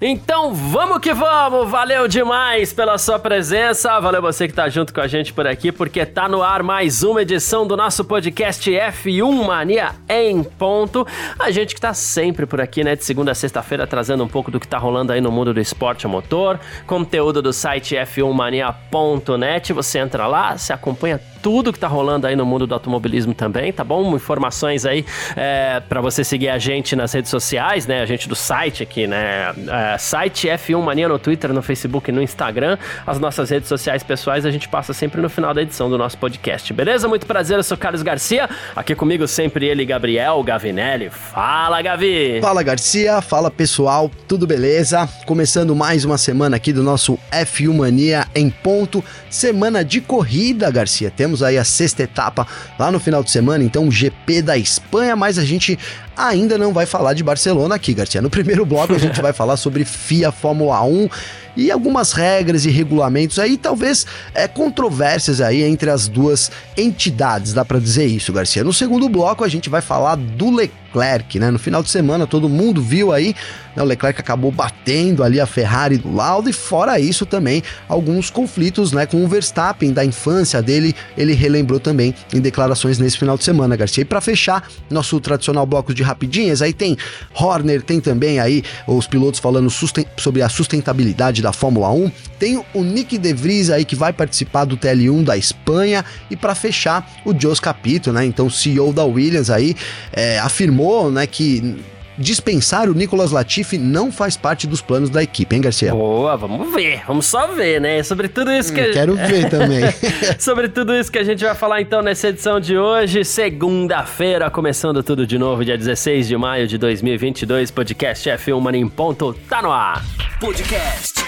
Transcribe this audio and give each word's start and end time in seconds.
Então 0.00 0.54
vamos 0.54 1.00
que 1.00 1.12
vamos! 1.12 1.68
Valeu 1.68 2.06
demais 2.06 2.72
pela 2.72 2.96
sua 2.98 3.18
presença, 3.18 3.98
valeu 3.98 4.22
você 4.22 4.46
que 4.46 4.54
tá 4.54 4.68
junto 4.68 4.94
com 4.94 5.00
a 5.00 5.08
gente 5.08 5.32
por 5.32 5.44
aqui, 5.44 5.72
porque 5.72 6.06
tá 6.06 6.28
no 6.28 6.40
ar 6.40 6.62
mais 6.62 7.02
uma 7.02 7.22
edição 7.22 7.66
do 7.66 7.76
nosso 7.76 8.04
podcast 8.04 8.70
F1 8.70 9.44
Mania 9.44 9.96
em 10.08 10.44
ponto. 10.44 11.04
A 11.36 11.50
gente 11.50 11.74
que 11.74 11.80
tá 11.80 11.92
sempre 11.92 12.46
por 12.46 12.60
aqui, 12.60 12.84
né, 12.84 12.94
de 12.94 13.04
segunda 13.04 13.32
a 13.32 13.34
sexta-feira, 13.34 13.88
trazendo 13.88 14.22
um 14.22 14.28
pouco 14.28 14.52
do 14.52 14.60
que 14.60 14.68
tá 14.68 14.78
rolando 14.78 15.12
aí 15.12 15.20
no 15.20 15.32
mundo 15.32 15.52
do 15.52 15.58
esporte 15.58 16.06
a 16.06 16.08
motor, 16.08 16.60
conteúdo 16.86 17.42
do 17.42 17.52
site 17.52 17.96
f1mania.net. 17.96 19.72
Você 19.72 19.98
entra 19.98 20.28
lá, 20.28 20.56
se 20.56 20.72
acompanha 20.72 21.20
tudo 21.42 21.72
que 21.72 21.78
tá 21.78 21.88
rolando 21.88 22.26
aí 22.26 22.36
no 22.36 22.44
mundo 22.44 22.66
do 22.66 22.74
automobilismo 22.74 23.34
também, 23.34 23.72
tá 23.72 23.84
bom? 23.84 24.14
Informações 24.14 24.84
aí 24.84 25.04
é, 25.36 25.80
para 25.80 26.00
você 26.00 26.24
seguir 26.24 26.48
a 26.48 26.58
gente 26.58 26.94
nas 26.96 27.12
redes 27.12 27.30
sociais, 27.30 27.86
né? 27.86 28.00
A 28.00 28.06
gente 28.06 28.28
do 28.28 28.34
site 28.34 28.82
aqui, 28.82 29.06
né? 29.06 29.52
É, 29.94 29.98
site 29.98 30.48
F1 30.48 30.82
Mania 30.82 31.08
no 31.08 31.18
Twitter, 31.18 31.52
no 31.52 31.62
Facebook 31.62 32.10
e 32.10 32.12
no 32.12 32.22
Instagram. 32.22 32.78
As 33.06 33.18
nossas 33.18 33.50
redes 33.50 33.68
sociais 33.68 34.02
pessoais 34.02 34.44
a 34.44 34.50
gente 34.50 34.68
passa 34.68 34.92
sempre 34.92 35.20
no 35.20 35.28
final 35.28 35.52
da 35.54 35.62
edição 35.62 35.88
do 35.88 35.98
nosso 35.98 36.18
podcast, 36.18 36.72
beleza? 36.72 37.08
Muito 37.08 37.26
prazer, 37.26 37.56
eu 37.56 37.62
sou 37.62 37.76
Carlos 37.76 38.02
Garcia. 38.02 38.48
Aqui 38.74 38.94
comigo 38.94 39.26
sempre 39.26 39.66
ele, 39.66 39.84
Gabriel 39.84 40.42
Gavinelli. 40.42 41.10
Fala, 41.10 41.80
Gavi! 41.82 42.40
Fala, 42.40 42.62
Garcia. 42.62 43.20
Fala, 43.20 43.50
pessoal. 43.50 44.10
Tudo 44.26 44.46
beleza? 44.46 45.08
Começando 45.26 45.74
mais 45.74 46.04
uma 46.04 46.18
semana 46.18 46.56
aqui 46.56 46.72
do 46.72 46.82
nosso 46.82 47.18
F1 47.30 47.74
Mania 47.74 48.26
em 48.34 48.50
ponto. 48.50 49.04
Semana 49.30 49.84
de 49.84 50.00
corrida, 50.00 50.70
Garcia. 50.70 51.10
Temos 51.10 51.27
Temos 51.28 51.42
aí 51.42 51.58
a 51.58 51.64
sexta 51.64 52.04
etapa 52.04 52.46
lá 52.78 52.90
no 52.90 52.98
final 52.98 53.22
de 53.22 53.30
semana, 53.30 53.62
então 53.62 53.86
o 53.86 53.90
GP 53.90 54.40
da 54.40 54.56
Espanha, 54.56 55.14
mas 55.14 55.36
a 55.36 55.44
gente 55.44 55.78
ainda 56.16 56.56
não 56.56 56.72
vai 56.72 56.86
falar 56.86 57.12
de 57.12 57.22
Barcelona 57.22 57.74
aqui, 57.74 57.92
Garcia. 57.92 58.22
No 58.22 58.30
primeiro 58.30 58.64
bloco 58.64 58.94
a 58.94 58.98
gente 58.98 59.20
vai 59.20 59.34
falar 59.34 59.58
sobre 59.58 59.84
FIA 59.84 60.32
Fórmula 60.32 60.82
1 60.82 61.10
e 61.58 61.72
algumas 61.72 62.12
regras 62.12 62.64
e 62.64 62.70
regulamentos 62.70 63.36
aí, 63.40 63.58
talvez 63.58 64.06
é, 64.32 64.46
controvérsias 64.46 65.40
aí 65.40 65.64
entre 65.64 65.90
as 65.90 66.06
duas 66.06 66.52
entidades, 66.76 67.52
dá 67.52 67.64
para 67.64 67.80
dizer 67.80 68.06
isso, 68.06 68.32
Garcia. 68.32 68.62
No 68.62 68.72
segundo 68.72 69.08
bloco 69.08 69.42
a 69.42 69.48
gente 69.48 69.68
vai 69.68 69.80
falar 69.80 70.14
do 70.14 70.54
Leclerc, 70.54 71.36
né? 71.40 71.50
No 71.50 71.58
final 71.58 71.82
de 71.82 71.90
semana 71.90 72.28
todo 72.28 72.48
mundo 72.48 72.80
viu 72.80 73.12
aí, 73.12 73.34
né? 73.74 73.82
o 73.82 73.86
Leclerc 73.86 74.20
acabou 74.20 74.52
batendo 74.52 75.24
ali 75.24 75.40
a 75.40 75.46
Ferrari 75.46 75.98
do 75.98 76.14
Lauda 76.14 76.48
e 76.48 76.52
fora 76.52 77.00
isso 77.00 77.26
também 77.26 77.62
alguns 77.88 78.30
conflitos, 78.30 78.92
né, 78.92 79.06
com 79.06 79.24
o 79.24 79.28
Verstappen 79.28 79.92
da 79.92 80.04
infância 80.04 80.62
dele, 80.62 80.94
ele 81.16 81.34
relembrou 81.34 81.80
também 81.80 82.14
em 82.32 82.40
declarações 82.40 82.98
nesse 82.98 83.18
final 83.18 83.36
de 83.36 83.42
semana, 83.42 83.74
Garcia. 83.74 84.02
E 84.02 84.04
para 84.04 84.20
fechar 84.20 84.68
nosso 84.88 85.18
tradicional 85.20 85.66
bloco 85.66 85.92
de 85.92 86.02
rapidinhas, 86.02 86.62
aí 86.62 86.72
tem 86.72 86.96
Horner, 87.34 87.82
tem 87.82 88.00
também 88.00 88.38
aí 88.38 88.62
os 88.86 89.06
pilotos 89.06 89.40
falando 89.40 89.68
sobre 89.70 90.42
a 90.42 90.48
sustentabilidade 90.48 91.42
da 91.42 91.47
Fórmula 91.52 91.90
1, 91.90 92.10
tem 92.38 92.62
o 92.74 92.82
Nick 92.82 93.18
De 93.18 93.32
Vries 93.32 93.70
aí 93.70 93.84
que 93.84 93.96
vai 93.96 94.12
participar 94.12 94.64
do 94.64 94.76
TL1 94.76 95.24
da 95.24 95.36
Espanha 95.36 96.04
e 96.30 96.36
para 96.36 96.54
fechar 96.54 97.08
o 97.24 97.38
Jos 97.38 97.60
Capito, 97.60 98.12
né? 98.12 98.24
Então 98.24 98.48
CEO 98.48 98.92
da 98.92 99.04
Williams 99.04 99.50
aí 99.50 99.74
é, 100.12 100.38
afirmou, 100.38 101.10
né, 101.10 101.26
que 101.26 101.76
dispensar 102.18 102.88
o 102.88 102.94
Nicolas 102.94 103.30
Latifi 103.30 103.78
não 103.78 104.10
faz 104.10 104.36
parte 104.36 104.66
dos 104.66 104.82
planos 104.82 105.08
da 105.08 105.22
equipe, 105.22 105.54
hein, 105.54 105.62
Garcia? 105.62 105.92
Boa, 105.92 106.36
vamos 106.36 106.74
ver, 106.74 107.02
vamos 107.06 107.26
só 107.26 107.46
ver, 107.46 107.80
né? 107.80 108.02
Sobre 108.02 108.28
tudo 108.28 108.50
isso 108.50 108.72
que. 108.74 108.80
Hum, 108.80 108.92
quero 108.92 109.14
ver 109.14 109.48
também. 109.48 109.80
Sobre 110.38 110.68
tudo 110.68 110.94
isso 110.94 111.10
que 111.10 111.18
a 111.18 111.24
gente 111.24 111.44
vai 111.44 111.54
falar 111.54 111.80
então 111.80 112.02
nessa 112.02 112.28
edição 112.28 112.58
de 112.58 112.76
hoje, 112.76 113.24
segunda-feira, 113.24 114.50
começando 114.50 115.02
tudo 115.02 115.26
de 115.26 115.38
novo, 115.38 115.64
dia 115.64 115.78
16 115.78 116.26
de 116.26 116.36
maio 116.36 116.66
de 116.66 116.76
2022, 116.76 117.70
podcast 117.70 118.28
F1 118.28 118.60
Mania 118.60 118.80
em 118.80 118.88
ponto, 118.88 119.34
tá 119.48 119.62
no 119.62 119.70
ar. 119.70 120.04
Podcast 120.40 121.27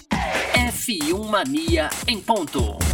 F1 0.54 1.28
Mania 1.28 1.90
em 2.06 2.20
ponto. 2.20 2.89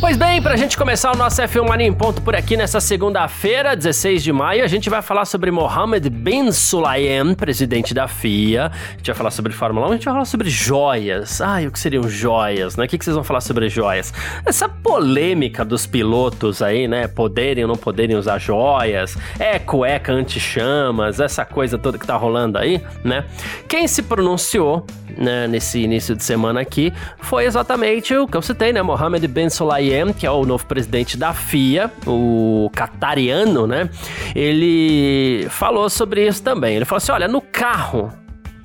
Pois 0.00 0.16
bem, 0.16 0.40
para 0.40 0.54
a 0.54 0.56
gente 0.56 0.78
começar 0.78 1.12
o 1.12 1.16
nosso 1.16 1.42
F1 1.42 1.68
Mania 1.68 1.88
em 1.88 1.92
ponto 1.92 2.22
por 2.22 2.36
aqui 2.36 2.56
nessa 2.56 2.80
segunda-feira, 2.80 3.74
16 3.74 4.22
de 4.22 4.32
maio, 4.32 4.62
a 4.62 4.68
gente 4.68 4.88
vai 4.88 5.02
falar 5.02 5.24
sobre 5.24 5.50
Mohammed 5.50 6.08
bin 6.08 6.52
Sulayem, 6.52 7.34
presidente 7.34 7.92
da 7.92 8.06
FIA. 8.06 8.66
A 8.66 8.96
gente 8.96 9.08
vai 9.08 9.16
falar 9.16 9.32
sobre 9.32 9.52
Fórmula 9.52 9.88
1, 9.88 9.90
a 9.90 9.94
gente 9.94 10.04
vai 10.04 10.14
falar 10.14 10.24
sobre 10.24 10.48
joias. 10.48 11.40
Ai, 11.40 11.66
o 11.66 11.72
que 11.72 11.80
seriam 11.80 12.08
joias, 12.08 12.76
né? 12.76 12.84
O 12.84 12.88
que, 12.88 12.96
que 12.96 13.04
vocês 13.04 13.14
vão 13.16 13.24
falar 13.24 13.40
sobre 13.40 13.68
joias? 13.68 14.14
Essa 14.46 14.68
polêmica 14.68 15.64
dos 15.64 15.84
pilotos 15.84 16.62
aí, 16.62 16.86
né? 16.86 17.08
Poderem 17.08 17.64
ou 17.64 17.68
não 17.68 17.76
poderem 17.76 18.14
usar 18.14 18.38
joias, 18.38 19.18
é 19.36 19.58
cueca 19.58 20.12
anti-chamas, 20.12 21.18
essa 21.18 21.44
coisa 21.44 21.76
toda 21.76 21.98
que 21.98 22.06
tá 22.06 22.16
rolando 22.16 22.56
aí, 22.56 22.80
né? 23.02 23.24
Quem 23.66 23.88
se 23.88 24.02
pronunciou 24.02 24.86
né, 25.16 25.48
nesse 25.48 25.80
início 25.80 26.14
de 26.14 26.22
semana 26.22 26.60
aqui 26.60 26.92
foi 27.18 27.46
exatamente 27.46 28.14
o 28.14 28.28
que 28.28 28.36
eu 28.36 28.42
citei, 28.42 28.72
né? 28.72 28.80
Mohammed 28.80 29.26
bin 29.26 29.50
Sulayem 29.50 29.87
que 30.16 30.26
é 30.26 30.30
o 30.30 30.44
novo 30.44 30.64
presidente 30.66 31.16
da 31.16 31.32
FIA, 31.32 31.90
o 32.06 32.70
catariano, 32.74 33.66
né? 33.66 33.88
Ele 34.34 35.46
falou 35.50 35.88
sobre 35.88 36.26
isso 36.26 36.42
também. 36.42 36.76
Ele 36.76 36.84
falou 36.84 36.98
assim: 36.98 37.12
olha, 37.12 37.28
no 37.28 37.40
carro 37.40 38.12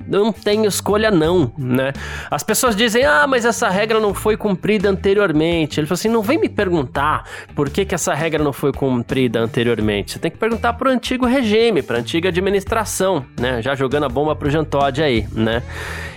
não 0.08 0.32
tem 0.32 0.66
escolha 0.66 1.10
não, 1.10 1.52
né? 1.58 1.94
As 2.30 2.44
pessoas 2.44 2.76
dizem, 2.76 3.06
ah, 3.06 3.26
mas 3.28 3.46
essa 3.46 3.70
regra 3.70 4.00
não 4.00 4.14
foi 4.14 4.36
cumprida 4.36 4.90
anteriormente. 4.90 5.80
Ele 5.80 5.88
falou 5.88 5.96
assim, 5.96 6.10
não 6.10 6.22
vem 6.22 6.40
me 6.40 6.50
perguntar 6.50 7.28
por 7.56 7.70
que, 7.70 7.86
que 7.86 7.96
essa 7.96 8.14
regra 8.14 8.44
não 8.44 8.54
foi 8.54 8.72
cumprida 8.72 9.40
anteriormente. 9.40 10.14
Você 10.14 10.20
tem 10.20 10.32
que 10.32 10.38
perguntar 10.38 10.74
pro 10.74 10.90
antigo 10.90 11.26
regime, 11.26 11.82
pra 11.82 12.00
antiga 12.00 12.30
administração, 12.30 13.26
né? 13.40 13.62
Já 13.62 13.76
jogando 13.76 14.06
a 14.06 14.10
bomba 14.10 14.36
pro 14.36 14.50
Jean 14.50 14.64
Todt 14.64 15.02
aí, 15.02 15.28
né? 15.32 15.64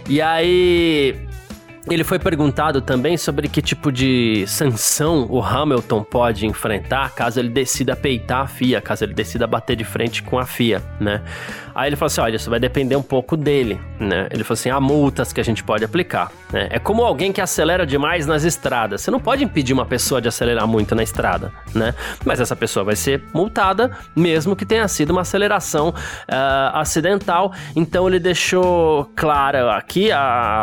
E 0.08 0.20
aí 0.20 1.16
ele 1.94 2.02
foi 2.02 2.18
perguntado 2.18 2.80
também 2.80 3.16
sobre 3.16 3.48
que 3.48 3.62
tipo 3.62 3.92
de 3.92 4.44
sanção 4.46 5.26
o 5.30 5.40
Hamilton 5.40 6.02
pode 6.02 6.46
enfrentar 6.46 7.14
caso 7.14 7.38
ele 7.38 7.48
decida 7.48 7.94
peitar 7.94 8.40
a 8.42 8.46
FIA, 8.46 8.80
caso 8.80 9.04
ele 9.04 9.14
decida 9.14 9.46
bater 9.46 9.76
de 9.76 9.84
frente 9.84 10.22
com 10.22 10.38
a 10.38 10.44
FIA, 10.44 10.82
né? 10.98 11.22
Aí 11.74 11.90
ele 11.90 11.96
falou 11.96 12.06
assim: 12.06 12.20
olha, 12.22 12.36
isso 12.36 12.48
vai 12.48 12.58
depender 12.58 12.96
um 12.96 13.02
pouco 13.02 13.36
dele, 13.36 13.78
né? 14.00 14.28
Ele 14.30 14.42
falou 14.42 14.54
assim: 14.54 14.70
há 14.70 14.80
multas 14.80 15.32
que 15.32 15.40
a 15.40 15.44
gente 15.44 15.62
pode 15.62 15.84
aplicar, 15.84 16.32
né? 16.50 16.68
É 16.70 16.78
como 16.78 17.04
alguém 17.04 17.32
que 17.32 17.40
acelera 17.40 17.86
demais 17.86 18.26
nas 18.26 18.44
estradas. 18.44 19.02
Você 19.02 19.10
não 19.10 19.20
pode 19.20 19.44
impedir 19.44 19.74
uma 19.74 19.84
pessoa 19.84 20.20
de 20.20 20.26
acelerar 20.26 20.66
muito 20.66 20.94
na 20.94 21.02
estrada, 21.02 21.52
né? 21.74 21.94
Mas 22.24 22.40
essa 22.40 22.56
pessoa 22.56 22.82
vai 22.82 22.96
ser 22.96 23.22
multada, 23.32 23.90
mesmo 24.14 24.56
que 24.56 24.64
tenha 24.64 24.88
sido 24.88 25.10
uma 25.10 25.20
aceleração 25.20 25.90
uh, 25.90 26.76
acidental. 26.78 27.52
Então 27.76 28.08
ele 28.08 28.18
deixou 28.18 29.10
clara 29.14 29.76
aqui 29.76 30.10
a, 30.10 30.18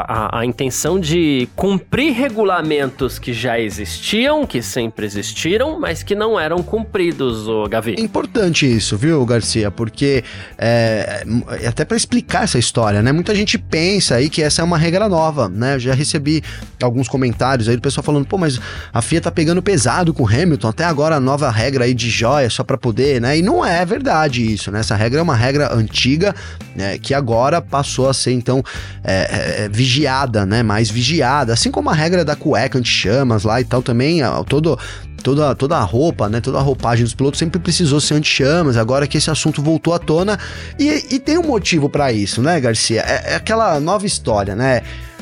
a, 0.08 0.40
a 0.40 0.46
intenção 0.46 1.00
de 1.00 1.13
de 1.14 1.48
cumprir 1.56 2.12
regulamentos 2.12 3.20
que 3.20 3.34
já 3.34 3.60
existiam, 3.60 4.48
que 4.48 4.64
sempre 4.64 5.06
existiram, 5.06 5.80
mas 5.80 6.02
que 6.02 6.16
não 6.16 6.40
eram 6.40 6.64
cumpridos, 6.64 7.48
o 7.48 7.68
Gavi. 7.70 7.94
Importante 8.00 8.66
isso, 8.66 8.98
viu, 8.98 9.24
Garcia? 9.24 9.70
Porque 9.70 10.24
é, 10.58 11.24
é 11.62 11.68
até 11.68 11.86
para 11.86 11.96
explicar 11.96 12.46
essa 12.46 12.58
história, 12.58 13.04
né? 13.04 13.12
Muita 13.12 13.36
gente 13.36 13.60
pensa 13.60 14.16
aí 14.16 14.28
que 14.28 14.42
essa 14.42 14.64
é 14.64 14.66
uma 14.66 14.76
regra 14.76 15.08
nova, 15.08 15.48
né? 15.48 15.76
Eu 15.76 15.80
já 15.80 15.94
recebi 15.94 16.42
alguns 16.82 17.08
comentários 17.08 17.70
aí 17.70 17.76
do 17.76 17.82
pessoal 17.84 18.04
falando, 18.04 18.26
pô, 18.26 18.40
mas 18.40 18.60
a 18.92 19.00
FIA 19.00 19.22
tá 19.22 19.32
pegando 19.32 19.62
pesado 19.62 20.16
com 20.16 20.24
o 20.24 20.28
Hamilton, 20.28 20.68
até 20.68 20.84
agora 20.84 21.18
a 21.18 21.20
nova 21.20 21.52
regra 21.52 21.86
aí 21.86 21.94
de 21.94 22.10
joia 22.10 22.50
só 22.50 22.64
para 22.64 22.76
poder, 22.76 23.22
né? 23.22 23.38
E 23.38 23.44
não 23.44 23.64
é 23.64 23.86
verdade 23.86 24.52
isso, 24.52 24.72
né? 24.72 24.80
Essa 24.80 24.96
regra 24.96 25.20
é 25.20 25.22
uma 25.22 25.36
regra 25.36 25.76
antiga, 25.76 26.34
né? 26.76 26.98
Que 26.98 27.14
agora 27.14 27.62
passou 27.62 28.10
a 28.10 28.16
ser 28.16 28.32
então 28.32 28.64
é, 29.04 29.66
é, 29.66 29.70
vigiada, 29.70 30.44
né? 30.44 30.64
Mais 30.64 30.90
vigiada 30.90 31.03
vigiada, 31.04 31.54
assim 31.54 31.70
como 31.70 31.90
a 31.90 31.94
regra 31.94 32.24
da 32.24 32.36
cueca 32.36 32.80
anti-chamas 32.80 33.44
lá 33.44 33.60
e 33.60 33.66
tal 33.66 33.82
também, 33.82 34.22
todo 34.48 34.80
toda, 35.22 35.56
toda 35.56 35.78
a 35.78 35.82
roupa, 35.82 36.28
né, 36.28 36.42
toda 36.42 36.58
a 36.58 36.62
roupagem 36.62 37.04
dos 37.04 37.14
pilotos 37.14 37.40
sempre 37.40 37.60
precisou 37.60 38.00
ser 38.00 38.16
anti-chamas, 38.16 38.78
agora 38.78 39.08
que 39.08 39.18
esse 39.18 39.30
assunto 39.30 39.62
voltou 39.62 39.94
à 39.94 40.00
tona, 40.00 40.38
e, 40.78 41.16
e 41.16 41.20
tem 41.20 41.38
um 41.38 41.44
motivo 41.44 41.90
para 41.90 42.12
isso, 42.12 42.42
né, 42.42 42.60
Garcia? 42.60 43.02
É, 43.02 43.34
é, 43.34 43.36
aquela 43.36 43.80
nova 43.80 44.06
história, 44.06 44.56
né? 44.56 44.82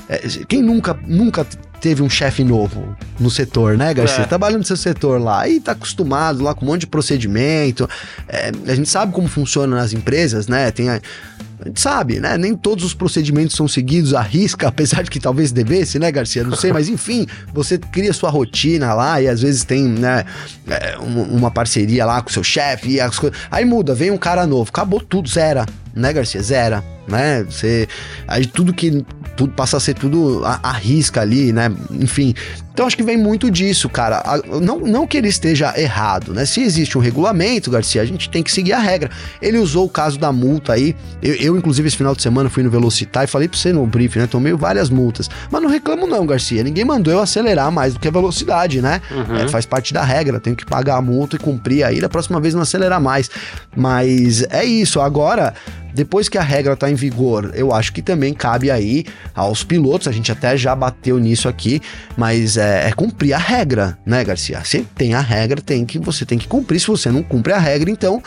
É, 0.09 0.17
quem 0.47 0.61
nunca, 0.61 0.97
nunca 1.07 1.45
teve 1.79 2.01
um 2.01 2.09
chefe 2.09 2.43
novo 2.43 2.95
no 3.19 3.29
setor, 3.29 3.77
né, 3.77 3.93
Garcia? 3.93 4.23
É. 4.23 4.27
Trabalha 4.27 4.57
no 4.57 4.63
seu 4.63 4.77
setor 4.77 5.21
lá 5.21 5.47
e 5.47 5.59
tá 5.59 5.71
acostumado 5.73 6.43
lá 6.43 6.53
com 6.53 6.65
um 6.65 6.69
monte 6.69 6.81
de 6.81 6.87
procedimento. 6.87 7.87
É, 8.27 8.51
a 8.67 8.75
gente 8.75 8.89
sabe 8.89 9.13
como 9.13 9.27
funciona 9.27 9.75
nas 9.75 9.93
empresas, 9.93 10.47
né? 10.47 10.71
Tem 10.71 10.89
a, 10.89 10.99
Sabe, 11.75 12.19
né? 12.19 12.37
Nem 12.37 12.55
todos 12.55 12.83
os 12.83 12.93
procedimentos 12.93 13.55
são 13.55 13.67
seguidos 13.67 14.13
à 14.13 14.21
risca, 14.21 14.67
apesar 14.69 15.03
de 15.03 15.09
que 15.09 15.19
talvez 15.19 15.51
devesse, 15.51 15.99
né, 15.99 16.11
Garcia? 16.11 16.43
Não 16.43 16.55
sei, 16.55 16.71
mas 16.73 16.89
enfim, 16.89 17.27
você 17.53 17.77
cria 17.77 18.13
sua 18.13 18.29
rotina 18.29 18.93
lá 18.93 19.21
e 19.21 19.27
às 19.27 19.41
vezes 19.41 19.63
tem, 19.63 19.83
né, 19.83 20.25
é, 20.67 20.97
uma 20.97 21.51
parceria 21.51 22.05
lá 22.05 22.21
com 22.21 22.29
seu 22.29 22.43
chefe 22.43 22.91
e 22.91 23.01
as 23.01 23.17
coisas. 23.17 23.37
Aí 23.49 23.65
muda, 23.65 23.93
vem 23.93 24.11
um 24.11 24.17
cara 24.17 24.45
novo, 24.47 24.69
acabou 24.69 24.99
tudo, 24.99 25.29
zera, 25.29 25.65
né, 25.93 26.13
Garcia? 26.13 26.41
Zera 26.41 26.83
né? 27.07 27.43
Você 27.43 27.87
aí 28.27 28.45
tudo 28.45 28.73
que 28.73 29.05
tudo 29.35 29.53
passa 29.53 29.77
a 29.77 29.79
ser 29.79 29.93
tudo 29.93 30.43
a, 30.45 30.59
a 30.63 30.71
risca 30.71 31.21
ali, 31.21 31.51
né? 31.51 31.71
Enfim. 31.91 32.33
Então 32.73 32.85
acho 32.87 32.95
que 32.95 33.03
vem 33.03 33.17
muito 33.17 33.51
disso, 33.51 33.89
cara. 33.89 34.23
Não, 34.61 34.79
não 34.79 35.05
que 35.05 35.17
ele 35.17 35.27
esteja 35.27 35.73
errado, 35.77 36.33
né? 36.33 36.45
Se 36.45 36.61
existe 36.61 36.97
um 36.97 37.01
regulamento, 37.01 37.69
Garcia, 37.69 38.01
a 38.01 38.05
gente 38.05 38.29
tem 38.29 38.41
que 38.41 38.51
seguir 38.51 38.73
a 38.73 38.79
regra. 38.79 39.09
Ele 39.41 39.57
usou 39.57 39.85
o 39.85 39.89
caso 39.89 40.17
da 40.17 40.31
multa 40.31 40.73
aí. 40.73 40.95
Eu, 41.21 41.33
eu 41.35 41.57
inclusive, 41.57 41.87
esse 41.87 41.97
final 41.97 42.15
de 42.15 42.21
semana 42.21 42.49
fui 42.49 42.63
no 42.63 42.69
Velocitar 42.69 43.25
e 43.25 43.27
falei 43.27 43.47
pra 43.47 43.57
você 43.57 43.73
no 43.73 43.85
brief, 43.85 44.17
né? 44.17 44.25
Tomei 44.25 44.53
várias 44.53 44.89
multas. 44.89 45.29
Mas 45.49 45.61
não 45.61 45.69
reclamo, 45.69 46.07
não, 46.07 46.25
Garcia. 46.25 46.63
Ninguém 46.63 46.85
mandou 46.85 47.11
eu 47.11 47.19
acelerar 47.19 47.71
mais 47.71 47.93
do 47.93 47.99
que 47.99 48.07
a 48.07 48.11
velocidade, 48.11 48.81
né? 48.81 49.01
Uhum. 49.11 49.37
É, 49.37 49.47
faz 49.49 49.65
parte 49.65 49.93
da 49.93 50.03
regra. 50.03 50.39
Tenho 50.39 50.55
que 50.55 50.65
pagar 50.65 50.95
a 50.95 51.01
multa 51.01 51.35
e 51.35 51.39
cumprir 51.39 51.83
aí. 51.83 51.99
Da 51.99 52.07
próxima 52.07 52.39
vez 52.39 52.53
não 52.53 52.61
acelerar 52.61 53.01
mais. 53.01 53.29
Mas 53.75 54.43
é 54.49 54.63
isso. 54.63 55.01
Agora, 55.01 55.53
depois 55.93 56.29
que 56.29 56.37
a 56.37 56.41
regra 56.41 56.73
está 56.73 56.89
em 56.89 56.95
vigor, 56.95 57.51
eu 57.53 57.73
acho 57.73 57.93
que 57.93 58.01
também 58.01 58.33
cabe 58.33 58.71
aí 58.71 59.05
aos 59.33 59.63
pilotos, 59.63 60.07
a 60.07 60.11
gente 60.11 60.31
até 60.31 60.55
já 60.57 60.75
bateu 60.75 61.17
nisso 61.17 61.47
aqui, 61.47 61.81
mas 62.17 62.57
é, 62.57 62.87
é 62.89 62.91
cumprir 62.91 63.33
a 63.33 63.37
regra, 63.37 63.97
né, 64.05 64.23
Garcia? 64.23 64.63
Você 64.63 64.85
tem 64.95 65.13
a 65.13 65.21
regra, 65.21 65.61
tem 65.61 65.85
que 65.85 65.99
você 65.99 66.25
tem 66.25 66.37
que 66.37 66.47
cumprir. 66.47 66.79
Se 66.79 66.87
você 66.87 67.11
não 67.11 67.23
cumpre 67.23 67.53
a 67.53 67.59
regra, 67.59 67.89
então 67.89 68.21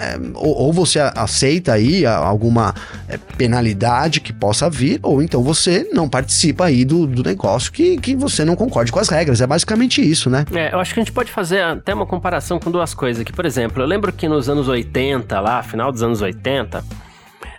é, 0.00 0.18
ou, 0.34 0.56
ou, 0.56 0.72
você 0.72 0.98
aceita 0.98 1.74
aí 1.74 2.06
alguma 2.06 2.74
é, 3.06 3.18
penalidade 3.36 4.20
que 4.20 4.32
possa 4.32 4.70
vir, 4.70 4.98
ou 5.02 5.22
então 5.22 5.42
você 5.42 5.88
não 5.92 6.08
participa 6.08 6.64
aí 6.64 6.84
do, 6.86 7.06
do 7.06 7.22
negócio 7.22 7.70
que, 7.70 7.98
que 7.98 8.16
você 8.16 8.44
não 8.44 8.56
concorde 8.56 8.90
com 8.90 8.98
as 8.98 9.10
regras. 9.10 9.42
É 9.42 9.46
basicamente 9.46 10.00
isso, 10.00 10.30
né? 10.30 10.46
É, 10.52 10.72
eu 10.72 10.80
acho 10.80 10.94
que 10.94 11.00
a 11.00 11.02
gente 11.02 11.12
pode 11.12 11.30
fazer 11.30 11.62
até 11.62 11.92
uma 11.92 12.06
comparação 12.06 12.58
com 12.58 12.70
duas 12.70 12.94
coisas 12.94 13.20
aqui. 13.20 13.32
Por 13.32 13.44
exemplo, 13.44 13.82
eu 13.82 13.86
lembro 13.86 14.10
que 14.10 14.26
nos 14.26 14.48
anos 14.48 14.68
80, 14.68 15.38
lá, 15.38 15.62
final 15.62 15.92
dos 15.92 16.02
anos 16.02 16.22
80, 16.22 16.82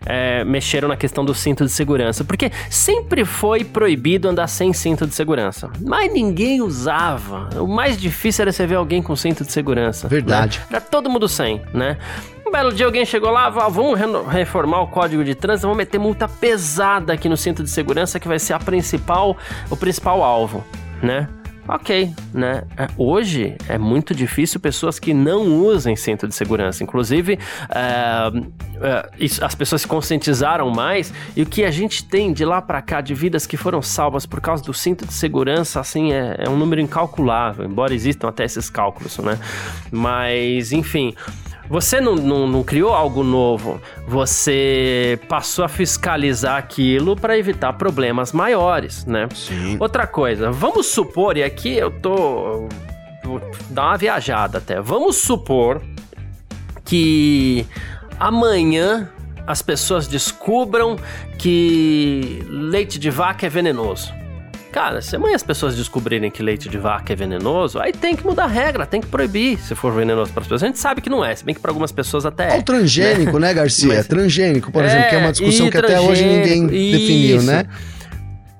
é, 0.05 0.43
mexeram 0.43 0.87
na 0.87 0.97
questão 0.97 1.23
do 1.23 1.33
cinto 1.33 1.65
de 1.65 1.71
segurança, 1.71 2.23
porque 2.23 2.51
sempre 2.69 3.25
foi 3.25 3.63
proibido 3.63 4.27
andar 4.29 4.47
sem 4.47 4.73
cinto 4.73 5.05
de 5.05 5.13
segurança, 5.13 5.69
mas 5.81 6.11
ninguém 6.11 6.61
usava. 6.61 7.49
O 7.59 7.67
mais 7.67 7.97
difícil 7.97 8.43
era 8.43 8.51
você 8.51 8.65
ver 8.65 8.75
alguém 8.75 9.01
com 9.01 9.15
cinto 9.15 9.43
de 9.43 9.51
segurança. 9.51 10.07
Verdade. 10.07 10.59
Né? 10.59 10.65
Era 10.71 10.81
todo 10.81 11.09
mundo 11.09 11.27
sem, 11.27 11.61
né? 11.73 11.97
Um 12.45 12.51
belo 12.51 12.73
dia 12.73 12.85
alguém 12.85 13.05
chegou 13.05 13.31
lá, 13.31 13.47
ah, 13.47 13.69
vamos 13.69 13.97
reformar 14.29 14.81
o 14.81 14.87
código 14.87 15.23
de 15.23 15.33
trânsito, 15.35 15.67
vamos 15.67 15.77
meter 15.77 15.99
multa 15.99 16.27
pesada 16.27 17.13
aqui 17.13 17.29
no 17.29 17.37
cinto 17.37 17.63
de 17.63 17.69
segurança 17.69 18.19
que 18.19 18.27
vai 18.27 18.39
ser 18.39 18.53
a 18.53 18.59
principal, 18.59 19.37
o 19.69 19.77
principal 19.77 20.21
alvo, 20.21 20.63
né? 21.01 21.29
Ok, 21.71 22.13
né? 22.33 22.63
É, 22.77 22.87
hoje 22.97 23.55
é 23.69 23.77
muito 23.77 24.13
difícil 24.13 24.59
pessoas 24.59 24.99
que 24.99 25.13
não 25.13 25.63
usem 25.63 25.95
cinto 25.95 26.27
de 26.27 26.35
segurança. 26.35 26.83
Inclusive, 26.83 27.39
é, 27.69 28.31
é, 28.81 29.09
as 29.41 29.55
pessoas 29.55 29.81
se 29.81 29.87
conscientizaram 29.87 30.69
mais 30.69 31.13
e 31.35 31.41
o 31.41 31.45
que 31.45 31.63
a 31.63 31.71
gente 31.71 32.03
tem 32.03 32.33
de 32.33 32.43
lá 32.43 32.61
para 32.61 32.81
cá 32.81 32.99
de 32.99 33.13
vidas 33.13 33.45
que 33.45 33.55
foram 33.55 33.81
salvas 33.81 34.25
por 34.25 34.41
causa 34.41 34.61
do 34.63 34.73
cinto 34.73 35.05
de 35.05 35.13
segurança, 35.13 35.79
assim, 35.79 36.11
é, 36.11 36.35
é 36.39 36.49
um 36.49 36.57
número 36.57 36.81
incalculável, 36.81 37.65
embora 37.65 37.93
existam 37.93 38.27
até 38.27 38.43
esses 38.43 38.69
cálculos, 38.69 39.17
né? 39.19 39.39
Mas, 39.91 40.73
enfim. 40.73 41.15
Você 41.71 42.01
não, 42.01 42.15
não, 42.15 42.45
não, 42.45 42.63
criou 42.63 42.93
algo 42.93 43.23
novo, 43.23 43.81
você 44.05 45.17
passou 45.29 45.63
a 45.63 45.69
fiscalizar 45.69 46.57
aquilo 46.57 47.15
para 47.15 47.37
evitar 47.37 47.71
problemas 47.71 48.33
maiores, 48.33 49.05
né? 49.05 49.29
Sim. 49.33 49.77
Outra 49.79 50.05
coisa, 50.05 50.51
vamos 50.51 50.87
supor, 50.87 51.37
e 51.37 51.43
aqui 51.43 51.77
eu 51.77 51.89
tô. 51.89 52.67
Vou 53.23 53.39
dar 53.69 53.85
uma 53.85 53.97
viajada 53.97 54.57
até. 54.57 54.81
Vamos 54.81 55.15
supor 55.15 55.81
que 56.83 57.65
amanhã 58.19 59.09
as 59.47 59.61
pessoas 59.61 60.07
descubram 60.07 60.97
que 61.37 62.45
leite 62.49 62.99
de 62.99 63.09
vaca 63.09 63.45
é 63.45 63.49
venenoso. 63.49 64.11
Cara, 64.71 65.01
se 65.01 65.15
amanhã 65.15 65.35
as 65.35 65.43
pessoas 65.43 65.75
descobrirem 65.75 66.31
que 66.31 66.41
leite 66.41 66.69
de 66.69 66.77
vaca 66.77 67.11
é 67.11 67.15
venenoso, 67.15 67.77
aí 67.79 67.91
tem 67.91 68.15
que 68.15 68.25
mudar 68.25 68.45
a 68.45 68.47
regra, 68.47 68.85
tem 68.85 69.01
que 69.01 69.07
proibir 69.07 69.59
se 69.59 69.75
for 69.75 69.91
venenoso 69.93 70.31
para 70.31 70.41
as 70.41 70.47
pessoas. 70.47 70.63
A 70.63 70.67
gente 70.67 70.79
sabe 70.79 71.01
que 71.01 71.09
não 71.09 71.23
é, 71.23 71.35
se 71.35 71.43
bem 71.43 71.53
que 71.53 71.59
para 71.59 71.71
algumas 71.71 71.91
pessoas 71.91 72.25
até 72.25 72.55
é. 72.55 72.59
o 72.59 72.63
transgênico, 72.63 73.37
né, 73.37 73.47
né 73.49 73.53
Garcia? 73.53 73.95
Mas, 73.95 74.07
transgênico, 74.07 74.71
por 74.71 74.83
é, 74.83 74.87
exemplo, 74.87 75.09
que 75.09 75.15
é 75.15 75.17
uma 75.17 75.31
discussão 75.31 75.69
que 75.69 75.77
até 75.77 75.99
hoje 75.99 76.23
ninguém 76.23 76.65
isso. 76.65 76.97
definiu, 76.97 77.43
né? 77.43 77.65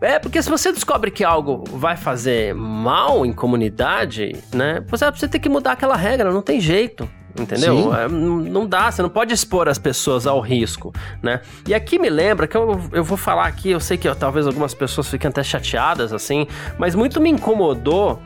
É, 0.02 0.18
porque 0.18 0.42
se 0.42 0.50
você 0.50 0.72
descobre 0.72 1.12
que 1.12 1.24
algo 1.24 1.63
vai 1.72 1.96
fazer 1.96 2.56
mal 2.56 3.25
em 3.25 3.31
comunidade, 3.31 4.36
né? 4.52 4.84
Você, 4.90 5.10
você 5.12 5.28
tem 5.28 5.40
que 5.40 5.48
mudar 5.48 5.74
aquela 5.74 5.96
regra, 5.96 6.31
não 6.31 6.42
tem 6.42 6.60
jeito. 6.60 7.08
Entendeu? 7.39 7.94
É, 7.95 8.07
não 8.07 8.66
dá, 8.66 8.92
você 8.92 9.01
não 9.01 9.10
pode 9.10 9.33
expor 9.33 9.68
as 9.68 9.78
pessoas 9.78 10.28
ao 10.28 10.39
risco, 10.39 10.94
né? 11.22 11.42
E 11.68 11.74
aqui 11.74 11.98
me 11.98 12.10
lembra 12.10 12.48
que 12.48 12.57
eu, 12.57 12.80
eu 12.92 13.04
vou 13.04 13.18
falar 13.18 13.45
aqui, 13.45 13.69
eu 13.72 13.80
sei 13.80 13.98
que 13.98 14.07
ó, 14.07 14.13
talvez 14.13 14.45
algumas 14.45 14.74
pessoas 14.74 15.07
fiquem 15.07 15.30
até 15.30 15.44
chateadas 15.44 16.12
assim, 16.12 16.45
mas 16.78 16.94
muito 16.94 17.22
me 17.22 17.30
incomodou 17.30 18.22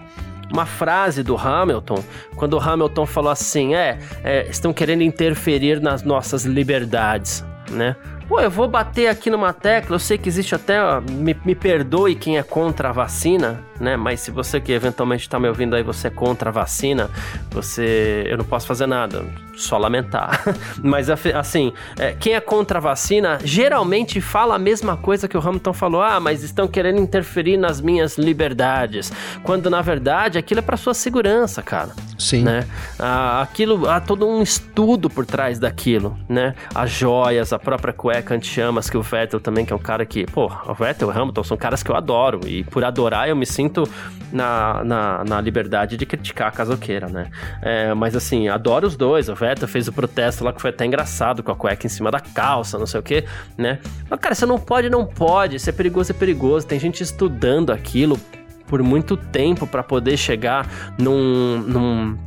uma 0.51 0.65
frase 0.65 1.23
do 1.23 1.35
Hamilton, 1.37 2.03
quando 2.35 2.53
o 2.53 2.59
Hamilton 2.59 3.05
falou 3.05 3.31
assim: 3.31 3.75
é, 3.75 3.99
é 4.23 4.47
estão 4.47 4.73
querendo 4.73 5.01
interferir 5.01 5.81
nas 5.81 6.03
nossas 6.03 6.45
liberdades, 6.45 7.43
né? 7.69 7.95
Pô, 8.27 8.39
eu 8.39 8.49
vou 8.49 8.67
bater 8.67 9.07
aqui 9.07 9.29
numa 9.29 9.53
tecla, 9.53 9.95
eu 9.95 9.99
sei 9.99 10.17
que 10.17 10.27
existe 10.27 10.55
até, 10.55 10.79
me, 11.01 11.37
me 11.45 11.53
perdoe 11.53 12.15
quem 12.15 12.39
é 12.39 12.43
contra 12.43 12.89
a 12.89 12.91
vacina, 12.91 13.63
né? 13.79 13.95
Mas 13.95 14.21
se 14.21 14.31
você 14.31 14.59
que 14.59 14.71
eventualmente 14.71 15.23
está 15.23 15.39
me 15.39 15.47
ouvindo 15.47 15.75
aí, 15.75 15.83
você 15.83 16.07
é 16.07 16.09
contra 16.09 16.49
a 16.49 16.53
vacina, 16.53 17.09
você. 17.51 18.25
Eu 18.27 18.37
não 18.37 18.45
posso 18.45 18.65
fazer 18.65 18.87
nada, 18.87 19.23
só 19.55 19.77
lamentar. 19.77 20.43
Mas 20.81 21.07
assim, 21.09 21.71
é, 21.99 22.13
quem 22.13 22.33
é 22.33 22.39
contra 22.39 22.79
a 22.79 22.81
vacina 22.81 23.37
geralmente 23.43 24.19
fala 24.19 24.55
a 24.55 24.59
mesma 24.59 24.97
coisa 24.97 25.27
que 25.27 25.37
o 25.37 25.47
Hamilton 25.47 25.73
falou: 25.73 26.01
ah, 26.01 26.19
mas 26.19 26.43
estão 26.43 26.67
querendo 26.67 26.99
interferir 26.99 27.57
nas 27.57 27.79
minhas 27.79 28.17
liberdades. 28.17 29.11
Quando 29.43 29.69
na 29.69 29.81
verdade 29.81 30.37
aquilo 30.37 30.59
é 30.59 30.63
para 30.63 30.77
sua 30.77 30.93
segurança, 30.93 31.61
cara. 31.61 31.91
Sim. 32.17 32.43
Né? 32.43 32.65
Ah, 32.97 33.41
aquilo, 33.41 33.89
há 33.89 33.99
todo 33.99 34.27
um 34.27 34.41
estudo 34.41 35.09
por 35.09 35.25
trás 35.25 35.59
daquilo, 35.59 36.17
né? 36.27 36.55
As 36.73 36.89
joias, 36.89 37.51
a 37.51 37.59
própria 37.59 37.93
cueca 37.93 38.14
anti-chamas 38.33 38.89
que 38.89 38.97
o 38.97 39.01
Vettel 39.01 39.39
também, 39.39 39.65
que 39.65 39.73
é 39.73 39.75
um 39.75 39.79
cara 39.79 40.05
que, 40.05 40.25
pô, 40.25 40.51
o 40.67 40.73
Vettel 40.73 41.07
o 41.07 41.11
Hamilton 41.11 41.43
são 41.43 41.57
caras 41.57 41.81
que 41.81 41.89
eu 41.89 41.95
adoro. 41.95 42.41
E 42.47 42.63
por 42.63 42.83
adorar 42.83 43.27
eu 43.29 43.35
me 43.35 43.45
sinto 43.45 43.83
na, 44.31 44.83
na, 44.83 45.23
na 45.23 45.41
liberdade 45.41 45.97
de 45.97 46.05
criticar 46.05 46.47
a 46.49 46.51
casoqueira, 46.51 47.07
né? 47.07 47.29
É, 47.61 47.93
mas 47.93 48.15
assim, 48.15 48.47
adoro 48.47 48.87
os 48.87 48.95
dois. 48.95 49.29
O 49.29 49.35
Vettel 49.35 49.67
fez 49.67 49.87
o 49.87 49.93
protesto 49.93 50.43
lá 50.43 50.53
que 50.53 50.61
foi 50.61 50.69
até 50.69 50.85
engraçado, 50.85 51.43
com 51.43 51.51
a 51.51 51.55
cueca 51.55 51.85
em 51.85 51.89
cima 51.89 52.11
da 52.11 52.19
calça, 52.19 52.77
não 52.77 52.85
sei 52.85 52.99
o 52.99 53.03
que, 53.03 53.23
né? 53.57 53.79
Mas, 54.09 54.19
cara, 54.19 54.35
você 54.35 54.45
não 54.45 54.59
pode, 54.59 54.89
não 54.89 55.05
pode. 55.05 55.59
Se 55.59 55.69
é 55.69 55.73
perigoso, 55.73 56.11
é 56.11 56.15
perigoso. 56.15 56.67
Tem 56.67 56.79
gente 56.79 57.01
estudando 57.01 57.71
aquilo 57.71 58.19
por 58.67 58.81
muito 58.81 59.15
tempo 59.15 59.67
para 59.67 59.83
poder 59.83 60.17
chegar 60.17 60.67
num, 60.97 61.59
num 61.59 62.17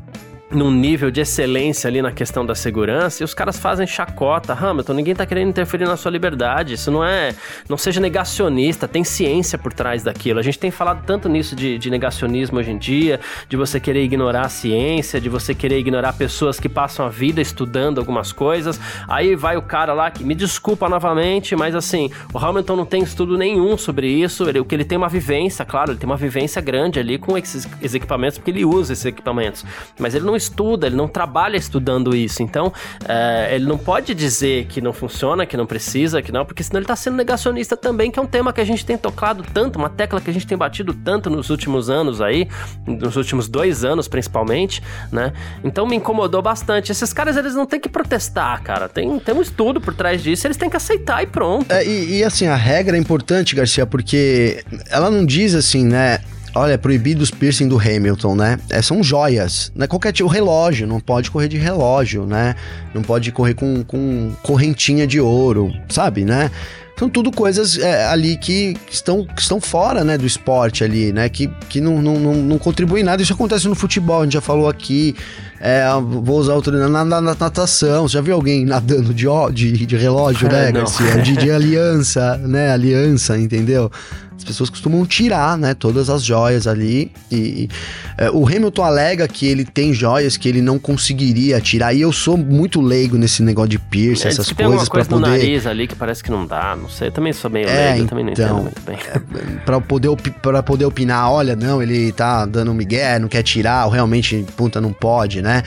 num 0.51 0.71
nível 0.71 1.11
de 1.11 1.21
excelência 1.21 1.89
ali 1.89 2.01
na 2.01 2.11
questão 2.11 2.45
da 2.45 2.55
segurança 2.55 3.23
e 3.23 3.25
os 3.25 3.35
caras 3.35 3.59
fazem 3.59 3.87
chacota. 3.87 4.55
Hamilton, 4.55 4.95
ninguém 4.95 5.15
tá 5.15 5.27
querendo 5.27 5.49
interferir 5.49 5.85
na 5.85 5.97
sua 5.97 6.11
liberdade. 6.11 6.75
Isso 6.75 6.91
não 6.91 7.05
é. 7.05 7.35
Não 7.69 7.77
seja 7.77 8.01
negacionista, 8.01 8.89
tem 8.89 9.05
ciência 9.05 9.59
por 9.59 9.73
trás 9.73 10.03
daquilo. 10.03 10.39
A 10.39 10.43
gente 10.43 10.59
tem 10.59 10.71
falado 10.71 11.05
tanto 11.05 11.29
nisso 11.29 11.55
de, 11.55 11.77
de 11.79 11.91
negacionismo 11.91 12.59
hoje 12.59 12.71
em 12.71 12.79
dia, 12.79 13.21
de 13.49 13.57
você 13.57 13.79
querer 13.79 14.03
ignorar 14.03 14.47
a 14.47 14.49
ciência, 14.49 15.21
de 15.21 15.29
você 15.29 15.55
querer 15.55 15.79
ignorar 15.79 16.15
pessoas 16.15 16.59
que 16.59 16.69
passam 16.69 17.05
a 17.05 17.11
vida 17.11 17.41
estudando 17.41 17.99
algumas 17.99 18.33
coisas. 18.33 18.81
Aí 19.07 19.37
vai 19.37 19.57
o 19.57 19.63
cara 19.63 19.93
lá 19.93 20.11
que 20.11 20.25
me 20.25 20.35
desculpa 20.35 20.89
novamente, 20.89 21.55
mas 21.55 21.75
assim, 21.75 22.11
o 22.33 22.39
Hamilton 22.39 22.77
não 22.77 22.87
tem 22.87 23.03
estudo 23.03 23.37
nenhum 23.37 23.77
sobre 23.77 24.09
isso. 24.09 24.45
O 24.45 24.65
que 24.65 24.75
ele 24.75 24.85
tem 24.85 24.97
uma 24.97 25.09
vivência, 25.09 25.65
claro, 25.65 25.93
ele 25.93 25.99
tem 25.99 26.09
uma 26.09 26.17
vivência 26.17 26.63
grande 26.63 26.99
ali 26.99 27.19
com 27.19 27.37
esses 27.37 27.69
equipamentos, 27.95 28.39
porque 28.39 28.51
ele 28.51 28.65
usa 28.65 28.95
esses 28.95 29.05
equipamentos. 29.05 29.65
Mas 29.99 30.15
ele 30.15 30.25
não 30.25 30.38
estuda, 30.39 30.87
ele 30.87 30.97
não 30.97 31.09
trabalha 31.09 31.57
estudando 31.57 32.15
isso. 32.17 32.43
Então, 32.43 32.73
é, 33.07 33.55
ele 33.55 33.67
não 33.67 33.77
pode 33.77 34.15
dizer 34.15 34.67
que 34.67 34.81
não 34.81 34.93
funciona, 34.93 35.45
que 35.45 35.57
não 35.57 35.67
precisa, 35.67 36.23
que 36.23 36.33
não, 36.33 36.45
porque 36.45 36.63
senão 36.63 36.79
ele 36.79 36.85
está 36.85 36.97
sendo 36.97 37.17
negacionista 37.17 37.77
também, 37.77 38.11
que 38.11 38.19
é 38.19 38.23
um 38.23 38.27
tema 38.27 38.53
que 38.53 38.61
a 38.61 38.65
gente 38.65 38.85
tem 38.85 38.97
tocado 38.97 39.45
tanto, 39.53 39.79
uma 39.79 39.89
tecla 39.89 40.21
que 40.21 40.31
a 40.31 40.33
gente 40.33 40.47
tem 40.47 40.57
batido 40.57 40.95
tanto 40.95 41.29
nos 41.29 41.51
últimos 41.51 41.91
anos 41.91 42.21
aí, 42.21 42.49
nos 42.87 43.17
últimos 43.17 43.49
dois 43.49 43.85
anos 43.85 44.09
principalmente, 44.09 44.83
né? 45.13 45.33
Então 45.63 45.87
me 45.87 45.97
incomodou 45.97 46.41
bastante. 46.41 46.93
Esses 46.93 47.13
caras, 47.13 47.37
eles 47.37 47.55
não 47.55 47.67
têm 47.67 47.81
que 47.81 47.89
protestar, 47.89 48.63
cara. 48.63 48.89
Tem, 48.89 49.19
tem 49.19 49.35
um 49.35 49.43
estudo 49.43 49.81
por 49.81 49.95
trás 49.95 50.23
disso, 50.23 50.47
eles 50.47 50.57
têm 50.57 50.71
que 50.71 50.77
aceitar 50.77 51.23
e 51.23 51.27
pronto. 51.27 51.71
É, 51.71 51.85
e, 51.85 52.19
e 52.19 52.25
assim, 52.25 52.47
a 52.47 52.57
regra 52.57 52.97
é 52.97 53.01
importante, 53.01 53.55
Garcia, 53.55 53.87
porque 53.87 54.65
ela 54.91 55.11
não 55.11 55.25
diz 55.25 55.55
assim, 55.55 55.85
né? 55.85 56.21
Olha, 56.55 56.73
é 56.73 56.77
proibido 56.77 57.23
os 57.23 57.31
piercing 57.31 57.69
do 57.69 57.79
Hamilton, 57.79 58.35
né? 58.35 58.59
É, 58.71 58.83
são 58.83 59.03
joias, 59.03 59.73
né? 59.75 59.87
Qualquer 59.87 60.13
tipo, 60.13 60.29
relógio, 60.29 60.87
não 60.87 61.01
pode 61.01 61.31
correr 61.31 61.49
de 61.49 61.57
relógio, 61.57 62.27
né? 62.27 62.55
Não 62.95 63.03
pode 63.03 63.31
correr 63.33 63.55
com, 63.55 63.85
com 63.85 64.33
correntinha 64.43 65.07
de 65.07 65.21
ouro, 65.21 65.73
sabe, 65.89 66.25
né? 66.25 66.51
São 66.99 67.09
tudo 67.09 67.31
coisas 67.31 67.79
é, 67.79 68.07
ali 68.07 68.37
que 68.37 68.77
estão, 68.91 69.25
que 69.25 69.41
estão 69.41 69.61
fora, 69.61 70.03
né, 70.03 70.19
do 70.19 70.27
esporte 70.27 70.83
ali, 70.83 71.13
né? 71.13 71.29
Que, 71.29 71.47
que 71.69 71.81
não, 71.81 72.03
não, 72.03 72.19
não, 72.19 72.35
não 72.35 72.59
contribuem 72.59 73.05
nada. 73.05 73.23
Isso 73.23 73.33
acontece 73.33 73.69
no 73.69 73.77
futebol, 73.77 74.23
a 74.23 74.25
gente 74.25 74.33
já 74.33 74.41
falou 74.41 74.69
aqui. 74.69 75.15
É, 75.61 75.87
vou 76.01 76.39
usar 76.39 76.55
outro 76.55 76.77
na, 76.77 76.89
na, 76.89 77.05
na, 77.05 77.21
natação. 77.21 78.09
Você 78.09 78.15
já 78.15 78.21
viu 78.21 78.35
alguém 78.35 78.65
nadando 78.65 79.15
de, 79.15 79.27
de, 79.53 79.87
de 79.87 79.97
relógio, 79.97 80.49
né, 80.49 80.71
Garcia? 80.73 81.23
De, 81.23 81.37
de 81.37 81.51
aliança, 81.53 82.37
né? 82.39 82.73
Aliança, 82.73 83.39
entendeu? 83.39 83.93
As 84.39 84.45
pessoas 84.45 84.71
costumam 84.71 85.05
tirar, 85.05 85.59
né, 85.59 85.75
todas 85.75 86.09
as 86.09 86.23
joias 86.23 86.69
ali. 86.69 87.11
E 87.31 87.69
é, 88.17 88.31
o 88.31 88.47
Hamilton 88.47 88.85
alega 88.85 89.27
que 89.27 89.45
ele 89.45 89.65
tem 89.65 89.93
joias 89.93 90.37
que 90.37 90.49
ele 90.49 90.63
não 90.63 90.79
conseguiria 90.79 91.61
tirar. 91.61 91.93
E 91.93 92.01
eu 92.01 92.13
sou 92.13 92.37
muito 92.37 92.81
leigo 92.81 93.19
nesse 93.19 93.43
negócio 93.43 93.71
de 93.71 93.81
piercing, 93.81 94.29
é, 94.29 94.31
essas 94.31 94.53
coisas 94.53 94.89
para 94.89 95.05
poder. 95.05 95.21
no 95.21 95.27
nariz 95.33 95.67
ali 95.67 95.89
que 95.89 95.97
parece 95.97 96.23
que 96.23 96.31
não 96.31 96.47
dá, 96.47 96.77
não 96.77 96.89
sei. 96.89 97.09
Eu 97.09 97.13
também 97.13 97.33
sou 97.33 97.51
meio 97.51 97.69
é, 97.69 97.91
leigo, 97.91 97.97
então, 97.97 98.07
também 98.07 98.25
não 98.27 98.33
entendo 98.33 98.47
então, 98.47 98.63
muito 98.63 98.81
bem. 98.83 98.97
É, 99.13 99.59
para 99.65 99.81
poder 99.81 100.09
para 100.41 100.63
poder 100.63 100.85
opinar, 100.85 101.33
olha, 101.33 101.57
não, 101.57 101.83
ele 101.83 102.13
tá 102.13 102.47
dando 102.47 102.71
um 102.71 102.75
migué, 102.75 103.19
não 103.19 103.27
quer 103.27 103.43
tirar, 103.43 103.87
ou 103.87 103.91
realmente, 103.91 104.47
puta, 104.57 104.81
não 104.81 104.93
pode, 104.93 105.43
né? 105.43 105.65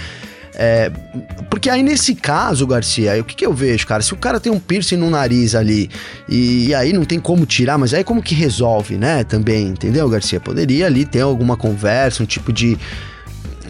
É, 0.54 0.92
porque 1.50 1.70
aí 1.70 1.82
nesse 1.82 2.14
caso, 2.14 2.68
Garcia, 2.68 3.20
o 3.22 3.24
que, 3.24 3.36
que 3.36 3.46
eu 3.46 3.54
vejo, 3.54 3.88
cara? 3.88 4.02
Se 4.02 4.14
o 4.14 4.18
cara 4.18 4.40
tem 4.40 4.52
um 4.52 4.60
piercing 4.60 4.98
no 4.98 5.10
nariz 5.10 5.56
ali 5.56 5.90
e, 6.28 6.68
e, 6.68 6.76
aí 6.76 6.92
não 6.92 7.06
tem 7.06 7.20
como 7.20 7.46
tirar, 7.46 7.78
mas 7.78 7.94
aí 7.94 8.04
como 8.04 8.22
que 8.22 8.36
resolve, 8.36 8.98
né? 8.98 9.24
Também, 9.24 9.68
entendeu, 9.68 10.08
Garcia? 10.10 10.40
Poderia 10.40 10.88
ali 10.88 11.06
ter 11.06 11.22
alguma 11.22 11.56
conversa, 11.56 12.22
um 12.22 12.26
tipo 12.26 12.52
de. 12.52 12.78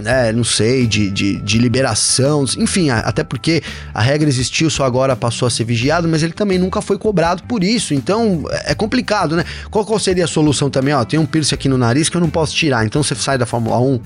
É, 0.03 0.31
não 0.31 0.43
sei, 0.43 0.87
de, 0.87 1.11
de, 1.11 1.39
de, 1.41 1.59
liberação, 1.59 2.43
enfim, 2.57 2.89
até 2.89 3.23
porque 3.23 3.61
a 3.93 4.01
regra 4.01 4.27
existiu, 4.27 4.67
só 4.67 4.83
agora 4.83 5.15
passou 5.15 5.47
a 5.47 5.51
ser 5.51 5.63
vigiado, 5.63 6.07
mas 6.07 6.23
ele 6.23 6.33
também 6.33 6.57
nunca 6.57 6.81
foi 6.81 6.97
cobrado 6.97 7.43
por 7.43 7.63
isso, 7.63 7.93
então 7.93 8.43
é 8.65 8.73
complicado, 8.73 9.35
né? 9.35 9.43
Qual, 9.69 9.85
qual 9.85 9.99
seria 9.99 10.23
a 10.23 10.27
solução 10.27 10.71
também? 10.71 10.91
Ó, 10.91 11.05
tem 11.05 11.19
um 11.19 11.25
piercing 11.25 11.53
aqui 11.53 11.69
no 11.69 11.77
nariz 11.77 12.09
que 12.09 12.17
eu 12.17 12.21
não 12.21 12.31
posso 12.31 12.55
tirar, 12.55 12.83
então 12.83 13.03
você 13.03 13.13
sai 13.13 13.37
da 13.37 13.45
Fórmula 13.45 13.79
1, 13.79 13.99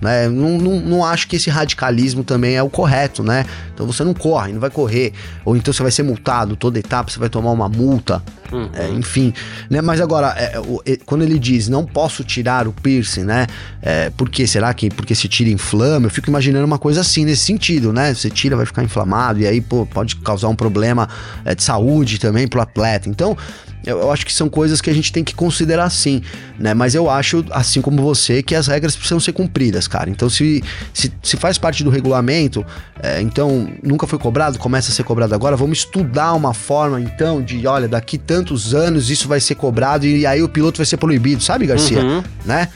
né? 0.00 0.28
Não, 0.28 0.58
não, 0.58 0.80
não 0.80 1.04
acho 1.04 1.28
que 1.28 1.36
esse 1.36 1.50
radicalismo 1.50 2.24
também 2.24 2.54
é 2.56 2.62
o 2.62 2.70
correto, 2.70 3.22
né? 3.22 3.44
Então 3.74 3.86
você 3.86 4.02
não 4.02 4.14
corre, 4.14 4.52
não 4.52 4.60
vai 4.60 4.70
correr, 4.70 5.12
ou 5.44 5.56
então 5.56 5.72
você 5.72 5.82
vai 5.82 5.92
ser 5.92 6.02
multado 6.02 6.56
toda 6.56 6.78
etapa, 6.78 7.10
você 7.10 7.18
vai 7.18 7.28
tomar 7.28 7.50
uma 7.50 7.68
multa, 7.68 8.22
uhum. 8.52 8.68
é, 8.74 8.88
enfim, 8.90 9.32
né? 9.68 9.80
Mas 9.80 10.00
agora, 10.00 10.34
é, 10.36 10.60
é, 10.86 10.96
quando 11.04 11.22
ele 11.22 11.38
diz 11.38 11.68
não 11.68 11.84
posso 11.84 12.24
tirar 12.24 12.66
o 12.66 12.72
piercing, 12.72 13.24
né? 13.24 13.46
É, 13.82 14.10
por 14.10 14.28
que 14.28 14.46
será 14.46 14.72
que 14.72 14.90
porque 14.90 15.14
se 15.14 15.28
tira 15.28 15.50
inflama? 15.50 16.06
Eu 16.06 16.10
fico 16.10 16.28
imaginando 16.28 16.64
uma 16.64 16.78
coisa 16.78 17.00
assim 17.00 17.24
nesse 17.24 17.44
sentido, 17.44 17.92
né? 17.92 18.14
Você 18.14 18.30
tira, 18.30 18.56
vai 18.56 18.66
ficar 18.66 18.82
inflamado 18.82 19.40
e 19.40 19.46
aí 19.46 19.60
pô, 19.60 19.86
pode 19.86 20.16
causar 20.16 20.48
um 20.48 20.56
problema 20.56 21.08
é, 21.44 21.54
de 21.54 21.62
saúde 21.62 22.18
também 22.18 22.48
pro 22.48 22.60
atleta. 22.60 23.08
Então 23.08 23.36
eu, 23.84 23.98
eu, 24.00 24.10
acho 24.10 24.26
que 24.26 24.32
são 24.32 24.48
coisas 24.48 24.80
que 24.80 24.90
a 24.90 24.92
gente 24.92 25.12
tem 25.12 25.24
que 25.24 25.34
considerar 25.34 25.88
sim, 25.90 26.22
né? 26.58 26.74
Mas 26.74 26.94
eu 26.94 27.08
acho, 27.08 27.44
assim 27.50 27.80
como 27.80 28.02
você, 28.02 28.42
que 28.42 28.54
as 28.54 28.66
regras 28.66 28.94
precisam 28.94 29.20
ser 29.20 29.32
cumpridas, 29.32 29.88
cara. 29.88 30.10
Então, 30.10 30.28
se, 30.28 30.62
se, 30.92 31.12
se 31.22 31.36
faz 31.36 31.58
parte 31.58 31.82
do 31.82 31.90
regulamento, 31.90 32.64
é, 33.02 33.20
então 33.20 33.68
nunca 33.82 34.06
foi 34.06 34.18
cobrado, 34.18 34.58
começa 34.58 34.90
a 34.90 34.94
ser 34.94 35.04
cobrado 35.04 35.34
agora, 35.34 35.56
vamos 35.56 35.78
estudar 35.78 36.34
uma 36.34 36.52
forma, 36.52 37.00
então, 37.00 37.42
de 37.42 37.66
olha, 37.66 37.88
daqui 37.88 38.18
tantos 38.18 38.74
anos 38.74 39.10
isso 39.10 39.26
vai 39.28 39.40
ser 39.40 39.54
cobrado 39.54 40.06
e 40.06 40.26
aí 40.26 40.42
o 40.42 40.48
piloto 40.48 40.78
vai 40.78 40.86
ser 40.86 40.96
proibido, 40.96 41.42
sabe, 41.42 41.66
Garcia? 41.66 42.00
Uhum. 42.02 42.22
Né? 42.44 42.68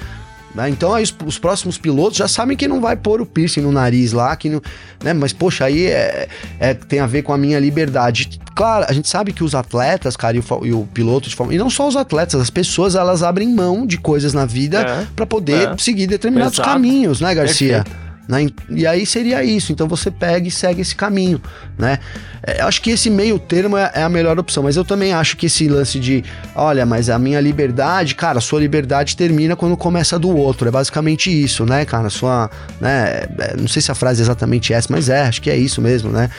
Né? 0.55 0.69
Então 0.71 0.95
aí 0.95 1.03
os, 1.03 1.15
os, 1.27 1.39
próximos 1.39 1.77
pilotos 1.77 2.17
já 2.17 2.29
sabem 2.29 2.57
que 2.57 2.69
não 2.69 2.81
vai 2.81 2.97
pôr 2.97 3.21
o 3.21 3.27
piercing 3.27 3.61
no 3.61 3.73
nariz 3.73 4.13
lá, 4.13 4.37
que 4.37 4.49
não, 4.49 4.63
né? 5.03 5.13
Mas 5.13 5.33
poxa, 5.33 5.65
aí 5.65 5.87
é, 5.87 6.29
é, 6.61 6.75
tem 6.75 7.01
a 7.01 7.07
ver 7.07 7.23
com 7.23 7.33
a 7.33 7.39
minha 7.39 7.59
liberdade. 7.59 8.39
Claro, 8.55 8.87
a 8.89 8.93
gente 8.93 9.09
sabe 9.09 9.33
que 9.33 9.43
os 9.43 9.53
atletas, 9.53 10.17
cara, 10.17 10.37
e 10.37 10.41
o, 10.41 10.67
e 10.67 10.73
o 10.73 10.87
piloto 10.95 11.29
de 11.29 11.35
Fórmula, 11.35 11.57
e 11.57 11.59
não 11.59 11.69
só 11.69 11.89
os 11.89 11.97
atletas, 11.97 12.41
as 12.41 12.51
pessoas 12.51 12.95
elas 12.95 13.25
abrem 13.25 13.49
mão 13.49 13.85
de 13.85 13.99
coisas 13.99 14.33
na 14.33 14.47
vida 14.47 14.81
é, 14.81 15.07
para 15.17 15.27
poder 15.27 15.71
é. 15.71 15.77
seguir 15.77 16.07
determinados 16.07 16.55
Exato. 16.55 16.69
caminhos, 16.69 17.21
né, 17.21 17.35
Garcia? 17.35 17.83
Perfeito. 17.83 18.04
Né? 18.29 18.47
E 18.71 18.87
aí 18.87 19.05
seria 19.05 19.45
isso. 19.45 19.73
Então 19.73 19.87
você 19.87 20.11
pega 20.11 20.49
e 20.49 20.51
segue 20.51 20.81
esse 20.81 20.95
caminho, 20.95 21.41
né? 21.79 21.99
É, 22.47 22.61
eu 22.63 22.67
acho 22.67 22.81
que 22.83 22.91
esse 22.91 23.09
meio 23.09 23.39
termo 23.39 23.77
é, 23.77 23.91
é, 23.95 24.03
a 24.03 24.09
melhor 24.09 24.39
opção, 24.39 24.63
mas 24.63 24.77
eu 24.77 24.85
também 24.85 25.13
acho 25.13 25.37
que 25.37 25.47
esse 25.47 25.67
lance 25.67 25.99
de, 25.99 26.23
olha, 26.55 26.85
mas 26.85 27.09
a 27.09 27.19
minha 27.19 27.41
liberdade, 27.41 28.15
cara, 28.15 28.41
sua 28.41 28.61
liberdade 28.61 29.17
termina 29.17 29.57
quando 29.57 29.77
começa 29.77 30.19
do 30.19 30.35
outro. 30.35 30.69
É 30.69 30.71
basicamente 30.71 31.31
isso, 31.31 31.65
né, 31.65 31.85
cara? 31.85 32.11
Sua, 32.11 32.51
né? 32.81 33.27
É, 33.39 33.57
não 33.59 33.69
sei 33.69 33.81
se 33.81 33.91
a 33.91 33.95
frase 33.95 34.21
é 34.21 34.25
exatamente 34.25 34.73
essa, 34.73 34.89
mas 34.91 35.09
é, 35.09 35.23
acho 35.23 35.41
que 35.41 35.51
é 35.51 35.57
isso 35.57 35.81
mesmo, 35.81 36.11
né? 36.11 36.31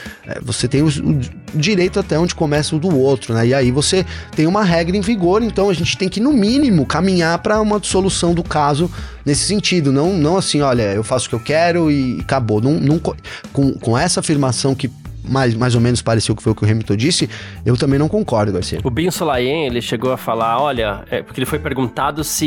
Você 0.44 0.68
tem 0.68 0.82
o, 0.82 0.88
o, 0.88 1.20
direito 1.54 2.00
até 2.00 2.18
onde 2.18 2.36
começa 2.36 2.76
o 2.76 2.80
do 2.80 2.96
outro, 2.98 3.34
né? 3.34 3.48
E 3.48 3.54
aí 3.54 3.72
você 3.72 4.06
tem 4.36 4.46
uma 4.48 4.64
regra 4.64 4.96
em 4.96 5.02
vigor, 5.02 5.42
então 5.42 5.70
a 5.70 5.74
gente 5.74 5.98
tem 5.98 6.10
que, 6.10 6.20
no 6.20 6.34
mínimo, 6.34 6.86
caminhar 6.86 7.40
para 7.40 7.60
uma 7.62 7.80
solução 7.82 8.34
do 8.34 8.44
caso 8.44 8.92
nesse 9.26 9.46
sentido. 9.46 9.92
Não, 9.92 10.14
não 10.14 10.38
assim, 10.38 10.62
olha, 10.62 10.94
eu 10.94 11.04
faço 11.04 11.28
o 11.28 11.30
que 11.30 11.36
eu 11.36 11.40
quero 11.40 11.92
e 11.92 12.20
acabou. 12.22 12.62
Não, 12.62 12.74
não, 12.74 13.00
com, 13.00 13.74
com 13.74 13.98
essa 13.98 14.20
afirmação 14.20 14.76
que 14.76 14.90
mais, 15.28 15.54
mais 15.56 15.76
ou 15.76 15.82
menos 15.82 16.02
pareceu 16.02 16.36
que 16.36 16.44
foi 16.44 16.52
o 16.52 16.56
que 16.56 16.64
o 16.64 16.70
Hamilton 16.70 16.96
disse, 16.96 17.30
eu 17.66 17.76
também 17.78 18.00
não 18.00 18.08
concordo, 18.08 18.52
Garcia. 18.52 18.80
O 18.84 18.90
Bin 18.90 19.10
Solayen, 19.12 19.66
ele 19.66 19.82
chegou 19.82 20.12
a 20.12 20.18
falar, 20.18 20.60
olha, 20.60 21.04
é, 21.10 21.22
porque 21.22 21.40
ele 21.40 21.46
foi 21.46 21.60
perguntado 21.60 22.24
se 22.24 22.46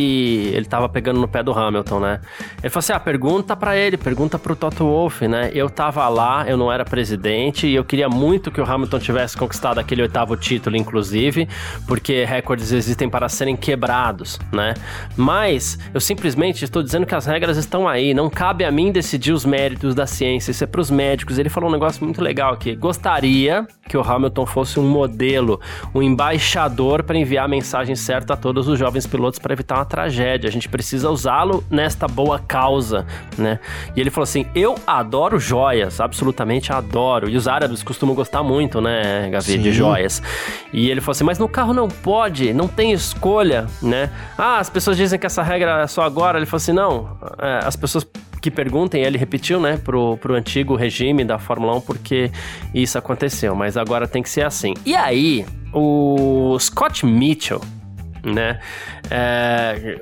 ele 0.55 0.67
tava 0.67 0.89
pegando 0.89 1.21
no 1.21 1.29
pé 1.29 1.43
do 1.43 1.53
Hamilton, 1.53 2.01
né? 2.01 2.21
Ele 2.63 2.71
falou 2.71 2.81
assim, 2.81 2.93
ah, 2.93 3.01
pergunta 3.01 3.57
para 3.57 3.77
ele, 3.77 3.97
pergunta 3.97 4.39
pro 4.39 4.55
Toto 4.55 4.85
Wolff, 4.85 5.27
né? 5.27 5.51
Eu 5.53 5.69
tava 5.69 6.09
lá, 6.09 6.45
eu 6.49 6.57
não 6.57 6.73
era 6.73 6.85
presidente 6.85 7.67
e 7.67 7.75
eu 7.75 7.85
queria 7.85 8.09
muito 8.09 8.51
que 8.51 8.61
o 8.61 8.71
Hamilton 8.71 8.99
tivesse 8.99 9.37
conquistado 9.37 9.79
aquele 9.79 10.03
oitavo 10.03 10.37
título, 10.37 10.77
inclusive, 10.77 11.49
porque 11.87 12.25
recordes 12.25 12.73
existem 12.73 13.09
para 13.09 13.29
serem 13.29 13.57
quebrados, 13.57 14.39
né? 14.53 14.75
Mas 15.17 15.79
eu 15.93 16.01
simplesmente 16.01 16.65
estou 16.65 16.83
dizendo 16.83 17.07
que 17.07 17.15
as 17.15 17.27
regras 17.27 17.57
estão 17.57 17.89
aí, 17.89 18.15
não 18.15 18.31
cabe 18.31 18.65
a 18.65 18.71
mim 18.71 18.93
decidir 18.93 19.33
os 19.33 19.45
méritos 19.45 19.95
da 19.95 20.07
ciência, 20.07 20.51
isso 20.51 20.65
é 20.65 20.67
pros 20.67 20.91
médicos. 20.91 21.39
Ele 21.39 21.49
falou 21.49 21.69
um 21.69 21.73
negócio 21.73 22.05
muito 22.05 22.23
legal 22.23 22.53
aqui 22.53 22.68
que 22.69 22.77
gostaria 22.77 23.67
que 23.89 23.97
o 23.97 24.03
Hamilton 24.03 24.45
fosse 24.45 24.79
um 24.79 24.87
modelo, 24.87 25.61
um 25.95 26.03
embaixador 26.03 27.03
para 27.03 27.17
enviar 27.17 27.47
a 27.47 27.49
mensagem 27.49 27.97
certa 27.97 28.35
a 28.35 28.37
todos 28.37 28.69
os 28.69 28.79
jovens 28.79 29.07
pilotos 29.07 29.39
para 29.39 29.55
evitar 29.55 29.77
uma 29.77 29.85
tragédia. 29.87 30.49
A 30.49 30.53
gente 30.53 30.69
precisa 30.69 31.09
usá-lo 31.09 31.65
nesta 31.71 32.07
boa 32.07 32.39
causa, 32.39 33.07
né? 33.39 33.59
E 33.97 34.01
ele 34.01 34.11
falou 34.11 34.25
assim: 34.25 34.45
"Eu 34.55 34.75
adoro 34.87 35.39
joias, 35.39 36.01
absolutamente 36.01 36.73
adoro". 36.73 37.31
E 37.31 37.37
os 37.37 37.49
árabes 37.49 37.83
costumam 37.83 38.15
gostar 38.15 38.43
muito, 38.43 38.81
né, 38.81 39.31
Gavi, 39.31 39.57
de 39.57 39.73
joias. 39.73 40.23
E 40.73 40.91
ele 40.91 41.01
falou 41.01 41.13
assim: 41.13 41.25
"Mas 41.25 41.39
no 41.39 41.49
carro 41.49 41.73
não 41.73 41.89
pode, 41.89 42.53
não 42.53 42.69
tem 42.69 42.93
escolha, 42.93 43.67
né? 43.81 44.11
Ah, 44.37 44.59
as 44.59 44.69
pessoas 44.69 44.97
dizem 44.97 45.19
que 45.19 45.27
essa 45.27 45.43
regra 45.43 45.83
é 45.83 45.87
só 45.87 46.03
agora". 46.03 46.39
Ele 46.39 46.47
falou 46.47 46.59
assim: 46.59 46.73
"Não, 46.73 47.17
é, 47.39 47.67
as 47.67 47.77
pessoas 47.77 48.07
que 48.40 48.50
perguntem, 48.50 49.02
ele 49.02 49.18
repetiu, 49.18 49.61
né, 49.61 49.76
pro, 49.76 50.16
pro 50.18 50.35
antigo 50.35 50.75
regime 50.75 51.25
da 51.25 51.38
Fórmula 51.38 51.75
1 51.76 51.80
porque 51.83 52.30
isso 52.75 52.97
aconteceu, 52.99 53.54
mas 53.54 53.76
agora 53.76 54.07
tem 54.07 54.23
que 54.23 54.30
ser 54.30 54.45
assim. 54.45 54.75
E 54.85 54.95
aí, 54.95 55.45
o 55.73 56.57
Scott 56.59 57.04
Mitchell, 57.04 57.61
né, 58.25 58.61
é, 59.11 59.99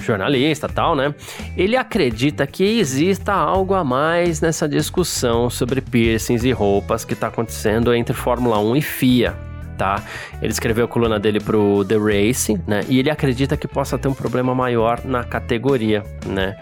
jornalista 0.00 0.68
tal, 0.68 0.94
né, 0.94 1.14
ele 1.56 1.76
acredita 1.76 2.46
que 2.46 2.64
exista 2.78 3.32
algo 3.32 3.74
a 3.74 3.84
mais 3.84 4.40
nessa 4.40 4.68
discussão 4.68 5.48
sobre 5.48 5.80
piercings 5.80 6.44
e 6.44 6.52
roupas 6.52 7.04
que 7.04 7.14
está 7.14 7.28
acontecendo 7.28 7.94
entre 7.94 8.14
Fórmula 8.14 8.58
1 8.58 8.76
e 8.76 8.82
FIA. 8.82 9.47
Tá? 9.78 10.02
Ele 10.42 10.50
escreveu 10.50 10.86
a 10.86 10.88
coluna 10.88 11.20
dele 11.20 11.38
pro 11.38 11.84
The 11.84 11.96
Race, 11.96 12.60
né? 12.66 12.80
E 12.88 12.98
ele 12.98 13.08
acredita 13.08 13.56
que 13.56 13.68
possa 13.68 13.96
ter 13.96 14.08
um 14.08 14.12
problema 14.12 14.52
maior 14.52 15.00
na 15.04 15.22
categoria, 15.22 16.02
né? 16.26 16.56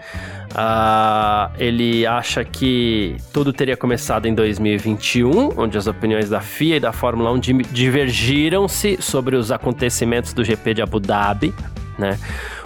Uh, 0.51 1.51
ele 1.57 2.05
acha 2.05 2.43
que 2.45 3.17
tudo 3.33 3.51
teria 3.51 3.75
começado 3.75 4.27
em 4.27 4.35
2021, 4.35 5.59
onde 5.59 5.77
as 5.77 5.87
opiniões 5.87 6.29
da 6.29 6.39
FIA 6.39 6.77
e 6.77 6.79
da 6.79 6.93
Fórmula 6.93 7.31
1 7.31 7.39
divergiram-se 7.71 8.97
sobre 9.01 9.35
os 9.35 9.51
acontecimentos 9.51 10.31
do 10.31 10.43
GP 10.43 10.75
de 10.75 10.81
Abu 10.83 10.99
Dhabi, 10.99 11.53
né? 11.97 12.19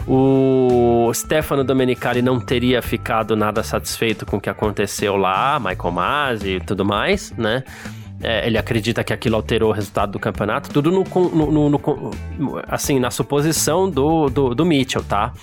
O 0.08 1.12
Stefano 1.14 1.64
Domenicali 1.64 2.22
não 2.22 2.40
teria 2.40 2.82
ficado 2.82 3.36
nada 3.36 3.64
satisfeito 3.64 4.26
com 4.26 4.38
o 4.38 4.42
que 4.42 4.50
aconteceu 4.50 5.16
lá, 5.16 5.60
Michael 5.60 5.92
Masi 5.92 6.50
e 6.56 6.60
tudo 6.60 6.84
mais, 6.84 7.32
né? 7.38 7.64
É, 8.24 8.46
ele 8.46 8.58
acredita 8.58 9.04
que 9.04 9.14
aquilo 9.14 9.36
alterou 9.36 9.70
o 9.70 9.74
resultado 9.74 10.12
do 10.12 10.20
campeonato, 10.20 10.70
tudo 10.70 10.92
no, 10.92 11.04
no, 11.04 11.70
no, 11.70 11.70
no 11.70 12.12
assim, 12.68 13.00
na 13.00 13.12
suposição 13.12 13.90
do, 13.90 14.30
do, 14.30 14.56
do 14.56 14.66
Mitchell, 14.66 15.04
tá? 15.04 15.34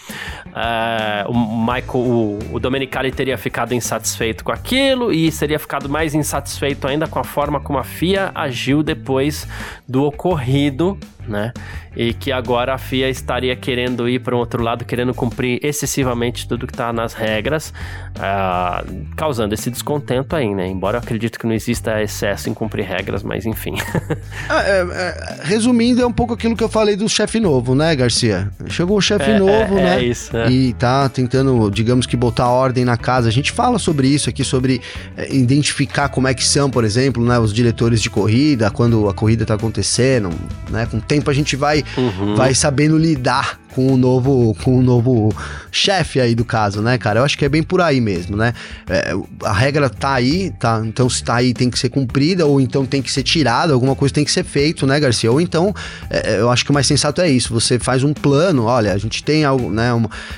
É, 0.55 1.25
o 1.29 1.35
Michael, 1.35 1.89
o, 1.95 2.39
o 2.53 2.61
Domenicali 2.61 3.11
teria 3.11 3.37
ficado 3.37 3.75
insatisfeito 3.75 4.45
com 4.45 4.53
aquilo 4.53 5.13
e 5.13 5.31
seria 5.31 5.59
ficado 5.59 5.89
mais 5.89 6.15
insatisfeito 6.15 6.87
ainda 6.87 7.07
com 7.07 7.19
a 7.19 7.25
forma 7.25 7.61
como 7.61 7.79
a 7.79 7.85
FIA 7.85 8.31
agiu 8.35 8.83
depois 8.83 9.47
do 9.87 10.05
ocorrido 10.05 10.99
né? 11.29 11.53
E 11.97 12.13
que 12.13 12.33
agora 12.33 12.75
a 12.75 12.79
FIA 12.79 13.09
estaria 13.09 13.55
querendo 13.57 14.09
ir 14.09 14.21
para 14.21 14.35
um 14.35 14.39
outro 14.39 14.63
lado, 14.63 14.85
querendo 14.85 15.13
cumprir 15.13 15.59
excessivamente 15.63 16.47
tudo 16.47 16.67
que 16.67 16.73
está 16.73 16.93
nas 16.93 17.13
regras, 17.13 17.73
uh, 18.17 19.07
causando 19.17 19.55
esse 19.55 19.71
descontento 19.71 20.35
aí, 20.35 20.55
né? 20.55 20.67
Embora 20.67 20.97
eu 20.97 21.01
acredito 21.01 21.39
que 21.39 21.47
não 21.47 21.55
exista 21.55 22.03
excesso 22.03 22.49
em 22.49 22.55
cumprir 22.55 22.85
regras, 22.85 23.23
mas 23.23 23.47
enfim. 23.47 23.75
é, 24.51 24.87
é, 24.91 25.41
resumindo, 25.43 26.03
é 26.03 26.07
um 26.07 26.13
pouco 26.13 26.35
aquilo 26.35 26.57
que 26.57 26.63
eu 26.63 26.69
falei 26.69 26.97
do 26.97 27.09
chefe 27.09 27.41
novo, 27.41 27.75
né, 27.75 27.95
Garcia? 27.95 28.51
Chegou 28.69 28.97
o 28.97 29.01
chefe 29.01 29.31
é, 29.31 29.39
novo, 29.39 29.79
é, 29.79 29.83
né? 29.83 29.99
É 30.01 30.05
isso. 30.05 30.37
É. 30.37 30.51
E 30.51 30.73
tá 30.75 31.09
tentando, 31.09 31.71
digamos 31.71 32.07
que, 32.07 32.17
botar 32.17 32.49
ordem 32.49 32.85
na 32.85 32.97
casa. 32.97 33.29
A 33.29 33.33
gente 33.33 33.53
fala 33.53 33.79
sobre 33.79 34.09
isso 34.09 34.29
aqui, 34.29 34.45
sobre 34.45 34.81
é, 35.17 35.35
identificar 35.35 36.09
como 36.09 36.29
é 36.29 36.35
que 36.35 36.45
são, 36.45 36.71
por 36.71 36.85
exemplo, 36.85 37.25
né, 37.25 37.39
os 37.39 37.53
diretores 37.53 38.01
de 38.01 38.11
corrida, 38.11 38.71
quando 38.71 39.09
a 39.09 39.15
corrida 39.15 39.45
tá 39.45 39.55
acontecendo, 39.55 40.31
né? 40.71 40.87
Com 40.87 40.99
o 40.99 41.01
tempo 41.19 41.31
a 41.31 41.35
gente 41.35 41.57
vai, 41.57 41.85
uhum. 41.97 42.35
vai 42.35 42.55
sabendo 42.55 42.97
lidar 42.97 43.59
com 43.75 43.93
o 43.93 43.97
novo, 43.97 44.57
com 44.65 44.79
o 44.79 44.83
novo 44.83 45.33
chefe 45.71 46.21
aí 46.21 46.35
do 46.35 46.45
caso, 46.45 46.83
né, 46.83 46.99
cara? 46.99 47.21
Eu 47.21 47.25
acho 47.25 47.39
que 47.39 47.45
é 47.45 47.49
bem 47.49 47.63
por 47.63 47.81
aí 47.81 48.01
mesmo, 48.01 48.37
né? 48.37 48.53
É, 48.89 49.15
a 49.45 49.53
regra 49.53 49.89
tá 49.89 50.15
aí, 50.15 50.51
tá? 50.59 50.83
Então 50.85 51.09
se 51.09 51.23
tá 51.23 51.37
aí 51.37 51.55
tem 51.55 51.71
que 51.71 51.79
ser 51.79 51.89
cumprida 51.89 52.45
ou 52.45 52.61
então 52.61 52.85
tem 52.85 53.01
que 53.01 53.11
ser 53.11 53.23
tirada, 53.23 53.73
alguma 53.73 53.95
coisa 53.95 54.13
tem 54.13 54.25
que 54.25 54.33
ser 54.33 54.45
feito, 54.45 54.87
né, 54.87 54.99
Garcia? 54.99 55.31
Ou 55.31 55.41
então, 55.41 55.73
é, 56.11 56.35
é 56.35 56.41
eu 56.41 56.51
acho 56.51 56.65
que 56.65 56.71
o 56.71 56.75
mais 56.75 56.87
sensato 56.87 57.21
é 57.21 57.31
isso. 57.31 57.53
Você 57.55 57.79
faz 57.79 58.03
um 58.03 58.13
plano, 58.13 58.65
olha, 58.65 58.93
a 58.93 58.99
gente 58.99 59.23
tem 59.23 59.45
algo, 59.45 59.71
né? 59.71 59.91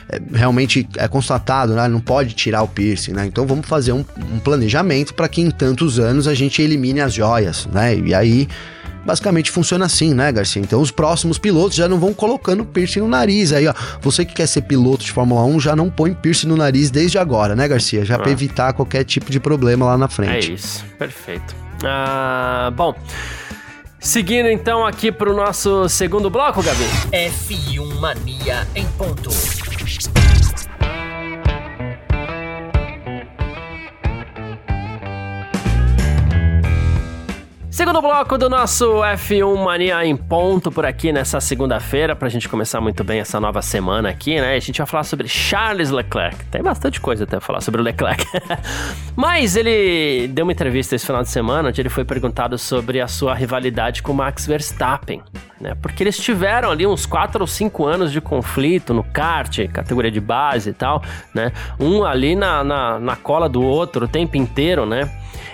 É, 0.09 0.21
realmente 0.35 0.87
é 0.97 1.09
constatado, 1.09 1.75
né? 1.75 1.89
Não 1.89 2.01
pode 2.01 2.35
tirar 2.35 2.63
o 2.63 2.69
piercing, 2.69 3.13
né? 3.13 3.27
Então 3.27 3.47
vamos 3.47 3.67
fazer 3.67 3.93
um, 3.93 4.05
um 4.33 4.39
planejamento 4.39 5.15
para 5.15 5.29
que 5.29 5.41
em 5.41 5.51
tantos 5.51 5.99
anos 5.99 6.29
a 6.29 6.35
gente 6.35 6.61
elimine 6.61 7.01
as 7.01 7.15
joias, 7.15 7.67
né? 7.73 7.97
E 7.97 8.13
aí 8.13 8.49
Basicamente 9.05 9.51
funciona 9.51 9.87
assim, 9.87 10.15
né, 10.15 10.31
Garcia? 10.31 10.61
Então 10.61 10.81
os 10.81 10.91
próximos 10.91 11.39
pilotos 11.39 11.77
já 11.77 11.89
não 11.89 11.99
vão 11.99 12.13
colocando 12.13 12.65
piercing 12.65 13.01
no 13.01 13.09
nariz. 13.09 13.53
Aí, 13.53 13.67
ó, 13.67 13.75
você 14.01 14.25
que 14.25 14.35
quer 14.35 14.47
ser 14.47 14.63
piloto 14.63 15.05
de 15.05 15.13
Fórmula 15.13 15.43
1 15.45 15.61
já 15.61 15.77
não 15.77 15.91
põe 15.91 16.13
piercing 16.13 16.49
no 16.49 16.57
nariz 16.57 16.91
desde 16.91 17.19
agora, 17.19 17.57
né, 17.57 17.67
Garcia? 17.67 18.05
Já 18.05 18.17
ah. 18.17 18.19
para 18.19 18.31
evitar 18.31 18.73
qualquer 18.73 19.05
tipo 19.05 19.31
de 19.31 19.41
problema 19.41 19.87
lá 19.87 19.99
na 19.99 20.09
frente. 20.09 20.51
É 20.51 20.55
isso, 20.55 20.85
perfeito. 20.99 21.55
Ah, 21.85 22.73
bom. 22.75 22.95
Seguindo 23.99 24.49
então 24.49 24.87
aqui 24.87 25.13
para 25.13 25.31
o 25.31 25.37
nosso 25.37 25.89
segundo 25.89 26.31
bloco, 26.31 26.63
Gabi. 26.63 26.85
F1 27.13 28.01
Mania 28.01 28.67
em 28.75 28.87
ponto. 28.93 29.31
Segundo 37.71 38.03
bloco 38.03 38.37
do 38.37 38.51
nosso 38.51 38.97
F1 38.97 39.65
Mania 39.65 40.05
em 40.05 40.17
ponto 40.17 40.73
por 40.73 40.85
aqui 40.85 41.13
nessa 41.13 41.41
segunda-feira, 41.41 42.17
pra 42.17 42.29
gente 42.29 42.49
começar 42.49 42.81
muito 42.81 43.05
bem 43.05 43.21
essa 43.21 43.39
nova 43.39 43.63
semana 43.63 44.09
aqui, 44.09 44.41
né? 44.41 44.57
A 44.57 44.59
gente 44.59 44.79
vai 44.79 44.87
falar 44.89 45.05
sobre 45.05 45.29
Charles 45.29 45.89
Leclerc. 45.89 46.45
Tem 46.47 46.61
bastante 46.63 47.01
coisa 47.01 47.23
até 47.23 47.39
falar 47.39 47.61
sobre 47.61 47.81
o 47.81 47.85
Leclerc. 47.85 48.25
Mas 49.15 49.55
ele 49.55 50.27
deu 50.29 50.45
uma 50.45 50.53
entrevista 50.53 50.97
esse 50.97 51.07
final 51.07 51.23
de 51.23 51.29
semana 51.29 51.69
onde 51.69 51.81
ele 51.81 51.89
foi 51.89 52.05
perguntado 52.05 52.59
sobre 52.59 53.01
a 53.01 53.07
sua 53.07 53.35
rivalidade 53.35 54.03
com 54.03 54.13
Max 54.13 54.47
Verstappen, 54.47 55.23
né? 55.61 55.77
Porque 55.81 56.03
eles 56.03 56.17
tiveram 56.17 56.71
ali 56.71 56.87
uns 56.87 57.05
4 57.07 57.41
ou 57.41 57.47
5 57.47 57.87
anos 57.87 58.11
de 58.11 58.21
conflito 58.21 58.95
no 58.95 59.05
kart, 59.05 59.67
categoria 59.73 60.11
de 60.11 60.21
base 60.21 60.71
e 60.71 60.73
tal, 60.73 61.03
né? 61.35 61.53
Um 61.79 62.05
ali 62.05 62.35
na, 62.35 62.65
na, 62.65 62.99
na 62.99 63.17
cola 63.17 63.49
do 63.49 63.63
outro 63.63 64.07
o 64.07 64.09
tempo 64.09 64.37
inteiro, 64.37 64.87
né? 64.87 65.11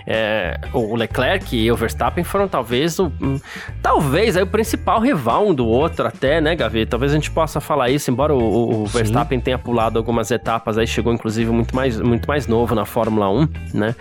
É, 0.08 0.60
o 0.72 0.94
Leclerc 0.94 1.56
e 1.56 1.70
o 1.70 1.74
Verstappen 1.74 2.22
foram 2.22 2.46
talvez 2.46 2.96
o, 3.00 3.12
hum, 3.20 3.40
talvez 3.82 4.36
aí 4.36 4.42
o 4.44 4.46
principal 4.46 5.00
rival 5.00 5.48
um 5.48 5.52
do 5.52 5.66
outro 5.66 6.06
até, 6.06 6.40
né, 6.40 6.54
Gavi? 6.54 6.86
Talvez 6.86 7.10
a 7.10 7.16
gente 7.16 7.30
possa 7.30 7.60
falar 7.60 7.90
isso, 7.90 8.08
embora 8.08 8.32
o, 8.32 8.82
o 8.82 8.86
Verstappen 8.86 9.40
tenha 9.40 9.58
pulado 9.58 9.98
algumas 9.98 10.30
etapas, 10.30 10.78
aí 10.78 10.86
chegou 10.86 11.12
inclusive 11.12 11.50
muito 11.50 11.74
mais, 11.74 12.00
muito 12.00 12.28
mais 12.28 12.46
novo 12.46 12.72
na 12.72 12.84
Fórmula 12.84 13.28
1, 13.28 13.48
né? 13.74 13.96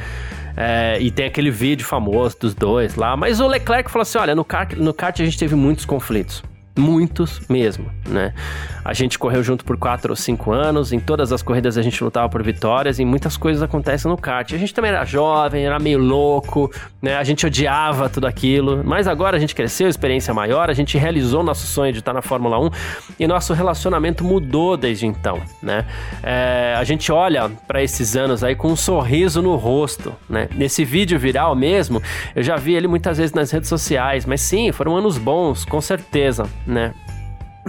É, 0.57 0.97
e 1.01 1.11
tem 1.11 1.25
aquele 1.25 1.51
vídeo 1.51 1.85
famoso 1.85 2.37
dos 2.39 2.53
dois 2.53 2.95
lá. 2.95 3.15
Mas 3.17 3.39
o 3.39 3.47
Leclerc 3.47 3.91
falou 3.91 4.03
assim: 4.03 4.17
olha, 4.17 4.35
no 4.35 4.45
kart, 4.45 4.73
no 4.73 4.93
kart 4.93 5.19
a 5.19 5.25
gente 5.25 5.37
teve 5.37 5.55
muitos 5.55 5.85
conflitos. 5.85 6.43
Muitos 6.77 7.41
mesmo, 7.47 7.89
né? 8.07 8.33
A 8.83 8.93
gente 8.93 9.17
correu 9.17 9.41
junto 9.41 9.63
por 9.63 9.77
4 9.77 10.11
ou 10.11 10.15
5 10.15 10.51
anos, 10.51 10.91
em 10.91 10.99
todas 10.99 11.31
as 11.31 11.41
corridas 11.41 11.77
a 11.77 11.81
gente 11.81 12.03
lutava 12.03 12.27
por 12.29 12.43
vitórias 12.43 12.99
e 12.99 13.05
muitas 13.05 13.37
coisas 13.37 13.63
acontecem 13.63 14.11
no 14.11 14.17
kart. 14.17 14.53
A 14.53 14.57
gente 14.57 14.73
também 14.73 14.91
era 14.91 15.05
jovem, 15.05 15.65
era 15.65 15.79
meio 15.79 15.97
louco, 15.97 16.69
né? 17.01 17.15
A 17.15 17.23
gente 17.23 17.45
odiava 17.45 18.09
tudo 18.09 18.27
aquilo, 18.27 18.83
mas 18.83 19.07
agora 19.07 19.37
a 19.37 19.39
gente 19.39 19.55
cresceu, 19.55 19.87
experiência 19.87 20.33
maior, 20.33 20.69
a 20.69 20.73
gente 20.73 20.97
realizou 20.97 21.43
nosso 21.43 21.65
sonho 21.65 21.93
de 21.93 21.99
estar 21.99 22.13
na 22.13 22.21
Fórmula 22.21 22.59
1 22.59 22.69
e 23.21 23.25
nosso 23.25 23.53
relacionamento 23.53 24.23
mudou 24.23 24.75
desde 24.75 25.07
então, 25.07 25.41
né? 25.63 25.85
É, 26.21 26.75
a 26.77 26.83
gente 26.83 27.11
olha 27.11 27.49
para 27.65 27.81
esses 27.81 28.15
anos 28.15 28.43
aí 28.43 28.53
com 28.53 28.67
um 28.67 28.75
sorriso 28.75 29.41
no 29.41 29.55
rosto, 29.55 30.13
né? 30.29 30.49
Nesse 30.53 30.83
vídeo 30.83 31.17
viral 31.17 31.55
mesmo, 31.55 32.03
eu 32.35 32.43
já 32.43 32.57
vi 32.57 32.75
ele 32.75 32.87
muitas 32.87 33.17
vezes 33.17 33.33
nas 33.33 33.49
redes 33.49 33.69
sociais, 33.69 34.25
mas 34.25 34.41
sim, 34.41 34.71
foram 34.71 34.95
anos 34.97 35.17
bons, 35.17 35.63
com 35.65 35.79
certeza, 35.79 36.45
né? 36.65 36.93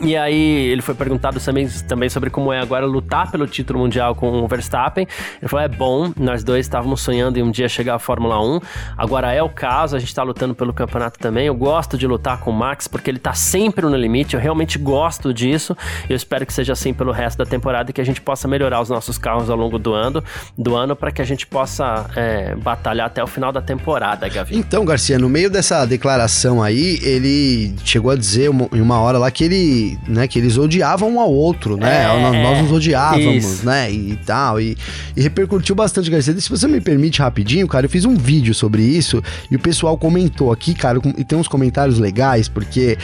E 0.03 0.15
aí 0.15 0.67
ele 0.67 0.83
foi 0.83 0.95
perguntado 0.95 1.41
também, 1.41 1.67
também 1.89 2.11
sobre 2.11 2.29
como 2.29 2.53
é 2.53 2.61
agora 2.61 2.85
lutar 2.85 3.31
pelo 3.31 3.47
título 3.47 3.79
mundial 3.79 4.15
com 4.15 4.43
o 4.43 4.47
Verstappen. 4.47 5.09
Ele 5.41 5.49
falou: 5.49 5.65
é 5.65 5.69
bom, 5.69 6.13
nós 6.19 6.45
dois 6.45 6.67
estávamos 6.67 7.01
sonhando 7.01 7.39
em 7.39 7.43
um 7.43 7.51
dia 7.51 7.67
chegar 7.67 7.95
à 7.95 7.99
Fórmula 7.99 8.39
1. 8.39 8.61
Agora 8.97 9.33
é 9.33 9.43
o 9.43 9.49
caso, 9.49 9.97
a 9.97 9.99
gente 9.99 10.09
está 10.09 10.23
lutando 10.23 10.55
pelo 10.55 10.75
campeonato 10.75 11.19
também. 11.19 11.47
Eu 11.47 11.55
gosto 11.55 11.97
de 11.97 12.07
lutar 12.07 12.41
com 12.41 12.51
o 12.51 12.53
Max 12.53 12.87
porque 12.87 13.11
ele 13.11 13.17
está 13.17 13.33
sempre 13.33 13.87
no 13.87 13.97
limite. 13.97 14.35
Eu 14.35 14.41
realmente 14.41 14.79
gosto 14.79 15.33
disso. 15.33 15.75
Eu 16.11 16.17
espero 16.17 16.45
que 16.45 16.53
seja 16.53 16.75
assim 16.75 16.93
pelo 16.93 17.11
resto 17.11 17.39
da 17.39 17.47
temporada 17.47 17.91
e 17.91 17.95
que 17.95 18.01
a 18.01 18.05
gente 18.05 18.21
possa 18.21 18.47
melhorar 18.47 18.83
os 18.83 18.91
nossos 18.91 19.17
carros 19.17 19.49
ao 19.49 19.57
longo 19.57 19.79
do 19.79 19.95
ano, 19.95 20.23
do 20.59 20.77
ano 20.77 20.95
para 20.95 21.11
que 21.11 21.23
a 21.23 21.25
gente 21.25 21.47
possa 21.47 22.05
é, 22.15 22.55
batalhar 22.55 23.07
até 23.07 23.25
o 23.25 23.27
final 23.27 23.51
da 23.51 23.63
temporada, 23.63 24.29
Gavi. 24.29 24.59
Então, 24.59 24.85
Garcia, 24.85 25.19
no 25.19 25.29
meio 25.31 25.49
dessa 25.49 25.87
declaração 25.87 26.63
aí, 26.63 26.99
ele 27.03 27.75
chegou 27.83 28.11
a 28.11 28.17
dizer 28.17 28.51
em 28.73 28.81
uma 28.81 29.01
hora 29.01 29.17
lá 29.17 29.31
que 29.31 29.45
ele 29.45 29.86
né, 30.07 30.27
que 30.27 30.39
eles 30.39 30.57
odiavam 30.57 31.15
um 31.15 31.21
ao 31.21 31.33
outro, 31.33 31.77
né? 31.77 32.05
É, 32.05 32.21
nós, 32.21 32.43
nós 32.43 32.63
nos 32.63 32.73
odiávamos, 32.73 33.45
isso. 33.45 33.67
né? 33.67 33.91
E, 33.91 34.17
tal. 34.25 34.61
E, 34.61 34.77
e, 35.17 35.23
repercutiu 35.23 35.75
bastante, 35.75 36.11
Garcia. 36.11 36.39
Se 36.41 36.49
você 36.49 36.67
me 36.67 36.81
permite 36.81 37.21
rapidinho, 37.21 37.67
cara, 37.69 37.87
eu 37.87 37.91
fiz 37.91 38.05
um 38.05 38.17
vídeo 38.17 38.55
sobre 38.55 38.83
isso 38.83 39.23
e 39.51 39.57
o 39.57 39.59
pessoal 39.59 39.97
comentou 39.97 40.53
aqui, 40.53 40.75
cara, 40.75 41.01
e 41.17 41.25
tem 41.25 41.39
uns 41.39 41.49
comentários 41.49 41.99
legais, 41.99 42.49
porque 42.49 42.97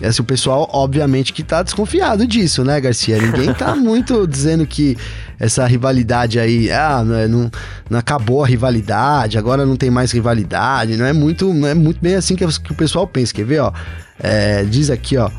esse, 0.00 0.20
o 0.20 0.24
pessoal, 0.24 0.68
obviamente, 0.72 1.32
que 1.32 1.42
tá 1.42 1.62
desconfiado 1.62 2.26
disso, 2.26 2.64
né, 2.64 2.80
Garcia? 2.80 3.20
Ninguém 3.20 3.52
tá 3.52 3.76
muito 3.76 4.26
dizendo 4.26 4.66
que 4.66 4.96
essa 5.38 5.66
rivalidade 5.66 6.38
aí, 6.38 6.70
ah, 6.70 7.02
não, 7.04 7.14
é, 7.14 7.28
não, 7.28 7.50
não, 7.88 7.98
acabou 7.98 8.42
a 8.42 8.46
rivalidade, 8.46 9.36
agora 9.36 9.66
não 9.66 9.76
tem 9.76 9.90
mais 9.90 10.10
rivalidade, 10.12 10.96
não 10.96 11.04
é 11.04 11.12
muito, 11.12 11.52
não 11.52 11.68
é 11.68 11.74
muito 11.74 12.00
bem 12.00 12.14
assim 12.14 12.34
que, 12.34 12.46
que 12.60 12.72
o 12.72 12.74
pessoal 12.74 13.06
pensa. 13.06 13.34
Quer 13.34 13.44
ver, 13.44 13.60
ó? 13.60 13.72
É, 14.18 14.64
diz 14.64 14.90
aqui, 14.90 15.16
ó. 15.16 15.30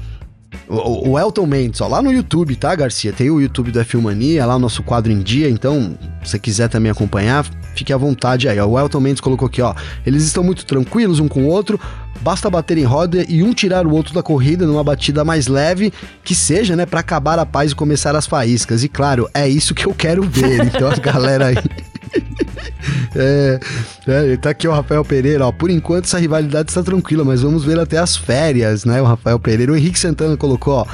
O, 0.68 1.20
Elton 1.20 1.46
Mendes, 1.46 1.82
ó, 1.82 1.88
lá 1.88 2.02
no 2.02 2.12
YouTube, 2.12 2.56
tá, 2.56 2.74
Garcia? 2.76 3.12
Tem 3.12 3.30
o 3.30 3.42
YouTube 3.42 3.72
da 3.72 3.84
Filmania, 3.84 4.46
lá 4.46 4.56
o 4.56 4.60
nosso 4.60 4.82
quadro 4.84 5.12
em 5.12 5.20
dia, 5.20 5.50
então, 5.50 5.98
se 6.24 6.32
você 6.32 6.40
quiser 6.40 6.70
também 6.70 6.92
acompanhar, 6.92 7.46
fique 7.76 7.92
à 7.92 7.98
vontade 7.98 8.48
aí, 8.48 8.60
ó. 8.60 8.66
O 8.68 8.80
Elton 8.80 9.00
Mendes 9.00 9.22
colocou 9.22 9.48
aqui, 9.48 9.62
ó. 9.62 9.74
Eles 10.06 10.24
estão 10.24 10.44
muito 10.44 10.66
tranquilos 10.66 11.20
um 11.20 11.28
com 11.28 11.44
o 11.44 11.48
outro, 11.48 11.80
basta 12.22 12.50
bater 12.50 12.78
em 12.78 12.84
roda 12.84 13.26
e 13.28 13.44
um 13.44 13.54
tirar 13.54 13.86
o 13.86 13.92
outro 13.92 14.14
da 14.14 14.24
corrida 14.24 14.66
numa 14.66 14.84
batida 14.84 15.24
mais 15.26 15.48
leve, 15.48 15.92
que 16.24 16.34
seja, 16.34 16.76
né, 16.76 16.86
para 16.86 17.02
acabar 17.02 17.38
a 17.38 17.46
paz 17.46 17.72
e 17.72 17.76
começar 17.76 18.16
as 18.16 18.26
faíscas. 18.26 18.84
E 18.84 18.90
claro, 18.90 19.30
é 19.34 19.48
isso 19.48 19.76
que 19.76 19.86
eu 19.86 19.94
quero 19.94 20.24
ver. 20.24 20.66
Então, 20.66 20.90
a 20.90 20.96
galera 20.96 21.48
aí. 21.48 21.56
É, 23.14 23.60
é, 24.08 24.38
tá 24.38 24.52
aqui 24.52 24.68
o 24.68 24.72
Rafael 24.72 25.04
Pereira, 25.04 25.46
ó. 25.46 25.52
Por 25.52 25.70
enquanto 25.70 26.06
essa 26.06 26.18
rivalidade 26.18 26.72
está 26.72 26.82
tranquila, 26.82 27.26
mas 27.26 27.42
vamos 27.42 27.64
ver 27.64 27.78
até 27.78 27.98
as 27.98 28.16
férias, 28.16 28.86
né? 28.86 29.02
O 29.02 29.06
Rafael 29.06 29.38
Pereira. 29.38 29.74
O 29.74 29.76
Henrique 29.76 30.00
Santana 30.00 30.38
colocou, 30.38 30.76
ó. 30.76 30.86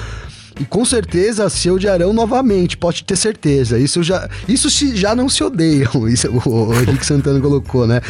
E 0.59 0.65
com 0.65 0.83
certeza 0.83 1.47
se 1.49 1.69
odiarão 1.69 2.11
novamente, 2.13 2.75
pode 2.75 3.03
ter 3.03 3.15
certeza. 3.15 3.77
Isso 3.77 4.01
já, 4.01 4.27
isso 4.47 4.69
se, 4.69 4.95
já 4.95 5.15
não 5.15 5.29
se 5.29 5.43
odeiam. 5.43 6.07
Isso 6.09 6.27
o, 6.29 6.69
o 6.69 6.73
Henrique 6.73 7.05
Santana 7.05 7.39
colocou, 7.39 7.85
né? 7.85 8.01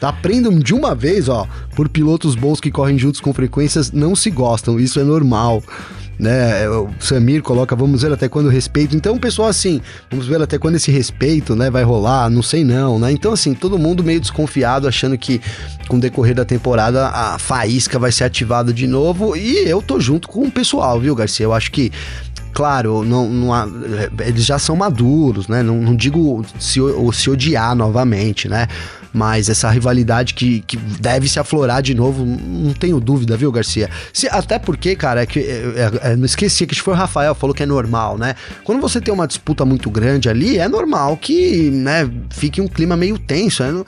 Aprendam 0.00 0.56
de 0.56 0.72
uma 0.72 0.94
vez, 0.94 1.28
ó, 1.28 1.48
por 1.74 1.88
pilotos 1.88 2.36
bons 2.36 2.60
que 2.60 2.70
correm 2.70 2.96
juntos 2.96 3.20
com 3.20 3.32
frequências 3.32 3.90
não 3.90 4.14
se 4.14 4.30
gostam. 4.30 4.78
Isso 4.78 5.00
é 5.00 5.04
normal 5.04 5.62
né? 6.18 6.68
O 6.68 6.88
Samir 6.98 7.42
coloca, 7.42 7.76
vamos 7.76 8.02
ver 8.02 8.12
até 8.12 8.28
quando 8.28 8.46
o 8.46 8.50
respeito. 8.50 8.96
Então, 8.96 9.18
pessoal, 9.18 9.48
assim, 9.48 9.80
vamos 10.10 10.26
ver 10.26 10.40
até 10.40 10.58
quando 10.58 10.76
esse 10.76 10.90
respeito, 10.90 11.54
né, 11.54 11.70
vai 11.70 11.82
rolar, 11.82 12.30
não 12.30 12.42
sei 12.42 12.64
não, 12.64 12.98
né? 12.98 13.12
Então, 13.12 13.32
assim, 13.32 13.54
todo 13.54 13.78
mundo 13.78 14.02
meio 14.02 14.20
desconfiado, 14.20 14.88
achando 14.88 15.16
que 15.18 15.40
com 15.88 15.96
o 15.96 16.00
decorrer 16.00 16.34
da 16.34 16.44
temporada 16.44 17.08
a 17.08 17.38
faísca 17.38 17.98
vai 17.98 18.12
ser 18.12 18.24
ativada 18.24 18.72
de 18.72 18.86
novo. 18.86 19.36
E 19.36 19.68
eu 19.68 19.82
tô 19.82 20.00
junto 20.00 20.28
com 20.28 20.44
o 20.44 20.50
pessoal, 20.50 21.00
viu, 21.00 21.14
Garcia? 21.14 21.44
Eu 21.44 21.52
acho 21.52 21.70
que 21.70 21.92
claro, 22.52 23.04
não, 23.04 23.28
não 23.28 23.52
há, 23.52 23.68
eles 24.26 24.46
já 24.46 24.58
são 24.58 24.74
maduros, 24.74 25.46
né? 25.46 25.62
Não, 25.62 25.76
não 25.76 25.94
digo 25.94 26.42
se, 26.58 26.80
se 27.12 27.28
odiar 27.28 27.76
novamente, 27.76 28.48
né? 28.48 28.66
Mas 29.16 29.48
essa 29.48 29.70
rivalidade 29.70 30.34
que, 30.34 30.60
que 30.60 30.76
deve 30.76 31.26
se 31.26 31.40
aflorar 31.40 31.80
de 31.80 31.94
novo, 31.94 32.26
não 32.26 32.74
tenho 32.74 33.00
dúvida, 33.00 33.34
viu, 33.34 33.50
Garcia? 33.50 33.88
Se, 34.12 34.28
até 34.28 34.58
porque, 34.58 34.94
cara, 34.94 35.22
é 35.22 35.26
que 35.26 35.40
é, 35.40 36.00
é, 36.02 36.12
é 36.12 36.16
não 36.16 36.26
esqueci 36.26 36.66
que 36.66 36.78
foi 36.82 36.92
o 36.92 36.96
Rafael 36.96 37.34
falou 37.34 37.54
que 37.54 37.62
é 37.62 37.66
normal, 37.66 38.18
né? 38.18 38.34
Quando 38.62 38.78
você 38.78 39.00
tem 39.00 39.14
uma 39.14 39.26
disputa 39.26 39.64
muito 39.64 39.88
grande 39.90 40.28
ali, 40.28 40.58
é 40.58 40.68
normal 40.68 41.16
que, 41.16 41.70
né, 41.70 42.10
fique 42.30 42.60
um 42.60 42.68
clima 42.68 42.94
meio 42.94 43.18
tenso. 43.18 43.62
Né? 43.62 43.82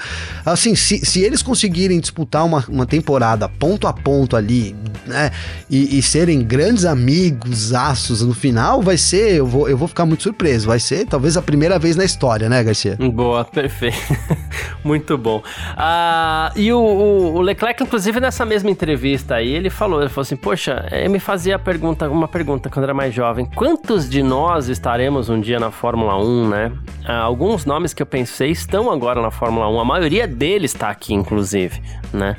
Assim, 0.46 0.74
se, 0.74 1.04
se 1.04 1.20
eles 1.20 1.42
conseguirem 1.42 2.00
disputar 2.00 2.46
uma, 2.46 2.64
uma 2.66 2.86
temporada 2.86 3.46
ponto 3.50 3.86
a 3.86 3.92
ponto 3.92 4.34
ali, 4.34 4.74
né, 5.06 5.30
e, 5.68 5.98
e 5.98 6.02
serem 6.02 6.42
grandes 6.42 6.86
amigos, 6.86 7.74
aços 7.74 8.22
no 8.22 8.32
final, 8.32 8.80
vai 8.80 8.96
ser, 8.96 9.34
eu 9.34 9.46
vou, 9.46 9.68
eu 9.68 9.76
vou 9.76 9.88
ficar 9.88 10.06
muito 10.06 10.22
surpreso. 10.22 10.66
Vai 10.66 10.80
ser 10.80 11.04
talvez 11.06 11.36
a 11.36 11.42
primeira 11.42 11.78
vez 11.78 11.96
na 11.96 12.04
história, 12.04 12.48
né, 12.48 12.64
Garcia? 12.64 12.96
Boa, 12.96 13.44
perfeito. 13.44 13.98
muito 15.18 15.22
bom. 15.22 15.42
Ah, 15.76 16.52
e 16.56 16.72
o, 16.72 16.78
o, 16.78 17.34
o, 17.34 17.40
Leclerc, 17.40 17.82
inclusive, 17.82 18.20
nessa 18.20 18.44
mesma 18.44 18.70
entrevista 18.70 19.34
aí, 19.34 19.52
ele 19.52 19.68
falou, 19.68 20.00
ele 20.00 20.08
falou 20.08 20.22
assim, 20.22 20.36
poxa, 20.36 20.86
ele 20.92 21.08
me 21.08 21.18
fazia 21.18 21.56
a 21.56 21.58
pergunta, 21.58 22.08
uma 22.08 22.28
pergunta 22.28 22.70
quando 22.70 22.84
era 22.84 22.94
mais 22.94 23.12
jovem, 23.12 23.44
quantos 23.44 24.08
de 24.08 24.22
nós 24.22 24.68
estaremos 24.68 25.28
um 25.28 25.40
dia 25.40 25.58
na 25.58 25.70
Fórmula 25.70 26.16
1, 26.16 26.48
né? 26.48 26.72
Ah, 27.04 27.18
alguns 27.18 27.66
nomes 27.66 27.92
que 27.92 28.00
eu 28.02 28.06
pensei 28.06 28.50
estão 28.50 28.90
agora 28.90 29.20
na 29.20 29.30
Fórmula 29.30 29.68
1, 29.68 29.80
a 29.80 29.84
maioria 29.84 30.26
deles 30.26 30.72
está 30.72 30.88
aqui, 30.88 31.12
inclusive, 31.12 31.82
né? 32.12 32.36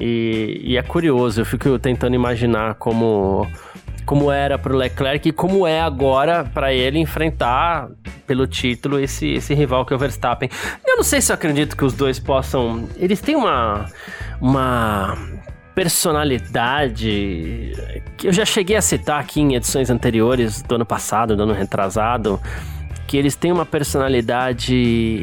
E, 0.00 0.60
e, 0.62 0.76
é 0.76 0.82
curioso, 0.82 1.40
eu 1.40 1.44
fico 1.44 1.76
tentando 1.78 2.14
imaginar 2.14 2.74
como 2.74 3.48
como 4.06 4.32
era 4.32 4.56
para 4.56 4.72
o 4.72 4.76
Leclerc 4.76 5.28
e 5.28 5.32
como 5.32 5.66
é 5.66 5.82
agora 5.82 6.42
para 6.42 6.72
ele 6.72 6.98
enfrentar 6.98 7.90
pelo 8.28 8.46
título 8.46 9.00
esse, 9.00 9.26
esse 9.26 9.54
rival 9.54 9.84
que 9.86 9.92
é 9.92 9.96
o 9.96 9.98
Verstappen. 9.98 10.48
Eu 10.86 10.96
não 10.96 11.02
sei 11.02 11.20
se 11.20 11.32
eu 11.32 11.34
acredito 11.34 11.76
que 11.76 11.84
os 11.84 11.94
dois 11.94 12.20
possam. 12.20 12.88
Eles 12.96 13.20
têm 13.20 13.34
uma. 13.34 13.86
uma 14.40 15.18
personalidade 15.74 17.72
que 18.16 18.26
eu 18.26 18.32
já 18.32 18.44
cheguei 18.44 18.74
a 18.74 18.82
citar 18.82 19.20
aqui 19.20 19.40
em 19.40 19.54
edições 19.54 19.90
anteriores 19.90 20.60
do 20.60 20.74
ano 20.74 20.84
passado, 20.84 21.36
do 21.36 21.44
ano 21.44 21.52
retrasado, 21.52 22.40
que 23.08 23.16
eles 23.16 23.34
têm 23.34 23.50
uma 23.50 23.64
personalidade 23.64 24.74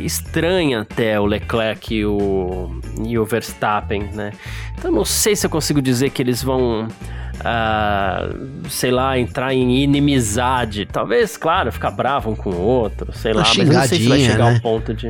estranha 0.03 0.81
até 0.81 1.19
o 1.19 1.25
Leclerc 1.25 1.93
e 1.93 2.03
o, 2.03 2.81
e 3.05 3.17
o 3.17 3.23
Verstappen, 3.23 4.09
né? 4.11 4.31
Então 4.77 4.91
não 4.91 5.05
sei 5.05 5.35
se 5.35 5.45
eu 5.45 5.51
consigo 5.51 5.79
dizer 5.81 6.09
que 6.09 6.19
eles 6.19 6.41
vão 6.41 6.87
uh, 7.35 8.69
sei 8.69 8.89
lá, 8.89 9.19
entrar 9.19 9.53
em 9.53 9.83
inimizade. 9.83 10.87
Talvez, 10.87 11.37
claro, 11.37 11.71
ficar 11.71 11.91
bravo 11.91 12.31
um 12.31 12.35
com 12.35 12.49
o 12.49 12.59
outro, 12.59 13.13
sei 13.13 13.33
lá, 13.33 13.43
mas 13.55 13.69
não 13.69 13.83
sei 13.83 13.99
se 13.99 14.07
vai 14.09 14.19
chegar 14.19 14.45
né? 14.45 14.55
ao 14.55 14.61
ponto 14.61 14.91
de. 14.91 15.07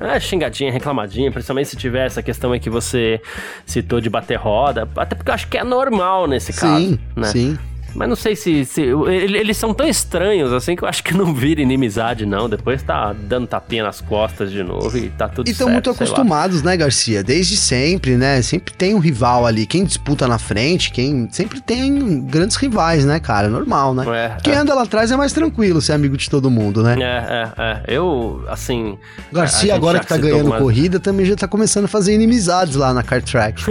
É, 0.00 0.18
xingadinha, 0.18 0.72
reclamadinha, 0.72 1.30
principalmente 1.30 1.68
se 1.68 1.76
tiver 1.76 2.06
essa 2.06 2.22
questão 2.22 2.50
aí 2.50 2.58
que 2.58 2.68
você 2.68 3.20
citou 3.64 4.00
de 4.00 4.10
bater 4.10 4.36
roda. 4.36 4.88
Até 4.96 5.14
porque 5.14 5.30
eu 5.30 5.34
acho 5.34 5.46
que 5.46 5.56
é 5.56 5.64
normal 5.64 6.26
nesse 6.26 6.52
caso. 6.52 6.76
Sim, 6.76 6.98
né? 7.14 7.28
sim. 7.28 7.58
Mas 7.96 8.08
não 8.08 8.16
sei 8.16 8.36
se, 8.36 8.64
se. 8.64 8.82
Eles 8.82 9.56
são 9.56 9.72
tão 9.72 9.88
estranhos 9.88 10.52
assim 10.52 10.76
que 10.76 10.84
eu 10.84 10.88
acho 10.88 11.02
que 11.02 11.14
não 11.14 11.34
vira 11.34 11.62
inimizade, 11.62 12.26
não. 12.26 12.48
Depois 12.48 12.82
tá 12.82 13.12
dando 13.12 13.46
tapinha 13.46 13.84
nas 13.84 14.00
costas 14.00 14.50
de 14.50 14.62
novo 14.62 14.96
e 14.98 15.08
tá 15.08 15.28
tudo 15.28 15.48
e 15.48 15.48
certo. 15.48 15.48
E 15.48 15.52
estão 15.52 15.68
muito 15.70 15.90
acostumados, 15.90 16.62
né, 16.62 16.76
Garcia? 16.76 17.24
Desde 17.24 17.56
sempre, 17.56 18.16
né? 18.16 18.42
Sempre 18.42 18.74
tem 18.74 18.94
um 18.94 18.98
rival 18.98 19.46
ali. 19.46 19.66
Quem 19.66 19.84
disputa 19.84 20.28
na 20.28 20.38
frente, 20.38 20.90
quem. 20.90 21.28
Sempre 21.30 21.60
tem 21.60 22.20
grandes 22.22 22.56
rivais, 22.56 23.04
né, 23.06 23.18
cara? 23.18 23.48
Normal, 23.48 23.94
né? 23.94 24.04
É, 24.06 24.36
quem 24.42 24.52
é. 24.52 24.58
anda 24.58 24.74
lá 24.74 24.82
atrás 24.82 25.10
é 25.10 25.16
mais 25.16 25.32
tranquilo 25.32 25.80
ser 25.80 25.92
amigo 25.92 26.16
de 26.16 26.28
todo 26.28 26.50
mundo, 26.50 26.82
né? 26.82 26.96
É, 27.00 27.02
é, 27.02 27.52
é. 27.58 27.82
Eu, 27.88 28.44
assim. 28.48 28.98
Garcia, 29.32 29.74
agora 29.74 30.00
que 30.00 30.06
tá 30.06 30.18
ganhando 30.18 30.52
corrida, 30.52 31.00
também 31.00 31.24
já 31.24 31.34
tá 31.34 31.48
começando 31.48 31.86
a 31.86 31.88
fazer 31.88 32.14
inimizades 32.14 32.76
lá 32.76 32.92
na 32.92 33.02
car 33.02 33.22
track. 33.22 33.62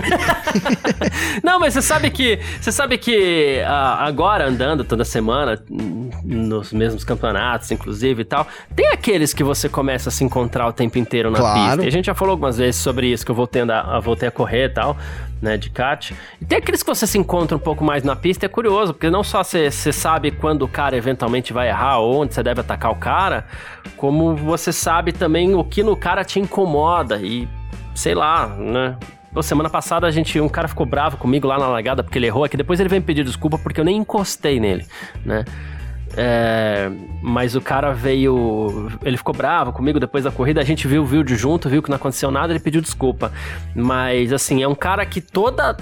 não, 1.43 1.59
mas 1.59 1.73
você 1.73 1.81
sabe 1.81 2.09
que. 2.09 2.39
Você 2.59 2.71
sabe 2.71 2.97
que. 2.97 3.61
Uh, 3.63 4.14
agora 4.15 4.47
andando 4.47 4.85
toda 4.85 5.03
semana, 5.03 5.61
nos 6.23 6.71
mesmos 6.71 7.03
campeonatos, 7.03 7.69
inclusive 7.69 8.21
e 8.21 8.25
tal, 8.25 8.47
tem 8.73 8.87
aqueles 8.87 9.33
que 9.33 9.43
você 9.43 9.67
começa 9.67 10.07
a 10.07 10.11
se 10.11 10.23
encontrar 10.23 10.67
o 10.67 10.71
tempo 10.71 10.97
inteiro 10.97 11.29
na 11.29 11.37
claro. 11.37 11.59
pista. 11.59 11.83
E 11.83 11.87
a 11.87 11.91
gente 11.91 12.05
já 12.05 12.15
falou 12.15 12.31
algumas 12.31 12.57
vezes 12.57 12.79
sobre 12.79 13.07
isso, 13.07 13.25
que 13.25 13.31
eu 13.31 13.35
voltei 13.35 13.61
a, 13.61 13.99
voltei 13.99 14.29
a 14.29 14.31
correr 14.31 14.67
e 14.67 14.69
tal, 14.69 14.95
né, 15.41 15.57
de 15.57 15.69
kart. 15.69 16.11
E 16.39 16.45
tem 16.45 16.59
aqueles 16.59 16.81
que 16.81 16.87
você 16.89 17.05
se 17.05 17.17
encontra 17.17 17.57
um 17.57 17.59
pouco 17.59 17.83
mais 17.83 18.03
na 18.03 18.15
pista, 18.15 18.45
é 18.45 18.49
curioso, 18.49 18.93
porque 18.93 19.09
não 19.09 19.21
só 19.21 19.43
você 19.43 19.69
sabe 19.69 20.31
quando 20.31 20.61
o 20.61 20.67
cara 20.67 20.95
eventualmente 20.95 21.51
vai 21.51 21.67
errar, 21.67 21.97
ou 21.97 22.21
onde 22.21 22.33
você 22.33 22.41
deve 22.41 22.61
atacar 22.61 22.91
o 22.91 22.95
cara, 22.95 23.45
como 23.97 24.33
você 24.33 24.71
sabe 24.71 25.11
também 25.11 25.53
o 25.53 25.63
que 25.63 25.83
no 25.83 25.97
cara 25.97 26.23
te 26.23 26.39
incomoda 26.39 27.17
e 27.17 27.49
sei 27.93 28.15
lá, 28.15 28.47
né? 28.47 28.95
Pô, 29.35 29.43
semana 29.43 29.69
passada 29.69 30.07
a 30.07 30.11
gente, 30.11 30.39
um 30.39 30.47
cara 30.47 30.65
ficou 30.65 30.85
bravo 30.85 31.17
comigo 31.17 31.45
lá 31.45 31.59
na 31.59 31.67
largada 31.67 32.01
porque 32.01 32.17
ele 32.17 32.25
errou, 32.25 32.45
aqui 32.45 32.55
depois 32.55 32.79
ele 32.79 32.87
veio 32.87 33.01
me 33.01 33.05
pedir 33.05 33.25
desculpa 33.25 33.57
porque 33.57 33.81
eu 33.81 33.83
nem 33.83 33.97
encostei 33.97 34.61
nele, 34.61 34.85
né? 35.25 35.43
É, 36.15 36.89
mas 37.21 37.53
o 37.53 37.59
cara 37.59 37.91
veio. 37.91 38.89
Ele 39.03 39.17
ficou 39.17 39.35
bravo 39.35 39.73
comigo 39.73 39.99
depois 39.99 40.23
da 40.23 40.31
corrida. 40.31 40.61
A 40.61 40.63
gente 40.63 40.87
viu 40.87 41.01
o 41.01 41.05
vídeo 41.05 41.35
junto, 41.35 41.67
viu 41.67 41.83
que 41.83 41.89
não 41.89 41.97
aconteceu 41.97 42.31
nada, 42.31 42.53
ele 42.53 42.61
pediu 42.61 42.79
desculpa. 42.79 43.33
Mas, 43.75 44.31
assim, 44.31 44.63
é 44.63 44.67
um 44.69 44.75
cara 44.75 45.05
que 45.05 45.19
toda 45.19 45.75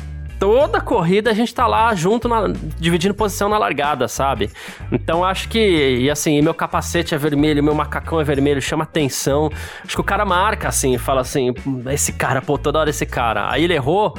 toda 0.43 0.82
corrida 0.82 1.32
a 1.32 1.34
gente 1.34 1.56
tá 1.56 1.65
lá 1.65 1.95
junto, 1.95 2.27
na, 2.27 2.49
dividindo 2.77 3.13
posição 3.13 3.47
na 3.47 3.58
largada, 3.58 4.10
sabe? 4.10 4.51
Então 4.91 5.23
acho 5.23 5.47
que, 5.47 5.58
e 6.01 6.12
assim, 6.12 6.41
meu 6.41 6.53
capacete 6.53 7.15
é 7.15 7.17
vermelho, 7.17 7.63
meu 7.63 7.73
macacão 7.73 8.19
é 8.19 8.25
vermelho, 8.25 8.62
chama 8.62 8.84
atenção. 8.84 9.49
Acho 9.86 9.95
que 9.95 10.01
o 10.01 10.03
cara 10.03 10.25
marca 10.25 10.67
assim, 10.67 10.97
fala 10.97 11.21
assim: 11.21 11.53
esse 11.89 12.12
cara, 12.12 12.41
pô, 12.41 12.58
toda 12.58 12.77
hora 12.77 12.89
esse 12.89 13.06
cara. 13.06 13.49
Aí 13.49 13.63
ele 13.63 13.73
errou, 13.73 14.17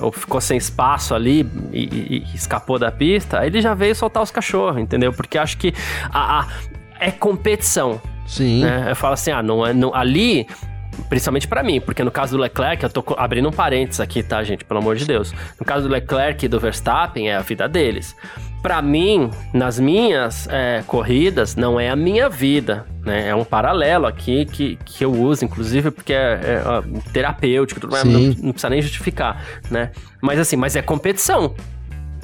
ou 0.00 0.10
ficou 0.10 0.40
sem 0.40 0.56
espaço 0.56 1.14
ali 1.14 1.46
e, 1.70 1.84
e, 1.84 2.24
e 2.32 2.34
escapou 2.34 2.78
da 2.78 2.90
pista, 2.90 3.40
aí 3.40 3.48
ele 3.48 3.60
já 3.60 3.74
veio 3.74 3.94
soltar 3.94 4.22
os 4.22 4.30
cachorros, 4.30 4.80
entendeu? 4.80 5.12
Porque 5.12 5.36
acho 5.36 5.58
que 5.58 5.74
a, 6.10 6.40
a 6.40 6.48
é 6.98 7.10
competição. 7.10 8.00
Sim. 8.26 8.62
Né? 8.62 8.86
Eu 8.88 8.96
falo 8.96 9.12
assim, 9.12 9.30
ah, 9.30 9.42
não, 9.42 9.66
é, 9.66 9.74
não, 9.74 9.94
ali 9.94 10.46
Principalmente 11.08 11.48
para 11.48 11.62
mim, 11.62 11.80
porque 11.80 12.02
no 12.04 12.10
caso 12.10 12.36
do 12.36 12.42
Leclerc, 12.42 12.82
eu 12.82 12.90
tô 12.90 13.04
abrindo 13.16 13.48
um 13.48 13.52
parênteses 13.52 14.00
aqui, 14.00 14.22
tá, 14.22 14.42
gente? 14.42 14.64
Pelo 14.64 14.80
amor 14.80 14.96
de 14.96 15.04
Deus. 15.04 15.32
No 15.58 15.64
caso 15.64 15.88
do 15.88 15.92
Leclerc 15.92 16.44
e 16.44 16.48
do 16.48 16.58
Verstappen, 16.60 17.30
é 17.30 17.36
a 17.36 17.40
vida 17.40 17.68
deles. 17.68 18.14
Para 18.62 18.82
mim, 18.82 19.30
nas 19.54 19.80
minhas 19.80 20.46
é, 20.50 20.82
corridas, 20.86 21.56
não 21.56 21.80
é 21.80 21.88
a 21.88 21.96
minha 21.96 22.28
vida, 22.28 22.86
né? 23.04 23.28
É 23.28 23.34
um 23.34 23.44
paralelo 23.44 24.06
aqui 24.06 24.44
que, 24.44 24.76
que 24.84 25.04
eu 25.04 25.12
uso, 25.12 25.44
inclusive, 25.44 25.90
porque 25.90 26.12
é, 26.12 26.40
é, 26.42 27.10
terapêutico, 27.12 27.80
tudo 27.80 27.92
mais, 27.92 28.04
não, 28.04 28.20
não 28.20 28.52
precisa 28.52 28.68
nem 28.68 28.82
justificar, 28.82 29.42
né? 29.70 29.90
Mas 30.20 30.38
assim, 30.38 30.56
mas 30.56 30.76
é 30.76 30.82
competição 30.82 31.54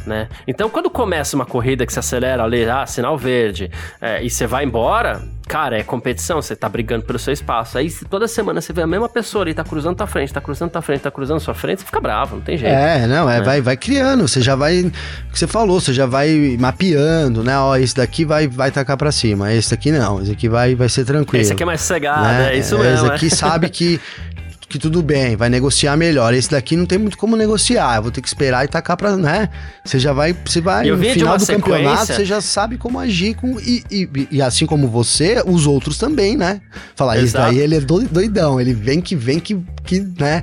né? 0.07 0.29
Então, 0.47 0.69
quando 0.71 0.89
começa 0.89 1.37
uma 1.37 1.47
corrida 1.47 1.85
que 1.85 1.93
se 1.93 1.99
acelera 1.99 2.43
ali, 2.43 2.69
ah, 2.69 2.87
sinal 2.87 3.19
verde, 3.19 3.71
é, 4.01 4.23
e 4.23 4.31
você 4.31 4.47
vai 4.47 4.65
embora, 4.65 5.23
cara, 5.49 5.79
é 5.79 5.83
competição, 5.83 6.41
você 6.41 6.55
tá 6.55 6.69
brigando 6.69 7.05
pelo 7.05 7.19
seu 7.19 7.33
espaço. 7.33 7.77
Aí, 7.79 7.91
toda 8.09 8.27
semana 8.29 8.61
você 8.61 8.73
vê 8.73 8.83
a 8.83 8.87
mesma 8.87 9.09
pessoa 9.09 9.43
ali, 9.43 9.55
tá 9.55 9.65
cruzando 9.65 9.97
tua 9.97 10.07
frente, 10.07 10.33
tá 10.33 10.41
cruzando 10.41 10.71
tua 10.71 10.83
frente, 10.83 11.01
tá 11.01 11.11
cruzando 11.11 11.41
sua 11.41 11.55
frente, 11.55 11.81
você 11.81 11.87
fica 11.87 12.01
bravo, 12.01 12.37
não 12.37 12.43
tem 12.43 12.57
jeito. 12.57 12.75
É, 12.75 13.07
não, 13.07 13.29
é, 13.29 13.39
né? 13.39 13.45
vai, 13.45 13.61
vai 13.61 13.77
criando, 13.77 14.27
você 14.27 14.41
já 14.41 14.55
vai, 14.55 14.81
o 14.81 15.33
que 15.33 15.39
você 15.39 15.47
falou, 15.47 15.81
você 15.81 15.93
já 15.93 16.07
vai 16.07 16.57
mapeando, 16.59 17.43
né? 17.43 17.59
Ó, 17.59 17.77
esse 17.77 17.95
daqui 17.95 18.25
vai, 18.25 18.47
vai 18.47 18.71
tacar 18.71 18.97
pra 18.97 19.11
cima, 19.13 19.53
esse 19.53 19.71
daqui 19.71 19.91
não, 19.91 20.23
esse 20.23 20.33
aqui 20.33 20.49
vai, 20.49 20.75
vai 20.75 20.89
ser 20.89 21.05
tranquilo. 21.05 21.43
Esse 21.43 21.53
aqui 21.53 21.63
é 21.63 21.67
mais 21.67 21.81
cegado, 21.81 22.23
né? 22.23 22.55
é 22.55 22.59
isso 22.59 22.79
mesmo. 22.79 23.07
Esse 23.07 23.15
aqui 23.15 23.31
sabe 23.31 23.69
que 23.69 24.01
que 24.69 24.79
tudo 24.79 25.03
bem, 25.03 25.37
vai 25.37 25.49
negociar 25.49 25.97
melhor. 25.97 26.35
Esse 26.35 26.51
daqui 26.51 26.77
não 26.77 26.87
tem 26.87 26.99
muito 26.99 27.17
como 27.17 27.37
negociar. 27.37 27.97
Eu 27.97 28.03
vou 28.03 28.11
ter 28.11 28.21
que 28.21 28.27
esperar 28.27 28.65
e 28.65 28.69
tacar 28.69 28.97
pra, 28.97 29.17
né? 29.17 29.49
Você 29.85 29.99
já 29.99 30.13
vai, 30.13 30.35
você 30.45 30.61
vai 30.61 30.89
no 30.91 30.99
final 30.99 31.37
do 31.37 31.45
sequência... 31.45 31.63
campeonato, 31.63 32.07
você 32.07 32.25
já 32.25 32.41
sabe 32.41 32.77
como 32.77 32.99
agir 32.99 33.35
com 33.35 33.61
e, 33.61 33.85
e, 33.91 34.29
e, 34.33 34.43
assim 34.43 34.67
como 34.67 34.89
você, 34.89 35.43
os 35.47 35.67
outros 35.67 35.99
também, 35.99 36.37
né? 36.37 36.61
Falar 36.97 37.19
isso 37.19 37.35
daí 37.35 37.59
ele 37.59 37.77
é 37.77 37.81
doidão, 37.81 38.61
ele 38.61 38.75
vem 38.75 39.01
que 39.01 39.15
vem 39.15 39.39
que 39.39 39.57
que, 39.85 40.01
né? 40.19 40.43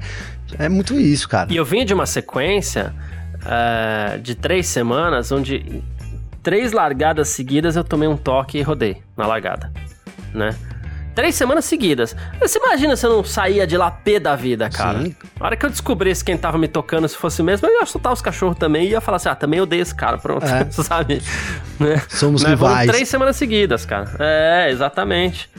É 0.57 0.69
muito 0.69 0.97
isso, 0.97 1.27
cara. 1.27 1.51
E 1.51 1.57
eu 1.57 1.65
vim 1.65 1.83
de 1.83 1.93
uma 1.93 2.05
sequência 2.05 2.93
uh, 3.41 4.19
de 4.19 4.35
três 4.35 4.67
semanas 4.67 5.31
onde 5.31 5.83
três 6.41 6.71
largadas 6.71 7.29
seguidas 7.29 7.75
eu 7.75 7.83
tomei 7.83 8.07
um 8.07 8.17
toque 8.17 8.57
e 8.57 8.61
rodei 8.61 9.01
na 9.17 9.27
largada, 9.27 9.71
né? 10.33 10.55
Três 11.15 11.35
semanas 11.35 11.65
seguidas. 11.65 12.15
Você 12.39 12.57
imagina 12.57 12.95
se 12.95 13.05
eu 13.05 13.17
não 13.17 13.23
saía 13.23 13.67
de 13.67 13.77
lá 13.77 13.91
pé 13.91 14.19
da 14.19 14.35
vida, 14.35 14.69
cara? 14.69 15.03
Sim. 15.03 15.15
Na 15.39 15.45
hora 15.45 15.55
que 15.55 15.65
eu 15.65 15.69
descobrisse 15.69 16.23
quem 16.23 16.35
tava 16.35 16.57
me 16.57 16.67
tocando, 16.67 17.07
se 17.07 17.15
fosse 17.15 17.43
mesmo, 17.43 17.67
eu 17.67 17.79
ia 17.79 17.85
soltar 17.85 18.11
os 18.11 18.21
cachorros 18.21 18.57
também 18.57 18.87
e 18.87 18.89
ia 18.91 19.01
falar 19.01 19.17
assim: 19.17 19.29
ah, 19.29 19.35
também 19.35 19.61
odeio 19.61 19.81
esse 19.81 19.93
cara, 19.93 20.17
pronto. 20.17 20.45
É. 20.45 20.65
Sabe? 20.71 21.21
Né? 21.79 22.01
Somos 22.09 22.41
Mas 22.41 22.51
rivais. 22.51 22.89
Três 22.89 23.07
semanas 23.07 23.35
seguidas, 23.35 23.85
cara. 23.85 24.09
É, 24.19 24.69
exatamente. 24.71 25.49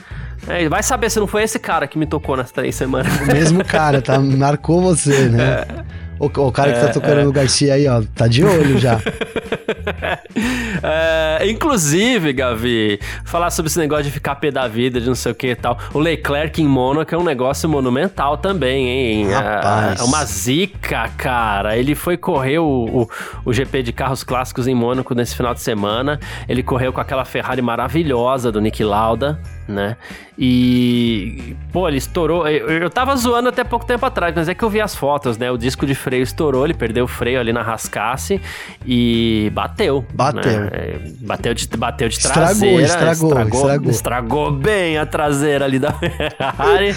É, 0.47 0.67
vai 0.69 0.83
saber 0.83 1.09
se 1.09 1.19
não 1.19 1.27
foi 1.27 1.43
esse 1.43 1.57
cara 1.57 1.87
que 1.87 1.97
me 1.97 2.05
tocou 2.05 2.37
nas 2.37 2.51
três 2.51 2.75
semanas. 2.75 3.11
O 3.21 3.25
mesmo 3.25 3.63
cara, 3.63 4.01
tá? 4.01 4.19
Marcou 4.19 4.81
você, 4.81 5.29
né? 5.29 5.43
É. 5.43 6.05
O, 6.19 6.25
o, 6.27 6.51
cara 6.51 6.71
que 6.71 6.79
tá 6.79 6.87
é, 6.87 6.91
tocando 6.91 7.19
é. 7.19 7.23
no 7.23 7.31
Garcia 7.31 7.73
aí, 7.73 7.87
ó, 7.87 8.01
tá 8.15 8.27
de 8.27 8.43
olho 8.43 8.77
já. 8.77 9.01
É, 10.83 11.49
inclusive, 11.49 12.33
Gavi, 12.33 12.99
falar 13.23 13.49
sobre 13.49 13.69
esse 13.69 13.79
negócio 13.79 14.03
de 14.03 14.11
ficar 14.11 14.35
pé 14.35 14.51
da 14.51 14.67
vida, 14.67 14.99
de 14.99 15.07
não 15.07 15.15
sei 15.15 15.31
o 15.31 15.35
que 15.35 15.47
e 15.47 15.55
tal. 15.55 15.79
O 15.93 15.99
Leclerc 15.99 16.61
em 16.61 16.67
Mônaco 16.67 17.15
é 17.15 17.17
um 17.17 17.23
negócio 17.23 17.67
monumental 17.67 18.37
também, 18.37 18.87
hein? 18.87 19.31
Rapaz. 19.31 19.99
É 19.99 20.03
uma 20.03 20.23
zica, 20.25 21.09
cara. 21.17 21.77
Ele 21.77 21.95
foi 21.95 22.17
correr 22.17 22.59
o, 22.59 22.65
o, 22.65 23.09
o 23.45 23.53
GP 23.53 23.83
de 23.83 23.93
carros 23.93 24.23
clássicos 24.23 24.67
em 24.67 24.75
Mônaco 24.75 25.15
nesse 25.15 25.35
final 25.35 25.53
de 25.53 25.61
semana. 25.61 26.19
Ele 26.47 26.61
correu 26.61 26.91
com 26.91 27.01
aquela 27.01 27.25
Ferrari 27.25 27.61
maravilhosa 27.61 28.51
do 28.51 28.59
Nick 28.61 28.83
Lauda, 28.83 29.39
né? 29.67 29.95
E, 30.37 31.55
pô, 31.71 31.87
ele 31.87 31.97
estourou. 31.97 32.47
Eu, 32.47 32.69
eu 32.69 32.89
tava 32.89 33.15
zoando 33.15 33.49
até 33.49 33.63
pouco 33.63 33.85
tempo 33.85 34.05
atrás, 34.05 34.33
mas 34.35 34.47
é 34.49 34.53
que 34.53 34.63
eu 34.63 34.69
vi 34.69 34.81
as 34.81 34.93
fotos, 34.95 35.37
né? 35.37 35.49
O 35.49 35.57
disco 35.57 35.85
de 35.85 35.95
freio 35.95 36.23
estourou, 36.23 36.65
ele 36.65 36.73
perdeu 36.73 37.05
o 37.05 37.07
freio 37.07 37.39
ali 37.39 37.53
na 37.53 37.61
rascasse 37.61 38.39
e 38.85 39.49
bateu. 39.53 40.05
Bateu. 40.13 40.41
Né? 40.61 40.69
É, 40.71 40.99
Bateu 41.21 41.53
de, 41.53 41.67
bateu 41.77 42.07
de 42.09 42.15
Estragou, 42.15 42.43
traseira. 42.43 42.81
estragou, 42.83 43.29
estragou, 43.29 43.59
estragou. 43.61 43.91
estragou 43.91 44.51
bem 44.51 44.97
a 44.97 45.05
traseira 45.05 45.65
ali 45.65 45.79
da 45.79 45.91
Ferrari. 45.93 46.95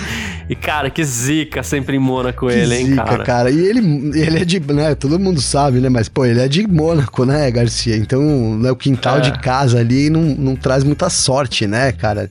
e, 0.49 0.55
cara, 0.57 0.91
que 0.91 1.03
zica 1.05 1.63
sempre 1.63 1.97
em 1.97 1.99
Mônaco 1.99 2.49
Que 2.49 2.55
ele, 2.55 2.75
hein, 2.77 2.87
zica, 2.87 3.05
cara. 3.05 3.25
cara. 3.25 3.51
E 3.51 3.59
ele, 3.59 3.81
ele 4.19 4.41
é 4.43 4.45
de, 4.45 4.61
né, 4.61 4.95
todo 4.95 5.19
mundo 5.19 5.41
sabe, 5.41 5.81
né, 5.81 5.89
mas, 5.89 6.09
pô, 6.09 6.25
ele 6.27 6.41
é 6.41 6.49
de 6.49 6.67
Mônaco, 6.67 7.25
né, 7.25 7.51
Garcia? 7.51 7.97
Então, 7.97 8.21
né, 8.59 8.71
o 8.71 8.77
quintal 8.77 9.19
É. 9.19 9.21
de 9.21 9.33
casa 9.39 9.79
ali 9.79 10.11
não, 10.11 10.21
não 10.23 10.57
traz 10.57 10.85
muita 10.85 11.09
sorte, 11.09 11.67
né, 11.67 11.93
cara? 11.93 12.29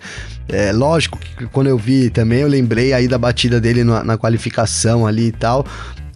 É 0.49 0.71
lógico 0.71 1.17
que 1.19 1.45
quando 1.47 1.67
eu 1.67 1.77
vi 1.77 2.09
também, 2.09 2.39
eu 2.39 2.47
lembrei 2.47 2.93
aí 2.93 3.07
da 3.07 3.17
batida 3.17 3.59
dele 3.59 3.83
na, 3.83 4.03
na 4.03 4.17
qualificação 4.17 5.05
ali 5.05 5.27
e 5.27 5.31
tal. 5.31 5.65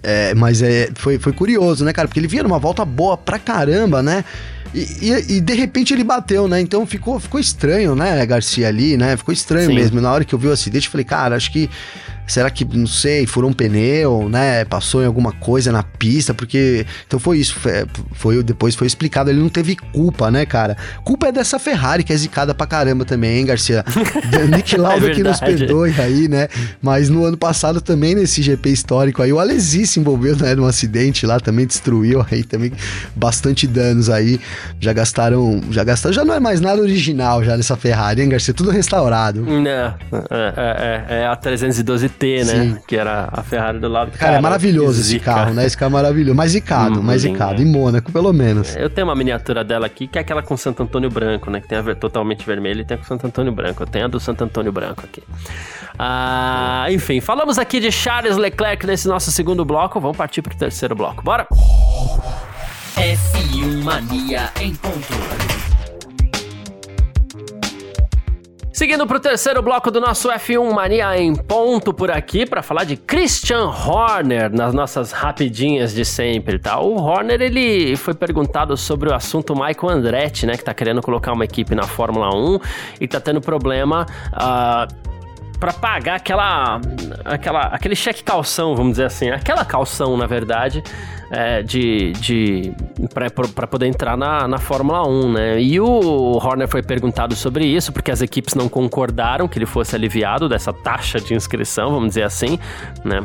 É, 0.04 0.34
mas 0.34 0.62
é, 0.62 0.90
foi, 0.96 1.20
foi 1.20 1.32
curioso, 1.34 1.86
né, 1.86 1.94
cara? 1.94 2.08
Porque 2.08 2.20
ele 2.20 2.28
vinha 2.28 2.42
numa 2.44 2.58
volta 2.58 2.84
boa 2.84 3.16
pra 3.18 3.38
caramba, 3.38 4.02
né? 4.02 4.24
E, 4.74 4.80
e- 5.02 5.38
e, 5.38 5.42
de 5.42 5.54
repente 5.54 5.94
ele 5.94 6.04
bateu, 6.04 6.48
né? 6.48 6.60
Então 6.62 6.86
ficou, 6.88 7.20
ficou 7.20 7.40
estranho, 7.40 7.94
né, 7.94 8.26
Garcia 8.26 8.68
ali, 8.68 8.96
né? 8.96 9.18
Ficou 9.18 9.34
estranho 9.34 9.68
Sim. 9.68 9.76
mesmo. 9.76 10.00
Na 10.02 10.12
hora 10.12 10.24
que 10.24 10.34
eu 10.34 10.40
vi 10.40 10.48
o 10.48 10.52
acidente, 10.52 10.86
eu 10.88 10.92
falei, 10.92 11.04
cara, 11.06 11.36
acho 11.36 11.52
que. 11.52 11.70
Será 12.28 12.50
que, 12.50 12.64
não 12.64 12.88
sei, 12.88 13.26
furou 13.26 13.50
um 13.50 13.54
pneu, 13.54 14.30
né? 14.30 14.64
Passou 14.66 15.02
em 15.04 15.06
alguma 15.06 15.32
coisa 15.32 15.72
na 15.72 15.84
pista, 15.84 16.34
porque. 16.34 16.86
Então 17.08 17.20
foi 17.20 17.40
isso. 17.40 17.56
Foi, 17.60 17.72
foi- 18.14 18.44
depois 18.44 18.76
foi 18.76 18.88
explicado, 18.88 19.30
ele 19.30 19.40
não 19.40 19.50
teve 19.50 19.76
culpa, 19.76 20.32
né, 20.32 20.46
cara? 20.46 20.78
Culpa 21.04 21.28
é 21.28 21.32
dessa 21.32 21.60
Ferrari, 21.60 22.04
que 22.04 22.14
é 22.14 22.18
zicada 22.18 22.54
pra 22.54 22.66
caramba 22.66 23.04
também, 23.06 23.40
hein, 23.40 23.46
Garcia? 23.46 23.84
Nick 24.56 24.78
Lauda 24.78 25.10
que 25.12 25.24
nos 25.24 25.42
É 25.42 25.46
perdoe 25.46 25.94
aí, 26.00 26.28
né? 26.28 26.48
Mas 26.82 27.10
no 27.10 27.26
ano 27.26 27.38
passado 27.38 27.82
também, 27.82 28.16
nesse 28.16 28.42
GP 28.42 28.70
histórico 28.70 29.22
aí, 29.22 29.32
o 29.34 29.40
Alesi 29.40 29.86
se 29.86 30.00
envolveu, 30.00 30.36
né, 30.38 30.56
num 30.56 30.66
acidente 30.66 31.26
lá, 31.26 31.40
também 31.40 31.66
destruiu 31.66 32.26
aí 32.32 32.44
também 32.44 32.72
bastante 33.16 33.68
danos 33.68 34.10
aí. 34.10 34.40
Já 34.80 34.94
gastaram, 34.94 35.62
já 35.70 35.84
gastaram, 35.84 36.14
já 36.14 36.24
não 36.26 36.34
é 36.34 36.40
mais 36.40 36.62
nada 36.62 36.82
original 36.82 37.44
já 37.44 37.58
nessa 37.58 37.76
Ferrari, 37.76 38.22
hein, 38.22 38.30
Garcia? 38.30 38.54
Tudo 38.54 38.70
restaurado. 38.72 39.42
Não, 39.42 39.70
é, 39.70 39.96
é, 40.30 41.06
é, 41.10 41.20
é 41.22 41.26
a 41.28 41.36
312T, 42.20 42.46
né? 42.46 42.64
Sim. 42.64 42.78
Que 42.88 42.96
era 42.98 43.30
a 43.32 43.42
Ferrari 43.44 43.80
do 43.80 43.88
lado. 43.88 44.12
Cara, 44.12 44.38
é 44.38 44.42
maravilhoso 44.42 44.96
que 44.96 45.00
esse 45.02 45.10
zica. 45.10 45.26
carro, 45.34 45.54
né? 45.54 45.66
Esse 45.66 45.78
carro 45.78 45.90
é 45.92 45.94
maravilhoso. 45.94 46.36
Mais 46.36 46.52
zicado, 46.52 47.00
Hum, 47.00 47.04
mais 47.04 47.24
lindo, 47.24 47.34
zicado. 47.38 47.62
né? 47.62 47.68
Em 47.68 47.72
Mônaco, 47.72 48.12
pelo 48.12 48.32
menos. 48.34 48.76
Eu 48.76 48.90
tenho 48.90 49.08
uma 49.08 49.16
miniatura 49.16 49.64
dela 49.64 49.86
aqui, 49.86 50.08
que 50.08 50.18
é 50.18 50.22
aquela 50.22 50.42
com 50.44 50.56
Santo 50.58 50.84
Antônio 50.84 51.10
branco, 51.10 51.50
né? 51.50 51.62
Que 51.62 51.68
tem 51.68 51.78
a 51.78 51.82
ver- 51.82 51.96
totalmente 51.96 52.46
vermelho 52.46 52.82
e 52.82 52.86
tem 52.86 52.96
a 52.96 52.98
com 52.98 53.06
Santo 53.06 53.26
Antônio 53.28 53.52
branco. 53.52 53.84
Eu 53.84 53.88
tenho 53.88 54.06
a 54.06 54.08
do 54.08 54.20
Santo 54.20 54.44
Antônio 54.44 54.72
branco 54.72 55.04
aqui. 55.04 55.24
Ah, 56.00 56.86
enfim, 56.90 57.20
falamos 57.22 57.60
aqui 57.60 57.80
de 57.80 57.92
Charles 57.92 58.38
Leclerc 58.38 58.86
nesse 58.86 59.08
nosso 59.08 59.32
segundo 59.32 59.64
bloco. 59.64 60.00
Vamos 60.00 60.18
partir 60.18 60.42
pro 60.42 60.56
terceiro 60.56 60.96
bloco. 60.96 61.22
Bora? 61.24 61.48
F1 62.96 63.84
Mania 63.84 64.50
em 64.60 64.74
ponto. 64.76 65.61
Seguindo 68.74 69.06
pro 69.06 69.20
terceiro 69.20 69.62
bloco 69.62 69.92
do 69.92 70.00
nosso 70.00 70.30
F1 70.30 70.74
Mania 70.74 71.18
em 71.20 71.36
ponto 71.36 71.94
por 71.94 72.10
aqui 72.10 72.46
para 72.46 72.64
falar 72.64 72.86
de 72.86 72.96
Christian 72.96 73.66
Horner 73.66 74.50
nas 74.50 74.74
nossas 74.74 75.12
rapidinhas 75.12 75.94
de 75.94 76.06
sempre, 76.06 76.58
tá? 76.58 76.80
O 76.80 76.96
Horner 76.96 77.42
ele 77.42 77.98
foi 77.98 78.14
perguntado 78.14 78.78
sobre 78.78 79.10
o 79.10 79.14
assunto 79.14 79.54
Michael 79.54 79.90
Andretti, 79.90 80.46
né, 80.46 80.56
que 80.56 80.64
tá 80.64 80.74
querendo 80.74 81.02
colocar 81.02 81.34
uma 81.34 81.44
equipe 81.44 81.76
na 81.76 81.84
Fórmula 81.84 82.34
1 82.34 82.60
e 83.02 83.08
tá 83.10 83.20
tendo 83.20 83.42
problema 83.42 84.06
ah, 84.32 84.88
para 85.62 85.72
pagar 85.72 86.16
aquela, 86.16 86.82
aquela, 87.24 87.62
aquele 87.68 87.96
cheque 87.96 88.24
calção, 88.24 88.76
vamos 88.76 88.94
dizer 88.94 89.06
assim, 89.06 89.30
aquela 89.30 89.64
calção, 89.64 90.18
na 90.18 90.26
verdade, 90.26 90.84
é, 91.30 91.62
de, 91.62 92.14
de 92.14 92.74
para 93.14 93.68
poder 93.68 93.86
entrar 93.86 94.18
na, 94.18 94.48
na 94.48 94.58
Fórmula 94.58 95.08
1, 95.08 95.32
né? 95.32 95.62
E 95.62 95.80
o 95.80 96.40
Horner 96.44 96.68
foi 96.68 96.82
perguntado 96.82 97.36
sobre 97.36 97.64
isso, 97.64 97.94
porque 97.94 98.10
as 98.10 98.24
equipes 98.24 98.56
não 98.56 98.68
concordaram 98.68 99.48
que 99.48 99.60
ele 99.60 99.68
fosse 99.68 99.96
aliviado 99.96 100.50
dessa 100.50 100.74
taxa 100.74 101.20
de 101.20 101.36
inscrição, 101.36 101.92
vamos 101.92 102.10
dizer 102.10 102.24
assim, 102.24 102.58
né? 103.06 103.24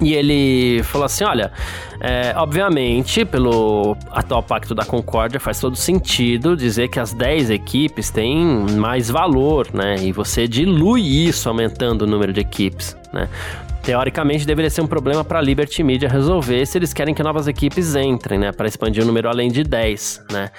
E 0.00 0.14
ele 0.14 0.82
falou 0.84 1.04
assim: 1.04 1.24
olha, 1.24 1.52
é, 2.00 2.32
obviamente, 2.36 3.24
pelo 3.24 3.96
atual 4.10 4.42
Pacto 4.42 4.74
da 4.74 4.84
Concórdia, 4.84 5.38
faz 5.38 5.60
todo 5.60 5.76
sentido 5.76 6.56
dizer 6.56 6.88
que 6.88 6.98
as 6.98 7.12
10 7.12 7.50
equipes 7.50 8.10
têm 8.10 8.36
mais 8.76 9.10
valor, 9.10 9.68
né? 9.72 9.96
E 10.00 10.12
você 10.12 10.48
dilui 10.48 11.02
isso 11.02 11.48
aumentando 11.48 12.02
o 12.02 12.06
número 12.06 12.32
de 12.32 12.40
equipes, 12.40 12.96
né? 13.12 13.28
Teoricamente, 13.82 14.46
deveria 14.46 14.68
ser 14.70 14.82
um 14.82 14.86
problema 14.86 15.24
para 15.24 15.38
a 15.38 15.42
Liberty 15.42 15.82
Media 15.82 16.08
resolver 16.08 16.66
se 16.66 16.76
eles 16.76 16.92
querem 16.92 17.14
que 17.14 17.22
novas 17.22 17.48
equipes 17.48 17.94
entrem, 17.94 18.38
né? 18.38 18.52
Para 18.52 18.68
expandir 18.68 19.02
o 19.02 19.06
número 19.06 19.28
além 19.28 19.50
de 19.50 19.64
10, 19.64 20.24
né? 20.30 20.50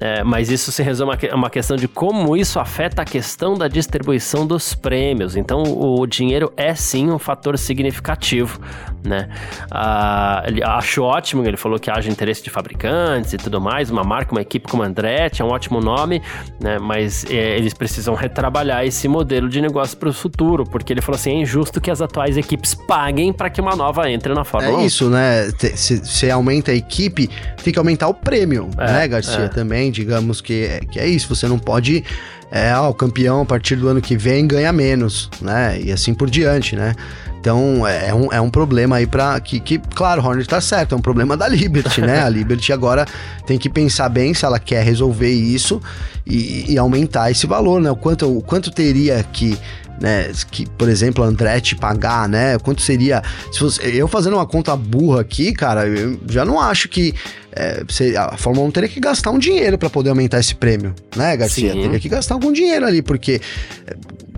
É, 0.00 0.22
mas 0.22 0.50
isso 0.50 0.70
se 0.70 0.82
resume 0.82 1.12
a 1.30 1.34
uma 1.34 1.50
questão 1.50 1.76
de 1.76 1.88
como 1.88 2.36
isso 2.36 2.58
afeta 2.58 3.02
a 3.02 3.04
questão 3.04 3.54
da 3.54 3.68
distribuição 3.68 4.46
dos 4.46 4.74
prêmios. 4.74 5.36
Então, 5.36 5.62
o 5.62 6.06
dinheiro 6.06 6.52
é 6.56 6.74
sim 6.74 7.10
um 7.10 7.18
fator 7.18 7.58
significativo, 7.58 8.60
né? 9.04 9.28
Ah, 9.70 10.42
ele 10.46 10.62
acho 10.62 11.02
ótimo, 11.02 11.44
ele 11.44 11.56
falou 11.56 11.78
que 11.78 11.90
haja 11.90 12.08
interesse 12.08 12.42
de 12.42 12.50
fabricantes 12.50 13.32
e 13.32 13.36
tudo 13.36 13.60
mais, 13.60 13.90
uma 13.90 14.04
marca, 14.04 14.32
uma 14.32 14.40
equipe 14.40 14.68
como 14.68 14.82
Andretti, 14.82 15.42
é 15.42 15.44
um 15.44 15.48
ótimo 15.48 15.80
nome, 15.80 16.22
né? 16.60 16.78
Mas 16.78 17.24
é, 17.24 17.56
eles 17.58 17.74
precisam 17.74 18.14
retrabalhar 18.14 18.86
esse 18.86 19.08
modelo 19.08 19.48
de 19.48 19.60
negócio 19.60 19.98
para 19.98 20.08
o 20.08 20.12
futuro, 20.12 20.64
porque 20.64 20.92
ele 20.92 21.00
falou 21.00 21.16
assim, 21.16 21.32
é 21.32 21.42
injusto 21.42 21.80
que 21.80 21.90
as 21.90 22.00
atuais 22.00 22.36
equipes 22.36 22.59
paguem 22.74 23.32
para 23.32 23.48
que 23.50 23.60
uma 23.60 23.74
nova 23.76 24.10
entre 24.10 24.32
na 24.34 24.44
Fórmula 24.44 24.78
1. 24.78 24.80
É 24.82 24.86
isso, 24.86 25.08
né? 25.10 25.50
Se 25.74 25.98
você 25.98 26.30
aumenta 26.30 26.70
a 26.72 26.74
equipe, 26.74 27.28
tem 27.62 27.72
que 27.72 27.78
aumentar 27.78 28.08
o 28.08 28.14
prêmio, 28.14 28.68
É, 28.78 28.86
né, 28.92 29.08
Garcia? 29.08 29.44
é. 29.44 29.48
Também, 29.48 29.90
digamos 29.90 30.40
que, 30.40 30.64
é- 30.64 30.80
que 30.80 30.98
é 30.98 31.06
isso. 31.06 31.34
Você 31.34 31.46
não 31.48 31.58
pode. 31.58 32.04
É, 32.52 32.74
ó, 32.76 32.90
o 32.90 32.94
campeão 32.94 33.42
a 33.42 33.44
partir 33.44 33.76
do 33.76 33.86
ano 33.86 34.00
que 34.00 34.16
vem 34.16 34.44
ganha 34.46 34.72
menos, 34.72 35.30
né? 35.40 35.80
E 35.80 35.92
assim 35.92 36.12
por 36.12 36.28
diante, 36.28 36.74
né? 36.74 36.94
Então 37.38 37.86
é 37.86 38.08
é 38.08 38.14
um, 38.14 38.32
é 38.32 38.40
um 38.40 38.50
problema 38.50 38.96
aí 38.96 39.06
pra. 39.06 39.38
Que, 39.40 39.60
que, 39.60 39.78
claro, 39.94 40.20
Horner 40.22 40.44
tá 40.46 40.60
certo, 40.60 40.94
é 40.94 40.98
um 40.98 41.00
problema 41.00 41.36
da 41.36 41.46
Liberty, 41.46 42.00
né? 42.00 42.20
A 42.22 42.28
Liberty 42.28 42.72
agora 42.72 43.06
tem 43.46 43.56
que 43.56 43.70
pensar 43.70 44.08
bem 44.08 44.34
se 44.34 44.44
ela 44.44 44.58
quer 44.58 44.84
resolver 44.84 45.30
isso 45.30 45.80
e, 46.26 46.72
e 46.72 46.76
aumentar 46.76 47.30
esse 47.30 47.46
valor, 47.46 47.80
né? 47.80 47.90
O 47.90 47.96
quanto, 47.96 48.36
o 48.36 48.42
quanto 48.42 48.70
teria 48.72 49.24
que 49.32 49.56
né, 50.00 50.32
que, 50.50 50.66
por 50.70 50.88
exemplo, 50.88 51.22
a 51.22 51.26
Andretti 51.26 51.76
pagar, 51.76 52.28
né? 52.28 52.58
Quanto 52.58 52.80
seria. 52.80 53.22
Se 53.52 53.58
fosse, 53.58 53.80
eu 53.96 54.08
fazendo 54.08 54.34
uma 54.34 54.46
conta 54.46 54.74
burra 54.74 55.20
aqui, 55.20 55.52
cara, 55.52 55.86
eu 55.86 56.18
já 56.26 56.44
não 56.44 56.58
acho 56.58 56.88
que 56.88 57.14
é, 57.52 57.82
a 58.16 58.36
Fórmula 58.36 58.66
1 58.68 58.70
teria 58.70 58.88
que 58.88 58.98
gastar 58.98 59.30
um 59.30 59.38
dinheiro 59.38 59.76
para 59.76 59.90
poder 59.90 60.10
aumentar 60.10 60.40
esse 60.40 60.54
prêmio, 60.54 60.94
né, 61.14 61.36
Garcia? 61.36 61.72
Sim. 61.72 61.82
Teria 61.82 62.00
que 62.00 62.08
gastar 62.08 62.34
algum 62.34 62.52
dinheiro 62.52 62.86
ali, 62.86 63.02
porque. 63.02 63.40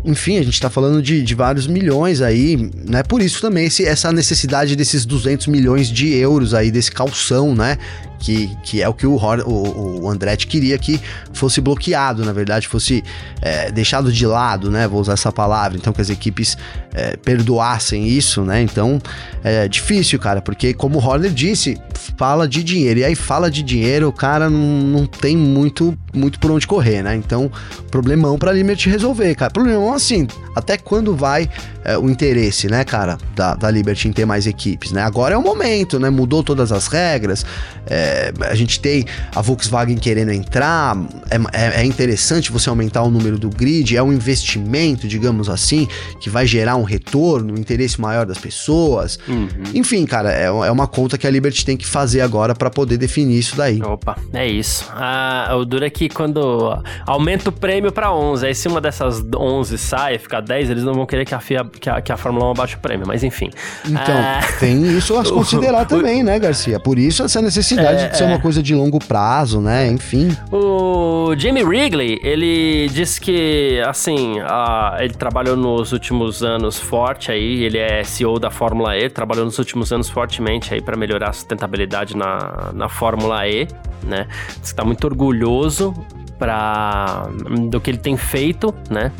Enfim, 0.04 0.36
a 0.36 0.42
gente 0.42 0.60
tá 0.60 0.68
falando 0.68 1.00
de, 1.00 1.22
de 1.22 1.32
vários 1.32 1.68
milhões 1.68 2.20
aí, 2.20 2.56
né? 2.88 3.04
Por 3.04 3.22
isso 3.22 3.40
também 3.40 3.66
esse, 3.66 3.84
essa 3.84 4.10
necessidade 4.10 4.74
desses 4.74 5.06
200 5.06 5.46
milhões 5.46 5.88
de 5.88 6.12
euros 6.12 6.54
aí, 6.54 6.72
desse 6.72 6.90
calção, 6.90 7.54
né? 7.54 7.78
Que, 8.22 8.56
que 8.62 8.80
é 8.80 8.88
o 8.88 8.94
que 8.94 9.04
o, 9.04 9.16
Hor- 9.16 9.42
o, 9.44 10.02
o 10.04 10.08
Andretti 10.08 10.46
queria 10.46 10.78
que 10.78 11.00
fosse 11.32 11.60
bloqueado, 11.60 12.24
na 12.24 12.32
verdade, 12.32 12.68
fosse 12.68 13.02
é, 13.40 13.68
deixado 13.72 14.12
de 14.12 14.24
lado, 14.24 14.70
né? 14.70 14.86
Vou 14.86 15.00
usar 15.00 15.14
essa 15.14 15.32
palavra. 15.32 15.76
Então, 15.76 15.92
que 15.92 16.00
as 16.00 16.08
equipes 16.08 16.56
é, 16.94 17.16
perdoassem 17.16 18.06
isso, 18.06 18.42
né? 18.44 18.62
Então, 18.62 19.02
é 19.42 19.66
difícil, 19.66 20.20
cara, 20.20 20.40
porque 20.40 20.72
como 20.72 21.00
o 21.00 21.04
Horner 21.04 21.32
disse, 21.32 21.76
fala 22.16 22.46
de 22.46 22.62
dinheiro. 22.62 23.00
E 23.00 23.04
aí, 23.04 23.16
fala 23.16 23.50
de 23.50 23.60
dinheiro, 23.60 24.06
o 24.06 24.12
cara 24.12 24.48
não, 24.48 24.58
não 24.82 25.04
tem 25.06 25.36
muito, 25.36 25.98
muito 26.14 26.38
por 26.38 26.52
onde 26.52 26.64
correr, 26.64 27.02
né? 27.02 27.16
Então, 27.16 27.50
problemão 27.90 28.38
pra 28.38 28.52
Liberty 28.52 28.88
resolver, 28.88 29.34
cara. 29.34 29.50
Problemão 29.50 29.92
assim, 29.92 30.28
até 30.54 30.78
quando 30.78 31.16
vai 31.16 31.50
é, 31.84 31.98
o 31.98 32.08
interesse, 32.08 32.68
né, 32.68 32.84
cara, 32.84 33.18
da, 33.34 33.56
da 33.56 33.68
Liberty 33.68 34.06
em 34.06 34.12
ter 34.12 34.24
mais 34.24 34.46
equipes, 34.46 34.92
né? 34.92 35.02
Agora 35.02 35.34
é 35.34 35.36
o 35.36 35.42
momento, 35.42 35.98
né? 35.98 36.08
Mudou 36.08 36.44
todas 36.44 36.70
as 36.70 36.86
regras, 36.86 37.44
é, 37.86 38.11
é, 38.12 38.32
a 38.40 38.54
gente 38.54 38.78
tem 38.78 39.06
a 39.34 39.40
Volkswagen 39.40 39.96
querendo 39.96 40.32
entrar, 40.32 40.96
é, 41.30 41.36
é, 41.58 41.80
é, 41.80 41.84
interessante 41.84 42.52
você 42.52 42.68
aumentar 42.68 43.02
o 43.02 43.10
número 43.10 43.38
do 43.38 43.48
grid, 43.48 43.96
é 43.96 44.02
um 44.02 44.12
investimento, 44.12 45.08
digamos 45.08 45.48
assim, 45.48 45.88
que 46.20 46.28
vai 46.28 46.46
gerar 46.46 46.76
um 46.76 46.82
retorno, 46.82 47.54
um 47.54 47.56
interesse 47.58 48.00
maior 48.00 48.26
das 48.26 48.38
pessoas. 48.38 49.18
Uhum. 49.26 49.48
Enfim, 49.74 50.04
cara, 50.04 50.32
é, 50.32 50.44
é 50.44 50.70
uma 50.70 50.86
conta 50.86 51.16
que 51.16 51.26
a 51.26 51.30
Liberty 51.30 51.64
tem 51.64 51.76
que 51.76 51.86
fazer 51.86 52.20
agora 52.20 52.54
para 52.54 52.68
poder 52.68 52.98
definir 52.98 53.38
isso 53.38 53.56
daí. 53.56 53.82
Opa, 53.82 54.16
é 54.32 54.46
isso. 54.46 54.84
Ah, 54.94 55.54
o 55.56 55.64
duro 55.64 55.84
é 55.84 55.90
que 55.90 56.08
quando 56.08 56.78
aumenta 57.06 57.48
o 57.48 57.52
prêmio 57.52 57.90
para 57.90 58.12
11, 58.12 58.46
aí 58.46 58.54
se 58.54 58.68
uma 58.68 58.80
dessas 58.80 59.22
11 59.34 59.78
sai, 59.78 60.18
fica 60.18 60.40
10, 60.40 60.70
eles 60.70 60.84
não 60.84 60.92
vão 60.92 61.06
querer 61.06 61.24
que 61.24 61.34
a, 61.34 61.40
FIA, 61.40 61.64
que 61.64 61.88
a, 61.88 62.00
que 62.02 62.12
a 62.12 62.16
Fórmula 62.16 62.46
1 62.46 62.50
abaixe 62.50 62.76
o 62.76 62.78
prêmio, 62.78 63.06
mas 63.06 63.24
enfim. 63.24 63.50
Então, 63.84 64.16
ah... 64.16 64.40
tem 64.60 64.82
isso 64.96 65.16
a 65.16 65.24
considerar 65.24 65.86
também, 65.88 66.22
né, 66.22 66.38
Garcia? 66.38 66.78
Por 66.78 66.98
isso 66.98 67.22
essa 67.22 67.40
necessidade 67.40 68.01
é, 68.04 68.08
de 68.08 68.16
ser 68.16 68.24
é. 68.24 68.26
uma 68.26 68.40
coisa 68.40 68.62
de 68.62 68.74
longo 68.74 68.98
prazo, 68.98 69.60
né? 69.60 69.88
Enfim. 69.88 70.36
O 70.50 71.34
Jamie 71.36 71.64
Wrigley, 71.64 72.20
ele 72.22 72.88
disse 72.88 73.20
que, 73.20 73.82
assim, 73.86 74.40
a, 74.40 74.96
ele 75.00 75.14
trabalhou 75.14 75.56
nos 75.56 75.92
últimos 75.92 76.42
anos 76.42 76.78
forte 76.78 77.30
aí, 77.30 77.64
ele 77.64 77.78
é 77.78 78.04
CEO 78.04 78.38
da 78.38 78.50
Fórmula 78.50 78.96
E, 78.96 79.08
trabalhou 79.08 79.44
nos 79.44 79.58
últimos 79.58 79.92
anos 79.92 80.08
fortemente 80.08 80.74
aí 80.74 80.80
para 80.80 80.96
melhorar 80.96 81.30
a 81.30 81.32
sustentabilidade 81.32 82.16
na, 82.16 82.70
na 82.72 82.88
Fórmula 82.88 83.46
E, 83.46 83.66
né? 84.02 84.26
Diz 84.60 84.70
que 84.72 84.76
tá 84.76 84.84
muito 84.84 85.04
orgulhoso 85.04 85.94
para 86.38 87.28
do 87.68 87.80
que 87.80 87.90
ele 87.90 87.98
tem 87.98 88.16
feito, 88.16 88.74
né? 88.90 89.12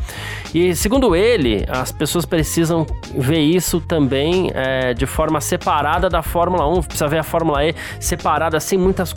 E 0.54 0.74
segundo 0.74 1.16
ele, 1.16 1.64
as 1.68 1.90
pessoas 1.90 2.26
precisam 2.26 2.86
ver 3.16 3.40
isso 3.40 3.80
também 3.80 4.50
é, 4.54 4.92
de 4.92 5.06
forma 5.06 5.40
separada 5.40 6.10
da 6.10 6.22
Fórmula 6.22 6.66
1. 6.68 6.82
Precisa 6.82 7.08
ver 7.08 7.18
a 7.18 7.22
Fórmula 7.22 7.64
E 7.64 7.74
separada, 7.98 8.60
sem 8.60 8.78
muitas 8.78 9.14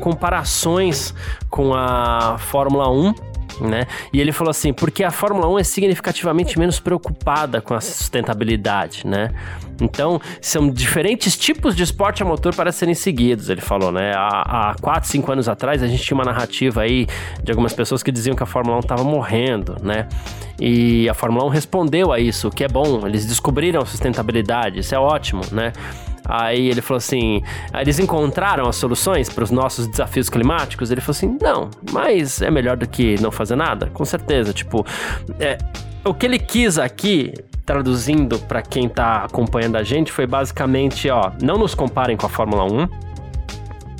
comparações 0.00 1.14
com 1.48 1.72
a 1.72 2.36
Fórmula 2.38 2.90
1 2.90 3.35
né? 3.60 3.86
E 4.12 4.20
ele 4.20 4.32
falou 4.32 4.50
assim, 4.50 4.72
porque 4.72 5.02
a 5.04 5.10
Fórmula 5.10 5.48
1 5.48 5.58
é 5.58 5.64
significativamente 5.64 6.58
menos 6.58 6.80
preocupada 6.80 7.60
com 7.60 7.74
a 7.74 7.80
sustentabilidade, 7.80 9.06
né? 9.06 9.30
Então, 9.80 10.20
são 10.40 10.70
diferentes 10.70 11.36
tipos 11.36 11.76
de 11.76 11.82
esporte 11.82 12.22
a 12.22 12.26
motor 12.26 12.54
para 12.54 12.72
serem 12.72 12.94
seguidos, 12.94 13.50
ele 13.50 13.60
falou, 13.60 13.92
né? 13.92 14.12
Há, 14.14 14.70
há 14.70 14.74
4, 14.80 15.08
5 15.08 15.32
anos 15.32 15.48
atrás, 15.48 15.82
a 15.82 15.86
gente 15.86 16.02
tinha 16.02 16.16
uma 16.16 16.24
narrativa 16.24 16.82
aí 16.82 17.06
de 17.42 17.50
algumas 17.52 17.72
pessoas 17.72 18.02
que 18.02 18.10
diziam 18.10 18.34
que 18.34 18.42
a 18.42 18.46
Fórmula 18.46 18.76
1 18.78 18.80
estava 18.80 19.04
morrendo, 19.04 19.76
né? 19.82 20.08
E 20.58 21.08
a 21.08 21.14
Fórmula 21.14 21.44
1 21.46 21.48
respondeu 21.48 22.12
a 22.12 22.18
isso, 22.18 22.48
o 22.48 22.50
que 22.50 22.64
é 22.64 22.68
bom, 22.68 23.06
eles 23.06 23.26
descobriram 23.26 23.82
a 23.82 23.86
sustentabilidade, 23.86 24.80
isso 24.80 24.94
é 24.94 24.98
ótimo, 24.98 25.42
né? 25.52 25.72
Aí 26.28 26.68
ele 26.68 26.80
falou 26.80 26.98
assim: 26.98 27.42
eles 27.74 27.98
encontraram 27.98 28.68
as 28.68 28.76
soluções 28.76 29.28
para 29.28 29.44
os 29.44 29.50
nossos 29.50 29.86
desafios 29.86 30.28
climáticos? 30.28 30.90
Ele 30.90 31.00
falou 31.00 31.16
assim: 31.16 31.38
não, 31.40 31.70
mas 31.92 32.42
é 32.42 32.50
melhor 32.50 32.76
do 32.76 32.86
que 32.86 33.20
não 33.20 33.30
fazer 33.30 33.56
nada, 33.56 33.86
com 33.92 34.04
certeza. 34.04 34.52
Tipo, 34.52 34.84
é, 35.38 35.58
o 36.04 36.14
que 36.14 36.26
ele 36.26 36.38
quis 36.38 36.78
aqui 36.78 37.32
traduzindo 37.64 38.38
para 38.38 38.62
quem 38.62 38.88
tá 38.88 39.24
acompanhando 39.24 39.76
a 39.76 39.82
gente 39.82 40.12
foi 40.12 40.26
basicamente, 40.26 41.10
ó, 41.10 41.32
não 41.42 41.58
nos 41.58 41.74
comparem 41.74 42.16
com 42.16 42.26
a 42.26 42.28
Fórmula 42.28 42.64
1. 42.64 42.88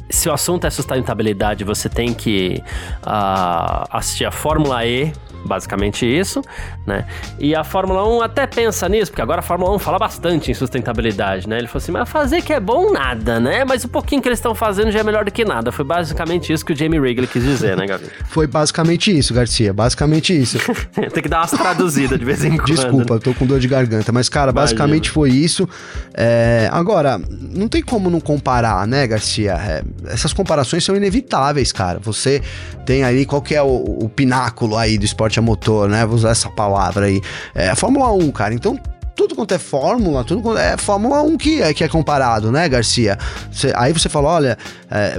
Se 0.08 0.28
o 0.28 0.32
assunto 0.32 0.66
é 0.66 0.70
sustentabilidade, 0.70 1.64
você 1.64 1.88
tem 1.88 2.14
que 2.14 2.62
uh, 3.02 3.84
assistir 3.90 4.24
a 4.24 4.30
Fórmula 4.30 4.86
E 4.86 5.12
basicamente 5.46 6.06
isso, 6.06 6.42
né? 6.86 7.06
E 7.38 7.54
a 7.54 7.64
Fórmula 7.64 8.06
1 8.08 8.22
até 8.22 8.46
pensa 8.46 8.88
nisso, 8.88 9.10
porque 9.10 9.22
agora 9.22 9.40
a 9.40 9.42
Fórmula 9.42 9.74
1 9.74 9.78
fala 9.78 9.98
bastante 9.98 10.50
em 10.50 10.54
sustentabilidade, 10.54 11.48
né? 11.48 11.58
Ele 11.58 11.66
falou 11.66 11.82
assim, 11.82 11.92
mas 11.92 12.08
fazer 12.08 12.42
que 12.42 12.52
é 12.52 12.60
bom 12.60 12.92
nada, 12.92 13.38
né? 13.38 13.64
Mas 13.64 13.84
o 13.84 13.88
pouquinho 13.88 14.20
que 14.22 14.28
eles 14.28 14.38
estão 14.38 14.54
fazendo 14.54 14.90
já 14.90 15.00
é 15.00 15.02
melhor 15.02 15.24
do 15.24 15.30
que 15.30 15.44
nada. 15.44 15.70
Foi 15.70 15.84
basicamente 15.84 16.52
isso 16.52 16.64
que 16.64 16.72
o 16.72 16.76
Jamie 16.76 16.98
Wrigley 16.98 17.26
quis 17.26 17.42
dizer, 17.42 17.76
né, 17.76 17.86
Gabi? 17.86 18.06
Foi 18.28 18.46
basicamente 18.46 19.16
isso, 19.16 19.32
Garcia, 19.32 19.72
basicamente 19.72 20.36
isso. 20.38 20.58
Tem 21.12 21.22
que 21.22 21.28
dar 21.28 21.38
umas 21.38 21.50
traduzidas 21.50 22.18
de 22.18 22.24
vez 22.24 22.44
em 22.44 22.56
quando. 22.56 22.66
Desculpa, 22.66 23.14
eu 23.14 23.20
tô 23.20 23.34
com 23.34 23.46
dor 23.46 23.60
de 23.60 23.68
garganta, 23.68 24.12
mas 24.12 24.28
cara, 24.28 24.52
basicamente 24.52 25.10
foi 25.10 25.30
isso. 25.30 25.68
É... 26.14 26.68
Agora, 26.72 27.20
não 27.28 27.68
tem 27.68 27.82
como 27.82 28.10
não 28.10 28.20
comparar, 28.20 28.86
né, 28.86 29.06
Garcia? 29.06 29.52
É... 29.52 29.82
Essas 30.12 30.32
comparações 30.32 30.84
são 30.84 30.96
inevitáveis, 30.96 31.72
cara. 31.72 31.98
Você 32.00 32.42
tem 32.84 33.02
aí, 33.02 33.26
qual 33.26 33.42
que 33.42 33.54
é 33.54 33.62
o, 33.62 33.98
o 34.02 34.08
pináculo 34.08 34.76
aí 34.76 34.96
do 34.96 35.04
esporte 35.04 35.35
motor, 35.40 35.88
né? 35.88 36.04
Vou 36.06 36.16
usar 36.16 36.30
essa 36.30 36.50
palavra 36.50 37.06
aí. 37.06 37.20
É 37.54 37.68
a 37.68 37.76
Fórmula 37.76 38.10
1, 38.12 38.30
cara. 38.32 38.54
Então, 38.54 38.78
tudo 39.16 39.34
quanto 39.34 39.54
é 39.54 39.58
Fórmula, 39.58 40.22
tudo 40.22 40.42
quanto 40.42 40.58
é 40.58 40.76
Fórmula 40.76 41.22
1 41.22 41.38
que 41.38 41.62
é, 41.62 41.72
que 41.72 41.82
é 41.82 41.88
comparado, 41.88 42.52
né, 42.52 42.68
Garcia? 42.68 43.18
Você, 43.50 43.72
aí 43.74 43.90
você 43.90 44.10
fala, 44.10 44.28
olha, 44.28 44.58
é, 44.90 45.18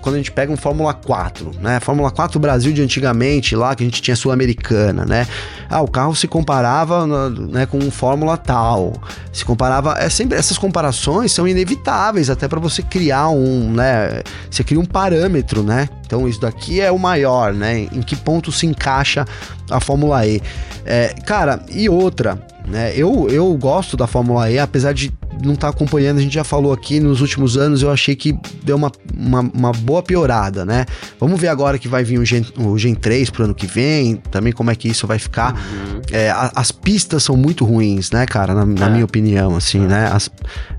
quando 0.00 0.14
a 0.14 0.18
gente 0.18 0.32
pega 0.32 0.50
um 0.50 0.56
Fórmula 0.56 0.94
4, 0.94 1.52
né? 1.60 1.78
Fórmula 1.78 2.10
4 2.10 2.40
Brasil 2.40 2.72
de 2.72 2.82
antigamente, 2.82 3.54
lá 3.54 3.76
que 3.76 3.82
a 3.84 3.86
gente 3.86 4.00
tinha 4.00 4.16
Sul-Americana, 4.16 5.04
né? 5.04 5.26
Ah, 5.68 5.82
o 5.82 5.88
carro 5.88 6.16
se 6.16 6.26
comparava 6.26 7.06
né, 7.06 7.66
com 7.66 7.76
um 7.76 7.90
Fórmula 7.90 8.38
tal. 8.38 8.94
Se 9.30 9.44
comparava. 9.44 9.96
É 9.98 10.08
sempre, 10.08 10.38
essas 10.38 10.56
comparações 10.56 11.30
são 11.30 11.46
inevitáveis, 11.46 12.30
até 12.30 12.48
para 12.48 12.58
você 12.58 12.82
criar 12.82 13.28
um, 13.28 13.70
né? 13.70 14.22
Você 14.50 14.64
cria 14.64 14.80
um 14.80 14.86
parâmetro, 14.86 15.62
né? 15.62 15.86
Então 16.06 16.26
isso 16.26 16.40
daqui 16.40 16.80
é 16.80 16.90
o 16.90 16.98
maior, 16.98 17.52
né? 17.52 17.80
Em 17.80 18.00
que 18.00 18.16
ponto 18.16 18.50
se 18.50 18.64
encaixa 18.64 19.26
a 19.70 19.78
Fórmula 19.78 20.26
E? 20.26 20.40
É, 20.86 21.08
cara, 21.26 21.60
e 21.68 21.86
outra 21.90 22.47
né? 22.68 22.92
Eu, 22.94 23.28
eu 23.30 23.52
gosto 23.56 23.96
da 23.96 24.06
Fórmula 24.06 24.50
E, 24.50 24.58
apesar 24.58 24.92
de 24.92 25.12
não 25.42 25.54
estar 25.54 25.68
tá 25.68 25.74
acompanhando, 25.74 26.18
a 26.18 26.20
gente 26.20 26.34
já 26.34 26.44
falou 26.44 26.72
aqui 26.72 27.00
nos 27.00 27.20
últimos 27.20 27.56
anos, 27.56 27.82
eu 27.82 27.90
achei 27.90 28.14
que 28.16 28.36
deu 28.62 28.76
uma, 28.76 28.90
uma, 29.14 29.40
uma 29.40 29.72
boa 29.72 30.02
piorada, 30.02 30.64
né? 30.64 30.84
Vamos 31.18 31.40
ver 31.40 31.48
agora 31.48 31.78
que 31.78 31.88
vai 31.88 32.02
vir 32.04 32.18
o 32.18 32.24
Gen, 32.24 32.44
o 32.56 32.76
Gen 32.76 32.94
3 32.94 33.30
pro 33.30 33.44
ano 33.44 33.54
que 33.54 33.66
vem, 33.66 34.16
também 34.16 34.52
como 34.52 34.70
é 34.70 34.74
que 34.74 34.88
isso 34.88 35.06
vai 35.06 35.18
ficar. 35.18 35.54
Uhum. 35.54 36.00
É, 36.10 36.30
a, 36.30 36.52
as 36.54 36.72
pistas 36.72 37.22
são 37.22 37.36
muito 37.36 37.64
ruins, 37.64 38.10
né, 38.10 38.26
cara? 38.26 38.54
Na, 38.54 38.66
na 38.66 38.86
é. 38.86 38.90
minha 38.90 39.04
opinião, 39.04 39.56
assim, 39.56 39.84
é. 39.84 39.88
né? 39.88 40.10
As, 40.12 40.30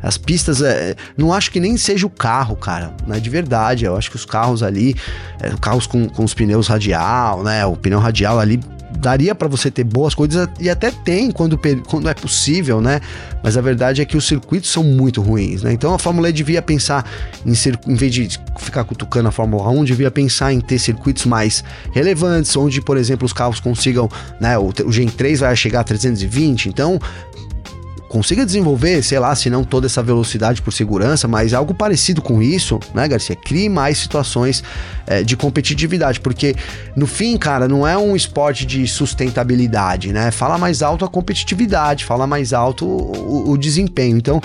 as 0.01 0.17
pistas, 0.17 0.61
é, 0.61 0.95
não 1.17 1.33
acho 1.33 1.51
que 1.51 1.59
nem 1.59 1.77
seja 1.77 2.05
o 2.05 2.09
carro, 2.09 2.55
cara, 2.55 2.93
né? 3.07 3.19
De 3.19 3.29
verdade, 3.29 3.85
eu 3.85 3.95
acho 3.95 4.09
que 4.09 4.15
os 4.15 4.25
carros 4.25 4.61
ali, 4.61 4.95
é, 5.41 5.51
carros 5.61 5.87
com, 5.87 6.07
com 6.09 6.23
os 6.23 6.33
pneus 6.33 6.67
radial, 6.67 7.43
né? 7.43 7.65
O 7.65 7.75
pneu 7.75 7.99
radial 7.99 8.39
ali 8.39 8.59
daria 8.97 9.35
para 9.35 9.47
você 9.47 9.69
ter 9.69 9.83
boas 9.83 10.13
coisas 10.13 10.47
e 10.59 10.69
até 10.69 10.91
tem 10.91 11.31
quando, 11.31 11.59
quando 11.87 12.09
é 12.09 12.13
possível, 12.13 12.81
né? 12.81 12.99
Mas 13.43 13.57
a 13.57 13.61
verdade 13.61 14.01
é 14.01 14.05
que 14.05 14.17
os 14.17 14.27
circuitos 14.27 14.71
são 14.71 14.83
muito 14.83 15.21
ruins, 15.21 15.63
né? 15.63 15.71
Então 15.71 15.93
a 15.93 15.99
Fórmula 15.99 16.29
E 16.29 16.33
devia 16.33 16.61
pensar 16.61 17.05
em 17.45 17.53
ser, 17.53 17.79
em 17.87 17.95
vez 17.95 18.13
de 18.13 18.39
ficar 18.57 18.83
cutucando 18.83 19.29
a 19.29 19.31
Fórmula 19.31 19.69
1, 19.69 19.83
devia 19.83 20.11
pensar 20.11 20.51
em 20.53 20.59
ter 20.59 20.79
circuitos 20.79 21.25
mais 21.25 21.63
relevantes, 21.91 22.55
onde, 22.55 22.81
por 22.81 22.97
exemplo, 22.97 23.25
os 23.25 23.33
carros 23.33 23.59
consigam, 23.59 24.09
né? 24.39 24.57
O, 24.57 24.71
o 24.85 24.91
Gen 24.91 25.07
3 25.07 25.39
vai 25.41 25.55
chegar 25.55 25.81
a 25.81 25.83
320, 25.83 26.69
então 26.69 26.99
consiga 28.09 28.45
desenvolver, 28.45 29.03
sei 29.03 29.19
lá, 29.19 29.33
se 29.35 29.49
não 29.49 29.63
toda 29.63 29.85
essa 29.85 30.01
velocidade 30.01 30.61
por 30.61 30.73
segurança, 30.73 31.27
mas 31.27 31.53
algo 31.53 31.73
parecido 31.73 32.21
com 32.21 32.41
isso, 32.41 32.79
né, 32.93 33.07
Garcia? 33.07 33.35
Crie 33.35 33.69
mais 33.69 33.99
situações 33.99 34.63
é, 35.05 35.23
de 35.23 35.37
competitividade, 35.37 36.19
porque 36.19 36.55
no 36.95 37.05
fim, 37.05 37.37
cara, 37.37 37.67
não 37.67 37.87
é 37.87 37.95
um 37.97 38.15
esporte 38.15 38.65
de 38.65 38.85
sustentabilidade, 38.87 40.11
né? 40.11 40.31
Fala 40.31 40.57
mais 40.57 40.81
alto 40.81 41.05
a 41.05 41.07
competitividade, 41.07 42.03
fala 42.03 42.25
mais 42.25 42.51
alto 42.51 42.85
o, 42.85 43.51
o 43.51 43.57
desempenho. 43.57 44.17
Então, 44.17 44.41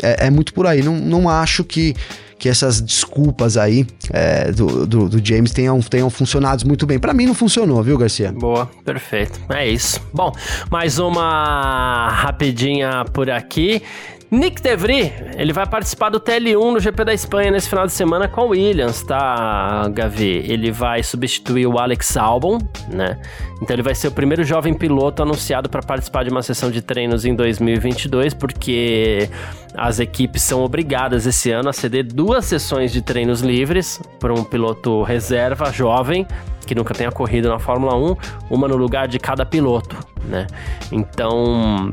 é, 0.00 0.26
é 0.26 0.30
muito 0.30 0.54
por 0.54 0.66
aí. 0.66 0.82
Não, 0.82 0.94
não 0.94 1.28
acho 1.28 1.64
que 1.64 1.94
que 2.38 2.48
essas 2.48 2.80
desculpas 2.80 3.56
aí 3.56 3.86
é, 4.12 4.52
do, 4.52 4.86
do, 4.86 5.08
do, 5.08 5.26
James 5.26 5.50
tenham, 5.50 5.80
tenham 5.80 6.08
funcionado 6.08 6.66
muito 6.66 6.86
bem. 6.86 6.98
Para 6.98 7.12
mim 7.12 7.26
não 7.26 7.34
funcionou, 7.34 7.82
viu, 7.82 7.98
Garcia? 7.98 8.32
Boa, 8.32 8.70
perfeito. 8.84 9.40
É 9.48 9.68
isso. 9.68 10.00
Bom, 10.14 10.32
mais 10.70 10.98
uma 10.98 12.08
rapidinha 12.10 13.04
por 13.12 13.28
aqui. 13.28 13.82
Nick 14.30 14.60
DeVry, 14.60 15.10
ele 15.38 15.54
vai 15.54 15.66
participar 15.66 16.10
do 16.10 16.20
TL1 16.20 16.72
no 16.72 16.78
GP 16.78 17.02
da 17.02 17.14
Espanha 17.14 17.50
nesse 17.50 17.66
final 17.66 17.86
de 17.86 17.92
semana 17.92 18.28
com 18.28 18.42
o 18.42 18.48
Williams, 18.48 19.02
tá, 19.02 19.88
Gavi? 19.88 20.44
Ele 20.46 20.70
vai 20.70 21.02
substituir 21.02 21.66
o 21.66 21.78
Alex 21.78 22.14
Albon, 22.14 22.58
né? 22.92 23.18
Então 23.62 23.74
ele 23.74 23.82
vai 23.82 23.94
ser 23.94 24.08
o 24.08 24.12
primeiro 24.12 24.44
jovem 24.44 24.74
piloto 24.74 25.22
anunciado 25.22 25.70
para 25.70 25.80
participar 25.80 26.24
de 26.24 26.30
uma 26.30 26.42
sessão 26.42 26.70
de 26.70 26.82
treinos 26.82 27.24
em 27.24 27.34
2022, 27.34 28.34
porque 28.34 29.30
as 29.74 29.98
equipes 29.98 30.42
são 30.42 30.62
obrigadas 30.62 31.24
esse 31.24 31.50
ano 31.50 31.70
a 31.70 31.72
ceder 31.72 32.04
duas 32.04 32.44
sessões 32.44 32.92
de 32.92 33.00
treinos 33.00 33.40
livres 33.40 33.98
para 34.20 34.34
um 34.34 34.44
piloto 34.44 35.02
reserva 35.04 35.72
jovem 35.72 36.26
que 36.66 36.74
nunca 36.74 36.92
tenha 36.92 37.10
corrido 37.10 37.48
na 37.48 37.58
Fórmula 37.58 37.96
1, 37.96 38.16
uma 38.50 38.68
no 38.68 38.76
lugar 38.76 39.08
de 39.08 39.18
cada 39.18 39.46
piloto, 39.46 39.96
né? 40.26 40.46
Então, 40.92 41.90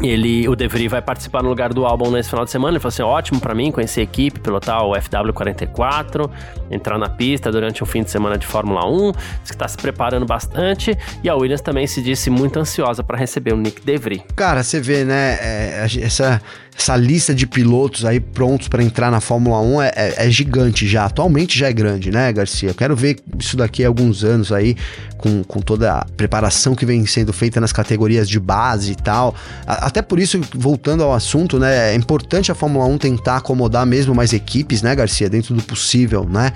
ele, 0.00 0.48
o 0.48 0.56
De 0.56 0.66
Vries 0.66 0.90
vai 0.90 1.00
participar 1.00 1.42
no 1.42 1.48
lugar 1.48 1.72
do 1.72 1.86
álbum 1.86 2.10
nesse 2.10 2.28
final 2.28 2.44
de 2.44 2.50
semana. 2.50 2.72
Ele 2.72 2.80
falou 2.80 2.88
assim: 2.88 3.02
ótimo 3.02 3.40
para 3.40 3.54
mim 3.54 3.70
conhecer 3.70 4.00
a 4.00 4.04
equipe, 4.04 4.40
pilotar 4.40 4.84
o 4.84 4.92
FW44, 4.92 6.30
entrar 6.70 6.98
na 6.98 7.08
pista 7.08 7.50
durante 7.52 7.82
um 7.82 7.86
fim 7.86 8.02
de 8.02 8.10
semana 8.10 8.36
de 8.36 8.46
Fórmula 8.46 8.86
1. 8.86 9.12
Diz 9.12 9.20
que 9.44 9.50
está 9.52 9.68
se 9.68 9.76
preparando 9.76 10.26
bastante. 10.26 10.96
E 11.22 11.28
a 11.28 11.34
Williams 11.36 11.60
também 11.60 11.86
se 11.86 12.02
disse 12.02 12.28
muito 12.28 12.58
ansiosa 12.58 13.04
para 13.04 13.16
receber 13.16 13.52
o 13.52 13.56
Nick 13.56 13.84
De 13.84 13.96
Vries. 13.96 14.22
Cara, 14.34 14.62
você 14.62 14.80
vê, 14.80 15.04
né? 15.04 15.38
É, 15.40 15.86
essa, 16.00 16.42
essa 16.76 16.96
lista 16.96 17.34
de 17.34 17.46
pilotos 17.46 18.04
aí 18.04 18.18
prontos 18.18 18.68
para 18.68 18.82
entrar 18.82 19.10
na 19.10 19.20
Fórmula 19.20 19.60
1 19.60 19.82
é, 19.82 19.92
é, 19.94 20.26
é, 20.26 20.30
gigante 20.30 20.86
já. 20.86 21.04
Atualmente 21.04 21.58
já 21.58 21.68
é 21.68 21.72
grande, 21.72 22.10
né, 22.10 22.32
Garcia? 22.32 22.70
Eu 22.70 22.74
quero 22.74 22.96
ver 22.96 23.18
isso 23.38 23.56
daqui 23.56 23.84
a 23.84 23.88
alguns 23.88 24.24
anos 24.24 24.50
aí, 24.50 24.76
com, 25.16 25.44
com 25.44 25.60
toda 25.60 25.92
a 25.92 26.04
preparação 26.04 26.74
que 26.74 26.84
vem 26.84 27.06
sendo 27.06 27.32
feita 27.32 27.60
nas 27.60 27.72
categorias 27.72 28.28
de 28.28 28.40
base 28.40 28.92
e 28.92 28.96
tal. 28.96 29.34
Até 29.66 30.02
por 30.02 30.18
isso, 30.18 30.40
voltando 30.54 31.02
ao 31.02 31.14
assunto, 31.14 31.58
né? 31.58 31.92
É 31.92 31.94
importante 31.94 32.50
a 32.50 32.54
Fórmula 32.54 32.84
1 32.86 32.98
tentar 32.98 33.36
acomodar 33.36 33.86
mesmo 33.86 34.14
mais 34.14 34.32
equipes, 34.32 34.82
né, 34.82 34.94
Garcia? 34.94 35.30
Dentro 35.30 35.54
do 35.54 35.62
possível, 35.62 36.28
né? 36.28 36.52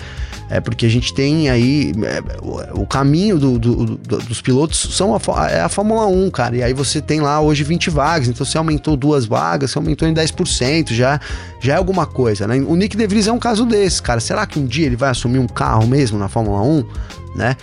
É 0.49 0.59
porque 0.59 0.85
a 0.85 0.89
gente 0.89 1.13
tem 1.13 1.49
aí 1.49 1.93
é, 2.03 2.23
o, 2.41 2.81
o, 2.81 2.87
caminho 2.87 3.37
do, 3.37 3.59
do, 3.59 3.85
do, 3.85 4.17
dos 4.17 4.41
pilotos 4.41 4.95
são 4.95 5.15
a, 5.15 5.47
é 5.47 5.61
a 5.61 5.69
Fórmula 5.69 6.07
1, 6.07 6.31
cara. 6.31 6.57
E 6.57 6.63
aí 6.63 6.73
você 6.73 6.99
tem 6.99 7.21
lá 7.21 7.39
hoje 7.39 7.63
20 7.63 7.91
vagas, 7.91 8.27
então 8.27 8.43
você 8.43 8.57
aumentou 8.57 8.97
duas 8.97 9.25
vagas, 9.25 9.71
você 9.71 9.77
aumentou 9.77 10.07
em 10.09 10.13
10%, 10.13 10.91
já, 10.93 11.19
já 11.59 11.73
é 11.73 11.77
alguma 11.77 12.05
coisa, 12.05 12.47
né? 12.47 12.55
O 12.57 12.75
Nick 12.75 12.97
De 12.97 13.07
Vries 13.07 13.27
é 13.27 13.31
um 13.31 13.39
caso 13.39 13.65
desse, 13.65 14.01
cara. 14.01 14.19
Será 14.19 14.45
que 14.45 14.59
um 14.59 14.65
dia 14.65 14.85
ele 14.85 14.95
vai 14.95 15.09
assumir 15.09 15.39
um 15.39 15.47
carro 15.47 15.87
mesmo 15.87 16.17
na 16.17 16.27
Fórmula 16.27 16.61
1, 16.61 16.85
né? 17.35 17.55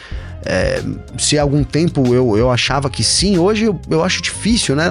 É, 0.49 0.81
se 1.19 1.37
há 1.37 1.43
algum 1.43 1.65
tempo 1.65 2.15
eu, 2.15 2.39
eu 2.39 2.53
achava 2.53 2.89
que 2.89 3.03
sim, 3.03 3.37
hoje 3.37 3.65
eu, 3.65 3.81
eu 3.91 4.05
acho 4.05 4.23
difícil, 4.23 4.77
né? 4.77 4.89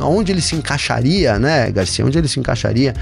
Onde 0.00 0.32
ele 0.32 0.40
se 0.40 0.56
encaixaria, 0.56 1.38
né, 1.38 1.70
Garcia? 1.70 2.04
Onde 2.04 2.18
ele 2.18 2.26
se 2.26 2.40
encaixaria? 2.40 2.92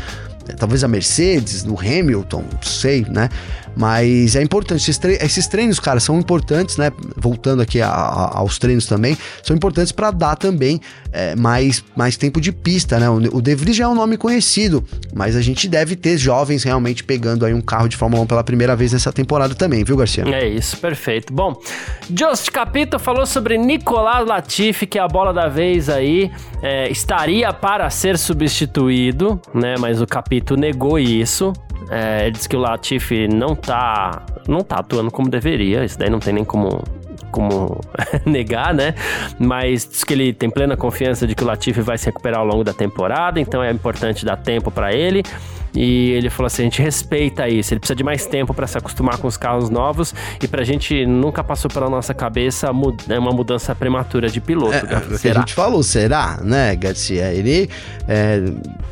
É, 0.46 0.52
talvez 0.52 0.84
a 0.84 0.88
Mercedes, 0.88 1.64
no 1.64 1.78
Hamilton, 1.78 2.44
não 2.52 2.62
sei, 2.62 3.06
né? 3.08 3.30
Mas 3.76 4.36
é 4.36 4.42
importante, 4.42 4.82
esses, 4.82 4.98
tre 4.98 5.18
esses 5.20 5.46
treinos, 5.46 5.80
cara, 5.80 6.00
são 6.00 6.18
importantes, 6.18 6.76
né? 6.76 6.92
Voltando 7.16 7.62
aqui 7.62 7.80
a, 7.80 7.88
a, 7.88 8.38
aos 8.38 8.58
treinos 8.58 8.86
também, 8.86 9.16
são 9.42 9.54
importantes 9.56 9.92
para 9.92 10.10
dar 10.10 10.36
também 10.36 10.80
é, 11.12 11.34
mais, 11.34 11.84
mais 11.96 12.16
tempo 12.16 12.40
de 12.40 12.52
pista, 12.52 12.98
né? 12.98 13.08
O, 13.08 13.16
o 13.36 13.42
De 13.42 13.54
Vries 13.54 13.76
já 13.76 13.84
é 13.84 13.88
um 13.88 13.94
nome 13.94 14.16
conhecido, 14.16 14.84
mas 15.14 15.36
a 15.36 15.40
gente 15.40 15.68
deve 15.68 15.96
ter 15.96 16.16
jovens 16.18 16.62
realmente 16.62 17.02
pegando 17.02 17.44
aí 17.44 17.54
um 17.54 17.60
carro 17.60 17.88
de 17.88 17.96
Fórmula 17.96 18.22
1 18.22 18.26
pela 18.26 18.44
primeira 18.44 18.76
vez 18.76 18.92
nessa 18.92 19.12
temporada 19.12 19.54
também, 19.54 19.84
viu, 19.84 19.96
Garcia? 19.96 20.24
É 20.24 20.46
isso, 20.48 20.76
perfeito. 20.76 21.32
Bom, 21.32 21.60
Just 22.16 22.50
Capito 22.50 22.98
falou 22.98 23.26
sobre 23.26 23.58
Nicolás 23.58 24.26
Latifi, 24.26 24.86
que 24.86 24.98
é 24.98 25.02
a 25.02 25.08
bola 25.08 25.32
da 25.32 25.48
vez 25.48 25.88
aí, 25.88 26.30
é, 26.62 26.90
estaria 26.90 27.52
para 27.52 27.88
ser 27.90 28.18
substituído, 28.18 29.40
né? 29.52 29.74
Mas 29.78 30.00
o 30.00 30.06
Capito 30.06 30.56
negou 30.56 30.98
isso. 30.98 31.52
É, 31.90 32.30
disse 32.30 32.48
que 32.48 32.56
o 32.56 32.60
Latifi 32.60 33.28
não 33.28 33.54
tá, 33.54 34.22
não 34.48 34.60
tá 34.60 34.76
atuando 34.76 35.10
como 35.10 35.28
deveria, 35.28 35.84
isso 35.84 35.98
daí 35.98 36.10
não 36.10 36.18
tem 36.18 36.32
nem 36.34 36.44
como 36.44 36.82
como 37.30 37.80
negar, 38.24 38.72
né? 38.72 38.94
Mas 39.40 39.84
diz 39.88 40.04
que 40.04 40.14
ele 40.14 40.32
tem 40.32 40.48
plena 40.48 40.76
confiança 40.76 41.26
de 41.26 41.34
que 41.34 41.42
o 41.42 41.46
Latifi 41.46 41.80
vai 41.80 41.98
se 41.98 42.06
recuperar 42.06 42.38
ao 42.38 42.46
longo 42.46 42.62
da 42.62 42.72
temporada, 42.72 43.40
então 43.40 43.60
é 43.60 43.72
importante 43.72 44.24
dar 44.24 44.36
tempo 44.36 44.70
para 44.70 44.94
ele. 44.94 45.24
E 45.74 46.12
ele 46.12 46.30
falou 46.30 46.46
assim: 46.46 46.62
a 46.62 46.64
gente 46.66 46.80
respeita 46.80 47.48
isso, 47.48 47.74
ele 47.74 47.80
precisa 47.80 47.96
de 47.96 48.04
mais 48.04 48.26
tempo 48.26 48.54
para 48.54 48.66
se 48.66 48.78
acostumar 48.78 49.18
com 49.18 49.26
os 49.26 49.36
carros 49.36 49.68
novos 49.68 50.14
e 50.42 50.46
pra 50.46 50.62
gente 50.64 51.04
nunca 51.04 51.42
passou 51.42 51.70
pela 51.70 51.90
nossa 51.90 52.14
cabeça 52.14 52.70
né, 53.06 53.18
uma 53.18 53.32
mudança 53.32 53.74
prematura 53.74 54.28
de 54.28 54.40
piloto. 54.40 54.74
É, 54.74 54.94
é 54.94 55.14
o 55.14 55.18
que 55.18 55.28
a 55.28 55.34
gente 55.34 55.54
falou, 55.54 55.82
será, 55.82 56.38
né, 56.42 56.76
Garcia? 56.76 57.32
Ele 57.32 57.68
é, 58.06 58.40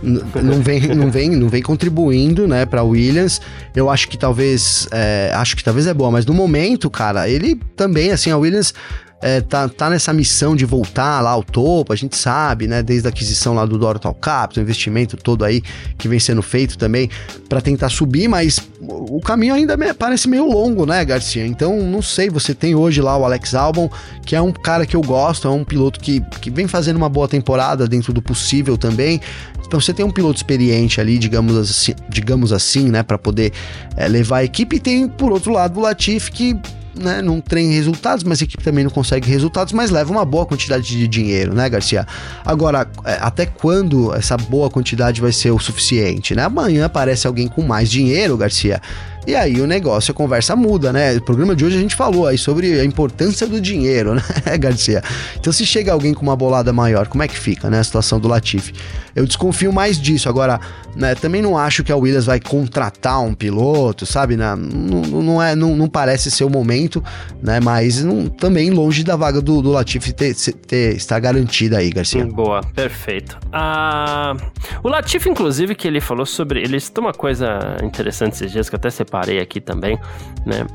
não, 0.02 0.60
vem, 0.60 0.80
não, 0.88 1.10
vem, 1.10 1.30
não 1.30 1.48
vem 1.48 1.62
contribuindo, 1.62 2.48
né, 2.48 2.66
pra 2.66 2.82
Williams. 2.82 3.40
Eu 3.74 3.88
acho 3.88 4.08
que 4.08 4.18
talvez, 4.18 4.88
é, 4.90 5.30
acho 5.34 5.56
que 5.56 5.62
talvez 5.62 5.86
é 5.86 5.94
boa, 5.94 6.10
mas 6.10 6.26
no 6.26 6.34
momento, 6.34 6.90
cara, 6.90 7.28
ele 7.28 7.60
também, 7.76 8.10
assim, 8.10 8.30
a 8.30 8.36
Williams 8.36 8.74
é, 9.22 9.40
tá, 9.40 9.68
tá 9.68 9.88
nessa 9.88 10.12
missão 10.12 10.56
de 10.56 10.64
voltar 10.64 11.20
lá 11.20 11.30
ao 11.30 11.44
topo, 11.44 11.92
a 11.92 11.96
gente 11.96 12.16
sabe, 12.16 12.66
né? 12.66 12.82
Desde 12.82 13.06
a 13.06 13.10
aquisição 13.10 13.54
lá 13.54 13.64
do 13.64 13.78
Dortal 13.78 14.12
Capital, 14.12 14.60
o 14.60 14.64
investimento 14.64 15.16
todo 15.16 15.44
aí 15.44 15.62
que 15.96 16.08
vem 16.08 16.18
sendo 16.18 16.42
feito 16.42 16.76
também 16.76 17.08
para 17.48 17.60
tentar 17.60 17.88
subir, 17.88 18.26
mas 18.26 18.60
o 18.80 19.20
caminho 19.20 19.54
ainda 19.54 19.78
parece 19.94 20.28
meio 20.28 20.44
longo, 20.44 20.84
né, 20.84 21.04
Garcia? 21.04 21.46
Então, 21.46 21.80
não 21.82 22.02
sei, 22.02 22.28
você 22.28 22.52
tem 22.52 22.74
hoje 22.74 23.00
lá 23.00 23.16
o 23.16 23.24
Alex 23.24 23.54
Albon, 23.54 23.88
que 24.26 24.34
é 24.34 24.42
um 24.42 24.52
cara 24.52 24.84
que 24.84 24.96
eu 24.96 25.00
gosto, 25.00 25.46
é 25.46 25.50
um 25.50 25.64
piloto 25.64 26.00
que, 26.00 26.20
que 26.40 26.50
vem 26.50 26.66
fazendo 26.66 26.96
uma 26.96 27.08
boa 27.08 27.28
temporada 27.28 27.86
dentro 27.86 28.12
do 28.12 28.20
possível 28.20 28.76
também. 28.76 29.20
Então 29.64 29.80
você 29.80 29.94
tem 29.94 30.04
um 30.04 30.10
piloto 30.10 30.36
experiente 30.36 31.00
ali, 31.00 31.16
digamos 31.16 31.56
assim, 31.56 31.94
digamos 32.08 32.52
assim 32.52 32.90
né, 32.90 33.02
para 33.02 33.16
poder 33.16 33.52
é, 33.96 34.08
levar 34.08 34.38
a 34.38 34.44
equipe. 34.44 34.76
E 34.76 34.80
tem, 34.80 35.08
por 35.08 35.30
outro 35.30 35.52
lado, 35.52 35.78
o 35.78 35.82
Latifi, 35.82 36.30
que 36.30 36.60
né, 36.94 37.22
não 37.22 37.40
tem 37.40 37.72
resultados, 37.72 38.24
mas 38.24 38.40
a 38.40 38.44
equipe 38.44 38.62
também 38.62 38.84
não 38.84 38.90
consegue 38.90 39.28
resultados, 39.30 39.72
mas 39.72 39.90
leva 39.90 40.10
uma 40.10 40.24
boa 40.24 40.46
quantidade 40.46 40.86
de 40.86 41.08
dinheiro, 41.08 41.54
né, 41.54 41.68
Garcia? 41.68 42.06
Agora, 42.44 42.88
é, 43.04 43.18
até 43.20 43.46
quando 43.46 44.14
essa 44.14 44.36
boa 44.36 44.70
quantidade 44.70 45.20
vai 45.20 45.32
ser 45.32 45.50
o 45.50 45.58
suficiente, 45.58 46.34
né? 46.34 46.44
Amanhã 46.44 46.86
aparece 46.86 47.26
alguém 47.26 47.48
com 47.48 47.62
mais 47.62 47.90
dinheiro, 47.90 48.36
Garcia. 48.36 48.80
E 49.26 49.36
aí 49.36 49.60
o 49.60 49.66
negócio, 49.66 50.10
a 50.10 50.14
conversa 50.14 50.56
muda, 50.56 50.92
né? 50.92 51.16
O 51.16 51.22
programa 51.22 51.54
de 51.54 51.64
hoje 51.64 51.76
a 51.76 51.80
gente 51.80 51.94
falou 51.94 52.26
aí 52.26 52.36
sobre 52.36 52.80
a 52.80 52.84
importância 52.84 53.46
do 53.46 53.60
dinheiro, 53.60 54.14
né, 54.44 54.58
Garcia? 54.58 55.02
Então 55.38 55.52
se 55.52 55.64
chega 55.64 55.92
alguém 55.92 56.12
com 56.12 56.22
uma 56.22 56.34
bolada 56.34 56.72
maior, 56.72 57.06
como 57.06 57.22
é 57.22 57.28
que 57.28 57.38
fica, 57.38 57.70
né, 57.70 57.78
a 57.78 57.84
situação 57.84 58.18
do 58.18 58.26
Latifi? 58.26 58.72
Eu 59.14 59.26
desconfio 59.26 59.72
mais 59.72 60.00
disso. 60.00 60.28
Agora, 60.28 60.58
né, 60.96 61.14
também 61.14 61.42
não 61.42 61.56
acho 61.56 61.84
que 61.84 61.92
a 61.92 61.96
Williams 61.96 62.26
vai 62.26 62.40
contratar 62.40 63.20
um 63.20 63.34
piloto, 63.34 64.06
sabe? 64.06 64.36
Não, 64.36 64.56
não, 64.56 65.42
é, 65.42 65.54
não, 65.54 65.76
não, 65.76 65.88
parece 65.88 66.30
ser 66.30 66.44
o 66.44 66.50
momento, 66.50 67.02
né? 67.42 67.60
Mas 67.60 68.02
não, 68.02 68.28
também 68.28 68.70
longe 68.70 69.04
da 69.04 69.16
vaga 69.16 69.40
do, 69.40 69.62
do 69.62 69.70
Latifi 69.70 70.12
ter, 70.12 70.34
ter, 70.34 70.96
estar 70.96 71.20
garantida 71.20 71.78
aí, 71.78 71.90
Garcia. 71.90 72.24
Boa, 72.26 72.62
perfeito. 72.74 73.38
Ah, 73.52 74.34
o 74.82 74.88
Latifi, 74.88 75.28
inclusive, 75.28 75.74
que 75.74 75.86
ele 75.86 76.00
falou 76.00 76.26
sobre. 76.26 76.60
Ele 76.60 76.80
citou 76.80 77.04
uma 77.04 77.12
coisa 77.12 77.76
interessante 77.82 78.34
esses 78.34 78.50
dias 78.50 78.68
que 78.68 78.76
até 78.76 78.90
separei 79.12 79.40
aqui 79.40 79.60
também, 79.60 79.98
né? 80.46 80.66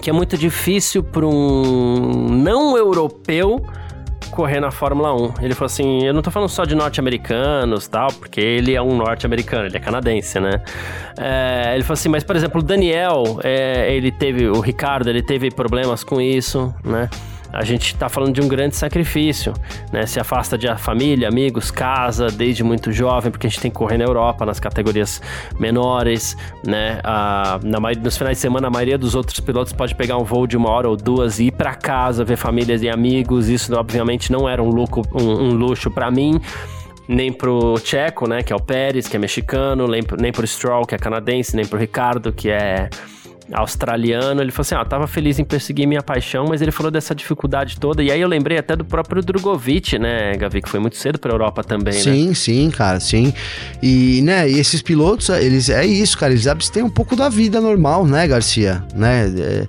Que 0.00 0.10
é 0.10 0.12
muito 0.12 0.38
difícil 0.38 1.02
para 1.02 1.26
um 1.26 2.28
não 2.30 2.76
europeu 2.76 3.64
correr 4.30 4.60
na 4.60 4.70
Fórmula 4.70 5.14
1. 5.14 5.34
Ele 5.42 5.54
falou 5.54 5.66
assim: 5.66 6.04
eu 6.04 6.14
não 6.14 6.22
tô 6.22 6.30
falando 6.30 6.48
só 6.48 6.64
de 6.64 6.74
norte-americanos 6.74 7.88
tal, 7.88 8.12
porque 8.12 8.40
ele 8.40 8.74
é 8.74 8.82
um 8.82 8.96
norte-americano, 8.96 9.66
ele 9.66 9.76
é 9.76 9.80
canadense, 9.80 10.38
né? 10.38 10.62
É, 11.18 11.72
ele 11.74 11.82
falou 11.82 11.94
assim: 11.94 12.08
mas 12.08 12.22
por 12.22 12.36
exemplo, 12.36 12.60
o 12.60 12.62
Daniel, 12.62 13.40
é, 13.42 13.92
ele 13.92 14.12
teve, 14.12 14.46
o 14.48 14.60
Ricardo, 14.60 15.08
ele 15.08 15.22
teve 15.22 15.50
problemas 15.50 16.04
com 16.04 16.20
isso, 16.20 16.72
né? 16.84 17.08
A 17.52 17.64
gente 17.64 17.94
está 17.94 18.08
falando 18.08 18.34
de 18.34 18.40
um 18.40 18.48
grande 18.48 18.76
sacrifício, 18.76 19.52
né? 19.92 20.06
Se 20.06 20.20
afasta 20.20 20.56
de 20.58 20.66
família, 20.78 21.28
amigos, 21.28 21.70
casa, 21.70 22.28
desde 22.28 22.62
muito 22.62 22.92
jovem, 22.92 23.30
porque 23.30 23.46
a 23.46 23.50
gente 23.50 23.60
tem 23.60 23.70
que 23.70 23.76
correr 23.76 23.98
na 23.98 24.04
Europa, 24.04 24.44
nas 24.44 24.60
categorias 24.60 25.20
menores, 25.58 26.36
né? 26.66 27.00
Ah, 27.04 27.58
na 27.62 27.80
maioria, 27.80 28.02
nos 28.02 28.16
finais 28.16 28.36
de 28.36 28.40
semana, 28.42 28.68
a 28.68 28.70
maioria 28.70 28.98
dos 28.98 29.14
outros 29.14 29.40
pilotos 29.40 29.72
pode 29.72 29.94
pegar 29.94 30.18
um 30.18 30.24
voo 30.24 30.46
de 30.46 30.56
uma 30.56 30.70
hora 30.70 30.88
ou 30.88 30.96
duas 30.96 31.38
e 31.38 31.46
ir 31.46 31.52
para 31.52 31.74
casa, 31.74 32.24
ver 32.24 32.36
famílias 32.36 32.82
e 32.82 32.88
amigos. 32.88 33.48
Isso, 33.48 33.74
obviamente, 33.74 34.30
não 34.30 34.48
era 34.48 34.62
um, 34.62 34.70
luxo, 34.70 35.02
um, 35.14 35.24
um 35.24 35.54
luxo 35.54 35.90
para 35.90 36.10
mim 36.10 36.40
nem 37.08 37.32
pro 37.32 37.76
Checo, 37.84 38.28
né, 38.28 38.42
que 38.42 38.52
é 38.52 38.56
o 38.56 38.60
Pérez, 38.60 39.06
que 39.06 39.16
é 39.16 39.18
mexicano, 39.18 39.86
nem 39.86 40.02
pro, 40.02 40.16
nem 40.20 40.32
pro 40.32 40.44
Stroll, 40.44 40.84
que 40.84 40.94
é 40.94 40.98
canadense, 40.98 41.54
nem 41.54 41.64
pro 41.64 41.78
Ricardo, 41.78 42.32
que 42.32 42.50
é 42.50 42.88
australiano, 43.52 44.40
ele 44.40 44.50
falou 44.50 44.62
assim: 44.62 44.74
ah, 44.74 44.84
tava 44.84 45.06
feliz 45.06 45.38
em 45.38 45.44
perseguir 45.44 45.86
minha 45.86 46.02
paixão, 46.02 46.46
mas 46.48 46.60
ele 46.60 46.72
falou 46.72 46.90
dessa 46.90 47.14
dificuldade 47.14 47.78
toda. 47.78 48.02
E 48.02 48.10
aí 48.10 48.20
eu 48.20 48.28
lembrei 48.28 48.58
até 48.58 48.74
do 48.74 48.84
próprio 48.84 49.22
Drogovic, 49.22 49.98
né, 49.98 50.36
Gavi, 50.36 50.62
que 50.62 50.68
foi 50.68 50.80
muito 50.80 50.96
cedo 50.96 51.18
pra 51.18 51.32
Europa 51.32 51.62
também, 51.62 51.94
sim, 51.94 52.10
né? 52.10 52.16
Sim, 52.16 52.34
sim, 52.34 52.70
cara, 52.70 53.00
sim. 53.00 53.32
E, 53.82 54.20
né, 54.22 54.48
e 54.48 54.58
esses 54.58 54.82
pilotos, 54.82 55.28
eles 55.28 55.68
é 55.68 55.84
isso, 55.84 56.18
cara, 56.18 56.32
eles 56.32 56.46
abstêm 56.46 56.82
um 56.82 56.90
pouco 56.90 57.14
da 57.14 57.28
vida 57.28 57.60
normal, 57.60 58.06
né, 58.06 58.26
Garcia? 58.26 58.84
Né? 58.94 59.32
É, 59.38 59.66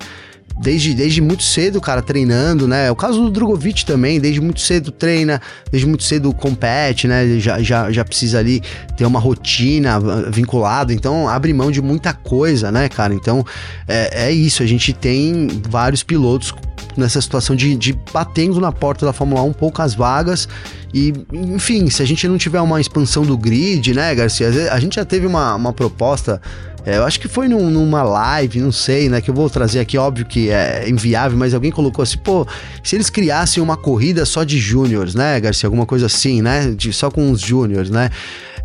desde, 0.59 0.93
desde 0.93 1.21
muito 1.21 1.43
cedo, 1.43 1.79
cara, 1.79 2.01
treinando, 2.01 2.67
né? 2.67 2.89
O 2.91 2.95
caso 2.95 3.21
do 3.21 3.29
Drogovic 3.29 3.85
também, 3.85 4.19
desde 4.19 4.41
muito 4.41 4.59
cedo 4.59 4.91
treina, 4.91 5.41
desde 5.71 5.87
muito 5.87 6.03
cedo 6.03 6.33
compete, 6.33 7.07
né? 7.07 7.39
Já, 7.39 7.61
já, 7.61 7.91
já 7.91 8.03
precisa 8.03 8.39
ali 8.39 8.61
ter 8.95 9.05
uma 9.05 9.19
rotina 9.19 9.99
vinculada, 10.31 10.93
então 10.93 11.27
abre 11.27 11.53
mão 11.53 11.71
de 11.71 11.81
muita 11.81 12.13
coisa, 12.13 12.71
né, 12.71 12.89
cara? 12.89 13.13
Então 13.13 13.45
é, 13.87 14.27
é 14.27 14.31
isso, 14.31 14.63
a 14.63 14.65
gente 14.65 14.93
tem 14.93 15.47
vários 15.69 16.03
pilotos 16.03 16.53
nessa 16.95 17.21
situação 17.21 17.55
de, 17.55 17.75
de 17.75 17.93
batendo 18.11 18.59
na 18.59 18.71
porta 18.71 19.05
da 19.05 19.13
Fórmula 19.13 19.43
1 19.43 19.53
poucas 19.53 19.93
vagas 19.93 20.47
e, 20.93 21.13
enfim, 21.31 21.89
se 21.89 22.01
a 22.01 22.05
gente 22.05 22.27
não 22.27 22.37
tiver 22.37 22.59
uma 22.61 22.81
expansão 22.81 23.23
do 23.23 23.37
grid, 23.37 23.93
né, 23.93 24.15
Garcia? 24.15 24.49
A 24.71 24.79
gente 24.79 24.95
já 24.95 25.05
teve 25.05 25.27
uma, 25.27 25.53
uma 25.55 25.73
proposta 25.73 26.41
É, 26.87 26.95
eu 26.95 27.03
acho 27.03 27.19
que 27.19 27.27
foi 27.27 27.49
num, 27.49 27.69
numa 27.69 28.01
live, 28.01 28.61
não 28.61 28.71
sei, 28.71 29.09
né? 29.09 29.19
Que 29.19 29.29
eu 29.29 29.33
vou 29.33 29.49
trazer 29.49 29.81
aqui, 29.81 29.97
óbvio 29.97 30.25
que 30.25 30.49
é 30.49 30.87
inviável, 30.87 31.37
mas 31.37 31.53
alguém 31.53 31.69
colocou 31.69 32.01
assim, 32.01 32.17
pô, 32.17 32.47
se 32.81 32.95
eles 32.95 33.09
criassem 33.09 33.61
uma 33.61 33.75
corrida 33.75 34.23
só 34.25 34.45
de 34.45 34.57
júniores, 34.57 35.13
né, 35.13 35.37
Garcia? 35.37 35.67
Alguma 35.67 35.85
coisa 35.85 36.05
assim, 36.05 36.41
né? 36.41 36.71
De, 36.71 36.93
só 36.93 37.11
com 37.11 37.29
os 37.29 37.41
júniores, 37.41 37.89
né? 37.89 38.09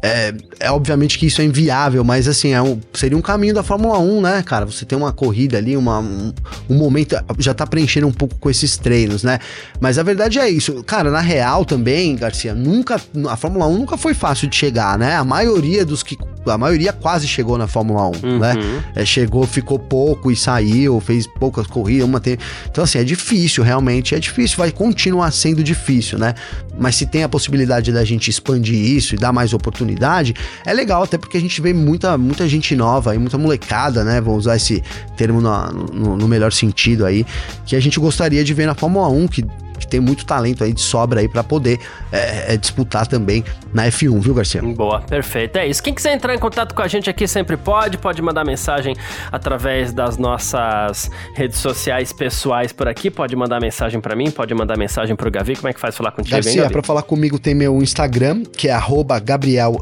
É, 0.04 0.34
é, 0.58 0.68
obviamente 0.68 1.16
que 1.16 1.26
isso 1.26 1.40
é 1.40 1.44
inviável, 1.44 2.02
mas 2.02 2.26
assim, 2.26 2.52
é 2.52 2.60
um, 2.60 2.80
seria 2.92 3.16
um 3.16 3.20
caminho 3.22 3.54
da 3.54 3.62
Fórmula 3.62 4.00
1, 4.00 4.20
né, 4.20 4.42
cara? 4.42 4.66
Você 4.66 4.84
tem 4.84 4.98
uma 4.98 5.12
corrida 5.12 5.58
ali, 5.58 5.76
uma, 5.76 6.00
um, 6.00 6.32
um, 6.68 6.74
momento, 6.74 7.14
já 7.38 7.54
tá 7.54 7.64
preenchendo 7.64 8.08
um 8.08 8.12
pouco 8.12 8.34
com 8.34 8.50
esses 8.50 8.76
treinos, 8.76 9.22
né? 9.22 9.38
Mas 9.80 9.98
a 9.98 10.02
verdade 10.02 10.40
é 10.40 10.50
isso. 10.50 10.82
Cara, 10.82 11.08
na 11.08 11.20
real 11.20 11.64
também, 11.64 12.16
Garcia, 12.16 12.52
nunca. 12.52 13.00
A 13.28 13.36
Fórmula 13.36 13.68
1 13.68 13.78
nunca 13.78 13.96
foi 13.96 14.12
fácil 14.12 14.48
de 14.48 14.56
chegar, 14.56 14.98
né? 14.98 15.14
A 15.14 15.24
maioria 15.24 15.86
dos 15.86 16.02
que. 16.02 16.18
A 16.44 16.58
maioria 16.58 16.92
quase 16.92 17.28
chegou 17.28 17.56
na 17.56 17.68
Fórmula 17.68 18.08
1, 18.08 18.12
uhum. 18.24 18.38
né? 18.40 18.54
É, 18.96 19.04
chegou, 19.04 19.46
ficou 19.46 19.78
pouco 19.78 20.32
e 20.32 20.34
saiu, 20.34 20.98
fez 20.98 21.28
poucas 21.38 21.68
corridas, 21.68 22.04
uma 22.08 22.18
tem. 22.18 22.36
Então, 22.68 22.82
assim, 22.82 22.98
é 22.98 23.04
difícil, 23.04 23.62
realmente 23.62 24.16
é 24.16 24.18
difícil, 24.18 24.56
vai 24.56 24.72
continuar 24.72 25.30
sendo 25.30 25.62
difícil, 25.62 26.18
né? 26.18 26.34
Mas 26.76 26.96
se 26.96 27.06
tem 27.06 27.22
a 27.22 27.28
possibilidade 27.28 27.92
da 27.92 28.04
gente 28.04 28.28
expandir 28.28 28.74
isso 28.74 29.14
e 29.14 29.18
dar 29.18 29.32
mais 29.32 29.52
oportunidades 29.52 29.91
oportunidade, 29.92 30.34
é 30.64 30.72
legal, 30.72 31.02
até 31.02 31.18
porque 31.18 31.36
a 31.36 31.40
gente 31.40 31.60
vê 31.60 31.72
muita, 31.72 32.16
muita 32.16 32.48
gente 32.48 32.74
nova 32.74 33.14
e 33.14 33.18
muita 33.18 33.38
molecada, 33.38 34.04
né? 34.04 34.20
Vou 34.20 34.36
usar 34.36 34.56
esse 34.56 34.82
termo 35.16 35.40
no, 35.40 35.70
no, 35.70 36.16
no 36.16 36.28
melhor 36.28 36.52
sentido 36.52 37.04
aí, 37.04 37.24
que 37.66 37.76
a 37.76 37.80
gente 37.80 38.00
gostaria 38.00 38.42
de 38.42 38.54
ver 38.54 38.66
na 38.66 38.74
Fórmula 38.74 39.08
1, 39.08 39.28
que 39.28 39.44
que 39.78 39.86
tem 39.86 40.00
muito 40.00 40.24
talento 40.24 40.64
aí 40.64 40.72
de 40.72 40.80
sobra 40.80 41.20
aí 41.20 41.28
para 41.28 41.42
poder 41.42 41.80
é, 42.10 42.54
é, 42.54 42.56
disputar 42.56 43.06
também 43.06 43.44
na 43.72 43.86
F1, 43.86 44.20
viu, 44.20 44.34
Garcia? 44.34 44.62
Boa, 44.62 45.00
perfeito. 45.00 45.56
É 45.56 45.66
isso. 45.66 45.82
Quem 45.82 45.94
quiser 45.94 46.14
entrar 46.14 46.34
em 46.34 46.38
contato 46.38 46.74
com 46.74 46.82
a 46.82 46.88
gente 46.88 47.08
aqui 47.08 47.26
sempre 47.26 47.56
pode, 47.56 47.98
pode 47.98 48.20
mandar 48.22 48.44
mensagem 48.44 48.94
através 49.30 49.92
das 49.92 50.16
nossas 50.16 51.10
redes 51.34 51.58
sociais 51.58 52.12
pessoais 52.12 52.72
por 52.72 52.88
aqui, 52.88 53.10
pode 53.10 53.34
mandar 53.34 53.60
mensagem 53.60 54.00
para 54.00 54.14
mim, 54.14 54.30
pode 54.30 54.54
mandar 54.54 54.76
mensagem 54.76 55.16
pro 55.16 55.30
Gavi. 55.30 55.56
Como 55.56 55.68
é 55.68 55.72
que 55.72 55.80
faz 55.80 55.96
falar 55.96 56.12
contigo, 56.12 56.36
Garcia, 56.36 56.70
para 56.70 56.82
falar 56.82 57.02
comigo 57.02 57.38
tem 57.38 57.54
meu 57.54 57.82
Instagram, 57.82 58.42
que 58.44 58.68
é 58.68 58.78
Gabriel 59.24 59.80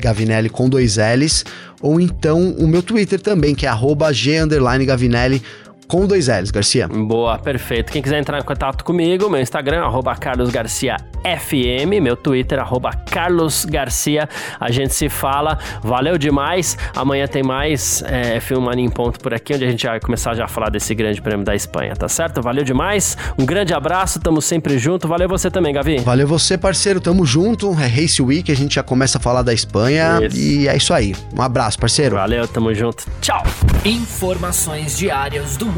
Gavinelli 0.00 0.48
com 0.48 0.68
dois 0.68 0.96
L's, 0.96 1.44
ou 1.80 2.00
então 2.00 2.50
o 2.58 2.66
meu 2.66 2.82
Twitter 2.82 3.20
também, 3.20 3.54
que 3.54 3.66
é 3.66 3.70
G 4.12 4.38
Gavinelli 4.86 5.42
com 5.88 6.06
dois 6.06 6.28
L's, 6.28 6.50
Garcia. 6.50 6.86
Boa, 6.86 7.38
perfeito. 7.38 7.90
Quem 7.90 8.02
quiser 8.02 8.18
entrar 8.18 8.38
em 8.38 8.42
contato 8.42 8.84
comigo, 8.84 9.28
meu 9.30 9.40
Instagram, 9.40 9.80
arroba 9.80 10.14
carlosgarciafm, 10.14 12.00
meu 12.02 12.14
Twitter, 12.14 12.58
arroba 12.60 12.92
carlosgarcia. 12.92 14.28
A 14.60 14.70
gente 14.70 14.94
se 14.94 15.08
fala. 15.08 15.58
Valeu 15.82 16.18
demais. 16.18 16.76
Amanhã 16.94 17.26
tem 17.26 17.42
mais 17.42 18.02
é, 18.06 18.38
Filmania 18.38 18.84
em 18.84 18.90
Ponto 18.90 19.18
por 19.18 19.32
aqui, 19.32 19.54
onde 19.54 19.64
a 19.64 19.70
gente 19.70 19.86
vai 19.86 19.98
começar 19.98 20.34
já 20.34 20.44
a 20.44 20.48
falar 20.48 20.68
desse 20.68 20.94
grande 20.94 21.22
prêmio 21.22 21.44
da 21.44 21.54
Espanha, 21.54 21.96
tá 21.96 22.08
certo? 22.08 22.42
Valeu 22.42 22.64
demais. 22.64 23.16
Um 23.38 23.46
grande 23.46 23.72
abraço, 23.72 24.20
tamo 24.20 24.42
sempre 24.42 24.78
junto. 24.78 25.08
Valeu 25.08 25.28
você 25.28 25.50
também, 25.50 25.72
Gavi. 25.72 25.98
Valeu 26.00 26.28
você, 26.28 26.58
parceiro. 26.58 27.00
Tamo 27.00 27.24
junto. 27.24 27.72
É 27.80 27.86
Race 27.86 28.20
Week, 28.20 28.52
a 28.52 28.56
gente 28.56 28.74
já 28.74 28.82
começa 28.82 29.16
a 29.16 29.20
falar 29.20 29.42
da 29.42 29.54
Espanha. 29.54 30.20
Isso. 30.22 30.36
E 30.36 30.68
é 30.68 30.76
isso 30.76 30.92
aí. 30.92 31.14
Um 31.34 31.40
abraço, 31.40 31.78
parceiro. 31.78 32.16
Valeu, 32.16 32.46
tamo 32.46 32.74
junto. 32.74 33.04
Tchau. 33.22 33.42
Informações 33.84 34.98
diárias 34.98 35.56
do 35.56 35.77